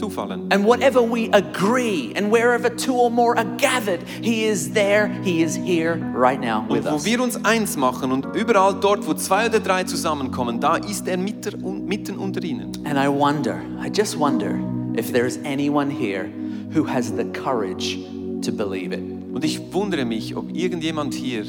zufallen. 0.00 0.52
And 0.52 0.64
whatever 0.64 1.00
we 1.02 1.28
agree, 1.32 2.12
and 2.16 2.32
wherever 2.32 2.68
two 2.74 2.94
or 2.94 3.10
more 3.10 3.36
are 3.36 3.46
gathered, 3.58 4.00
He 4.22 4.46
is 4.46 4.72
there, 4.72 5.08
He 5.22 5.42
is 5.42 5.54
here 5.56 5.96
right 6.14 6.40
now 6.40 6.64
with 6.68 6.86
Und 6.86 6.92
wo 6.92 6.96
us. 6.96 7.04
wir 7.04 7.20
uns 7.20 7.44
eins 7.44 7.76
machen 7.76 8.10
und 8.12 8.26
überall 8.34 8.74
dort, 8.80 9.06
wo 9.06 9.14
zwei 9.14 9.46
oder 9.46 9.60
drei 9.60 9.84
zusammenkommen, 9.84 10.60
da 10.60 10.76
ist 10.76 11.06
er 11.06 11.18
mitten 11.18 12.16
unter 12.18 12.42
ihnen. 12.42 12.72
And 12.84 12.98
I 12.98 13.08
wonder, 13.08 13.60
I 13.84 13.88
just 13.88 14.18
wonder 14.18 14.58
if 14.96 15.12
there's 15.12 15.38
anyone 15.44 15.90
here 15.90 16.28
who 16.74 16.84
has 16.84 17.12
the 17.14 17.24
courage 17.24 17.98
to 18.42 18.50
believe 18.52 18.92
it. 18.92 19.02
Und 19.32 19.44
ich 19.44 19.60
wundere 19.72 20.04
mich, 20.04 20.34
ob 20.36 20.50
irgendjemand 20.52 21.14
hier 21.14 21.44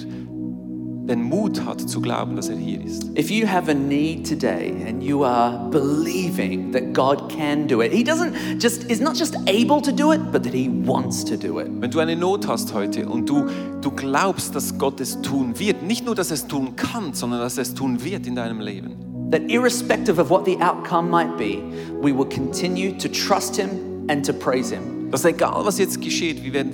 den 1.07 1.23
Mut 1.23 1.65
hat 1.65 1.81
zu 1.81 1.99
glauben, 1.99 2.35
dass 2.35 2.49
er 2.49 2.55
hier 2.55 2.83
ist. 2.83 3.05
If 3.17 3.29
you 3.31 3.47
have 3.47 3.69
a 3.69 3.73
need 3.73 4.27
today 4.27 4.73
and 4.87 5.03
you 5.03 5.23
are 5.23 5.69
believing 5.69 6.71
that 6.71 6.93
God 6.93 7.29
can 7.29 7.67
do 7.67 7.81
it, 7.81 7.91
He 7.91 8.03
doesn't 8.03 8.33
just 8.61 8.89
is 8.89 8.99
not 8.99 9.17
just 9.17 9.35
able 9.47 9.81
to 9.81 9.91
do 9.91 10.13
it, 10.13 10.31
but 10.31 10.43
that 10.43 10.53
He 10.53 10.69
wants 10.69 11.25
to 11.25 11.35
do 11.35 11.59
it. 11.59 11.67
Wenn 11.79 11.91
du 11.91 11.99
eine 11.99 12.15
Not 12.15 12.47
hast 12.47 12.73
heute 12.73 13.09
und 13.09 13.27
du, 13.27 13.45
du 13.81 13.91
glaubst, 13.91 14.55
dass 14.55 14.77
Gott 14.77 14.99
es 15.01 15.21
tun 15.21 15.57
wird, 15.59 15.83
nicht 15.83 16.05
nur, 16.05 16.15
dass 16.15 16.29
er 16.29 16.35
es 16.35 16.47
tun 16.47 16.75
kann, 16.75 17.13
sondern 17.13 17.39
dass 17.39 17.57
er 17.57 17.63
es 17.63 17.73
tun 17.73 18.03
wird 18.03 18.27
in 18.27 18.35
deinem 18.35 18.59
Leben, 18.59 18.95
That 19.31 19.49
irrespective 19.49 20.19
of 20.19 20.29
what 20.29 20.45
the 20.45 20.57
outcome 20.57 21.09
might 21.09 21.37
be, 21.37 21.63
we 22.01 22.11
will 22.15 22.27
continue 22.27 22.91
to 22.97 23.07
trust 23.07 23.55
Him 23.55 23.69
and 24.09 24.25
to 24.25 24.33
praise 24.33 24.73
Him. 24.73 25.09
dass 25.09 25.25
egal 25.25 25.65
was 25.65 25.77
jetzt 25.77 26.01
geschieht, 26.01 26.43
wir 26.43 26.53
werden 26.53 26.73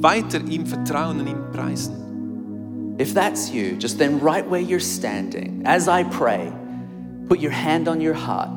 weiter 0.00 0.40
ihm 0.48 0.66
vertrauen 0.66 1.20
und 1.20 1.26
ihm 1.26 1.50
preisen. 1.52 2.05
If 2.98 3.12
that's 3.12 3.50
you, 3.50 3.76
just 3.78 3.98
then 3.98 4.18
right 4.20 4.48
where 4.48 4.60
you're 4.60 4.80
standing, 4.80 5.62
as 5.66 5.86
I 5.86 6.04
pray, 6.04 6.50
put 7.28 7.40
your 7.40 7.52
hand 7.52 7.88
on 7.88 8.00
your 8.00 8.14
heart. 8.14 8.48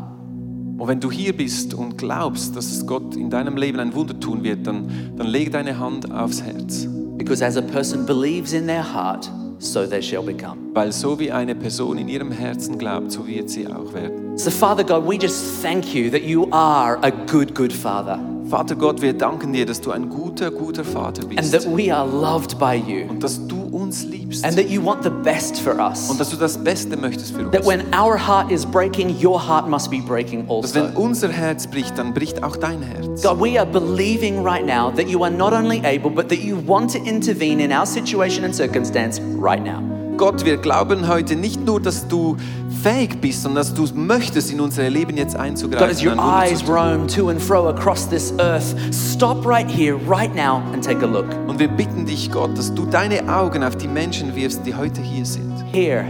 Und 0.77 0.87
wenn 0.87 1.01
du 1.01 1.11
hier 1.11 1.35
bist 1.35 1.73
und 1.73 1.97
glaubst, 1.97 2.55
dass 2.55 2.85
Gott 2.87 3.17
in 3.17 3.29
deinem 3.29 3.57
Leben 3.57 3.81
ein 3.81 3.93
Wunder 3.93 4.17
tun 4.17 4.41
wird, 4.41 4.65
dann, 4.65 5.11
dann 5.17 5.27
leg 5.27 5.51
deine 5.51 5.77
Hand 5.77 6.09
aufs 6.09 6.41
Herz. 6.41 6.87
Because 7.17 7.43
as 7.43 7.57
a 7.57 7.61
person 7.61 8.05
believes 8.05 8.53
in 8.53 8.65
their 8.65 8.81
heart, 8.81 9.29
so 9.57 9.85
they 9.85 10.01
shall 10.01 10.23
become. 10.23 10.73
Weil 10.73 10.93
so 10.93 11.19
wie 11.19 11.33
eine 11.33 11.53
Person 11.53 11.97
in 11.97 12.07
ihrem 12.07 12.31
Herzen 12.31 12.77
glaubt, 12.77 13.11
so 13.11 13.27
wird 13.27 13.49
sie 13.49 13.67
auch 13.67 13.93
werden. 13.93 14.37
So, 14.37 14.49
Father 14.49 14.85
God, 14.85 15.05
we 15.05 15.17
just 15.17 15.61
thank 15.61 15.93
you 15.93 16.09
that 16.11 16.23
you 16.23 16.47
are 16.51 16.97
a 17.01 17.11
good, 17.11 17.53
good 17.53 17.73
Father 17.73 18.17
Vater 18.49 18.75
Gott, 18.75 19.01
wir 19.01 19.13
danken 19.13 19.53
dir, 19.53 19.65
dass 19.65 19.79
du 19.79 19.91
ein 19.91 20.09
guter, 20.09 20.49
guter 20.49 20.83
Vater 20.83 21.21
and 21.21 21.35
bist. 21.35 21.51
that 21.51 21.65
we 21.77 21.93
are 21.95 22.07
loved 22.07 22.57
by 22.57 22.73
you 22.75 23.07
Und 23.07 23.23
dass 23.23 23.45
du 23.47 23.61
uns 23.71 24.03
liebst. 24.05 24.43
and 24.43 24.55
that 24.57 24.67
you 24.69 24.83
want 24.83 25.03
the 25.03 25.09
best 25.23 25.59
for 25.59 25.75
us. 25.79 26.09
Und 26.09 26.19
dass 26.19 26.31
du 26.31 26.35
das 26.35 26.57
Beste 26.57 26.97
möchtest 26.97 27.31
für 27.35 27.43
That 27.51 27.59
uns. 27.61 27.67
when 27.67 27.81
our 27.93 28.17
heart 28.17 28.51
is 28.51 28.65
breaking, 28.65 29.15
your 29.23 29.39
heart 29.39 29.69
must 29.69 29.91
be 29.91 29.99
breaking 29.99 30.47
Dass 30.47 30.73
wenn 30.73 30.87
also. 30.87 30.99
unser 30.99 31.29
Herz 31.29 31.67
bricht, 31.67 31.95
dann 31.97 32.13
bricht 32.13 32.41
auch 32.41 32.55
dein 32.57 32.81
Herz. 32.81 33.21
God, 33.21 33.39
we 33.39 33.59
are 33.59 33.67
believing 33.69 34.43
right 34.43 34.65
now 34.65 34.89
that 34.95 35.07
you 35.07 35.23
are 35.23 35.31
not 35.31 35.53
only 35.53 35.79
able, 35.85 36.09
but 36.09 36.29
that 36.29 36.39
you 36.39 36.57
want 36.65 36.91
to 36.93 36.97
intervene 37.03 37.63
in 37.63 37.71
our 37.71 37.85
situation 37.85 38.43
and 38.43 38.55
circumstance 38.55 39.21
right 39.39 39.63
now. 39.63 39.98
Gott, 40.19 40.43
wir 40.43 40.57
glauben 40.57 41.07
heute 41.07 41.37
nicht 41.37 41.65
nur, 41.65 41.79
dass 41.79 42.05
du 42.05 42.35
fähig 42.83 43.21
bist, 43.21 43.43
sondern 43.43 43.63
dass 43.63 43.73
du 43.73 43.87
möchtest, 43.95 44.51
in 44.51 44.59
unser 44.59 44.89
Leben 44.89 45.15
jetzt 45.15 45.31
God, 45.31 45.39
as 45.39 45.47
einzugreifen. 45.47 46.07
your 46.09 46.17
eyes 46.19 46.61
roam 46.67 47.07
to 47.07 47.29
and 47.29 47.41
fro 47.41 47.69
across 47.69 48.05
this 48.09 48.33
earth, 48.37 48.75
stop 48.93 49.45
right 49.45 49.71
here, 49.71 49.95
right 49.95 50.35
now, 50.35 50.61
and 50.73 50.83
take 50.83 51.01
a 51.05 51.07
look. 51.07 51.25
Und 51.47 51.57
wir 51.57 51.69
bitten 51.69 52.05
dich, 52.05 52.29
Gott, 52.29 52.57
dass 52.57 52.73
du 52.73 52.85
deine 52.85 53.33
Augen 53.33 53.63
auf 53.63 53.77
die 53.77 53.87
Menschen 53.87 54.35
wirfst, 54.35 54.65
die 54.65 54.75
heute 54.75 54.99
hier 54.99 55.25
sind. 55.25 55.53
Here, 55.71 56.05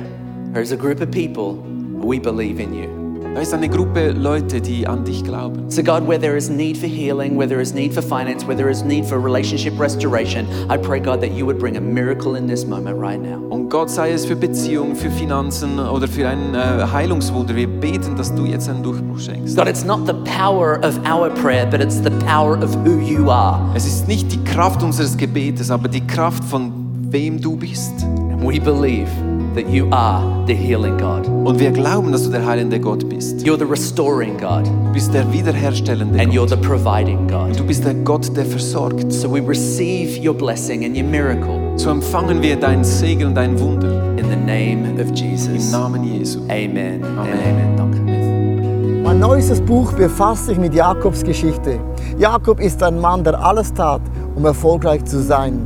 there's 0.54 0.72
a 0.72 0.76
group 0.76 1.02
of 1.02 1.12
people, 1.12 1.64
we 2.02 2.20
believe 2.20 2.60
in 2.60 2.74
you. 2.74 3.09
Da 3.36 3.42
ist 3.42 3.54
eine 3.54 3.70
Gruppe 3.70 4.12
Leute, 4.12 4.60
die 4.60 4.88
an 4.88 5.06
dich 5.06 5.24
glauben. 5.24 5.70
So, 5.70 5.84
God, 5.84 6.08
where 6.08 6.20
there 6.20 6.36
is 6.36 6.50
need 6.50 6.76
for 6.76 6.88
healing, 6.88 7.38
where 7.38 7.48
there 7.48 7.62
is 7.62 7.74
need 7.74 7.94
for 7.94 8.02
finance, 8.02 8.46
where 8.46 8.58
there 8.58 8.72
is 8.72 8.84
need 8.84 9.06
for 9.06 9.24
relationship 9.24 9.80
restoration, 9.80 10.48
I 10.68 10.78
pray, 10.78 11.00
God, 11.00 11.22
that 11.22 11.32
you 11.32 11.46
would 11.46 11.60
bring 11.60 11.78
a 11.78 11.82
miracle 11.82 12.36
in 12.36 12.48
this 12.48 12.66
moment 12.66 13.00
right 13.00 13.22
now. 13.22 13.38
Und 13.50 13.70
Gott 13.70 13.92
sei 13.92 14.12
es 14.12 14.26
für 14.26 14.36
Beziehung, 14.36 14.96
für 14.96 15.12
Finanzen 15.12 15.80
oder 15.80 16.08
für 16.08 16.28
ein 16.28 16.56
äh, 16.56 16.88
Heilungswunder. 16.92 17.56
Wir 17.56 17.68
beten, 17.68 18.16
dass 18.16 18.34
du 18.34 18.46
jetzt 18.46 18.68
einen 18.68 18.82
Durchbruch 18.82 19.20
schenkst. 19.20 19.56
God, 19.56 19.68
it's 19.68 19.86
not 19.86 20.08
the 20.08 20.16
power 20.26 20.80
of 20.84 20.98
our 21.08 21.30
prayer, 21.30 21.68
but 21.68 21.82
it's 21.82 22.02
the 22.02 22.12
power 22.26 22.58
of 22.64 22.76
who 22.84 23.00
you 23.00 23.30
are. 23.30 23.62
Es 23.76 23.86
ist 23.86 24.08
nicht 24.08 24.32
die 24.32 24.44
Kraft 24.44 24.82
unseres 24.82 25.16
Gebetes, 25.16 25.70
aber 25.70 25.88
die 25.88 26.06
Kraft 26.06 26.44
von 26.44 26.72
wem 27.12 27.40
du 27.40 27.56
bist. 27.56 27.94
We 28.42 28.58
believe 28.58 29.10
that 29.54 29.68
you 29.70 29.90
are 29.92 30.46
the 30.48 30.56
healing 30.56 30.98
God. 30.98 31.28
Und 31.28 31.60
wir 31.60 31.72
glauben, 31.72 32.12
dass 32.12 32.24
du 32.24 32.30
der 32.30 32.46
heilende 32.46 32.80
Gott 32.80 33.08
bist. 33.10 33.46
You're 33.46 33.58
the 33.58 33.66
restoring 33.66 34.38
God. 34.38 34.66
Du 34.66 34.94
bist 34.94 35.14
der 35.14 35.32
wiederherstellende 35.34 36.20
And 36.20 36.32
you're 36.32 36.48
Gott. 36.48 36.50
the 36.50 36.56
providing 36.56 37.28
God. 37.28 37.60
Du 37.60 37.66
bist 37.66 37.84
der 37.84 37.96
Gott, 37.96 38.36
der 38.38 38.46
versorgt. 38.46 39.12
So 39.12 39.30
we 39.30 39.42
receive 39.46 40.26
your 40.26 40.34
blessing 40.34 40.86
and 40.86 40.96
your 40.96 41.04
miracle 41.04 41.78
So 41.78 41.90
empfangen 41.90 42.42
wir 42.42 42.56
deinen 42.56 42.84
Segen 42.84 43.28
und 43.28 43.36
dein 43.36 43.60
Wunder 43.60 44.18
in 44.18 44.30
the 44.30 44.36
name 44.36 44.94
of 45.02 45.10
im 45.10 45.16
Jesus. 45.16 45.72
Namen 45.72 46.04
Jesu. 46.04 46.40
Amen. 46.44 47.04
Amen. 47.04 47.18
amen. 47.18 47.76
Danke. 47.76 48.00
Mein 49.04 49.20
neuestes 49.20 49.60
Buch 49.60 49.92
befasst 49.94 50.46
sich 50.46 50.58
mit 50.58 50.74
Jakobs 50.74 51.24
Geschichte. 51.24 51.80
Jakob 52.18 52.60
ist 52.60 52.82
ein 52.84 53.00
Mann, 53.00 53.24
der 53.24 53.44
alles 53.44 53.74
tat, 53.74 54.02
um 54.36 54.46
erfolgreich 54.46 55.04
zu 55.06 55.22
sein. 55.22 55.66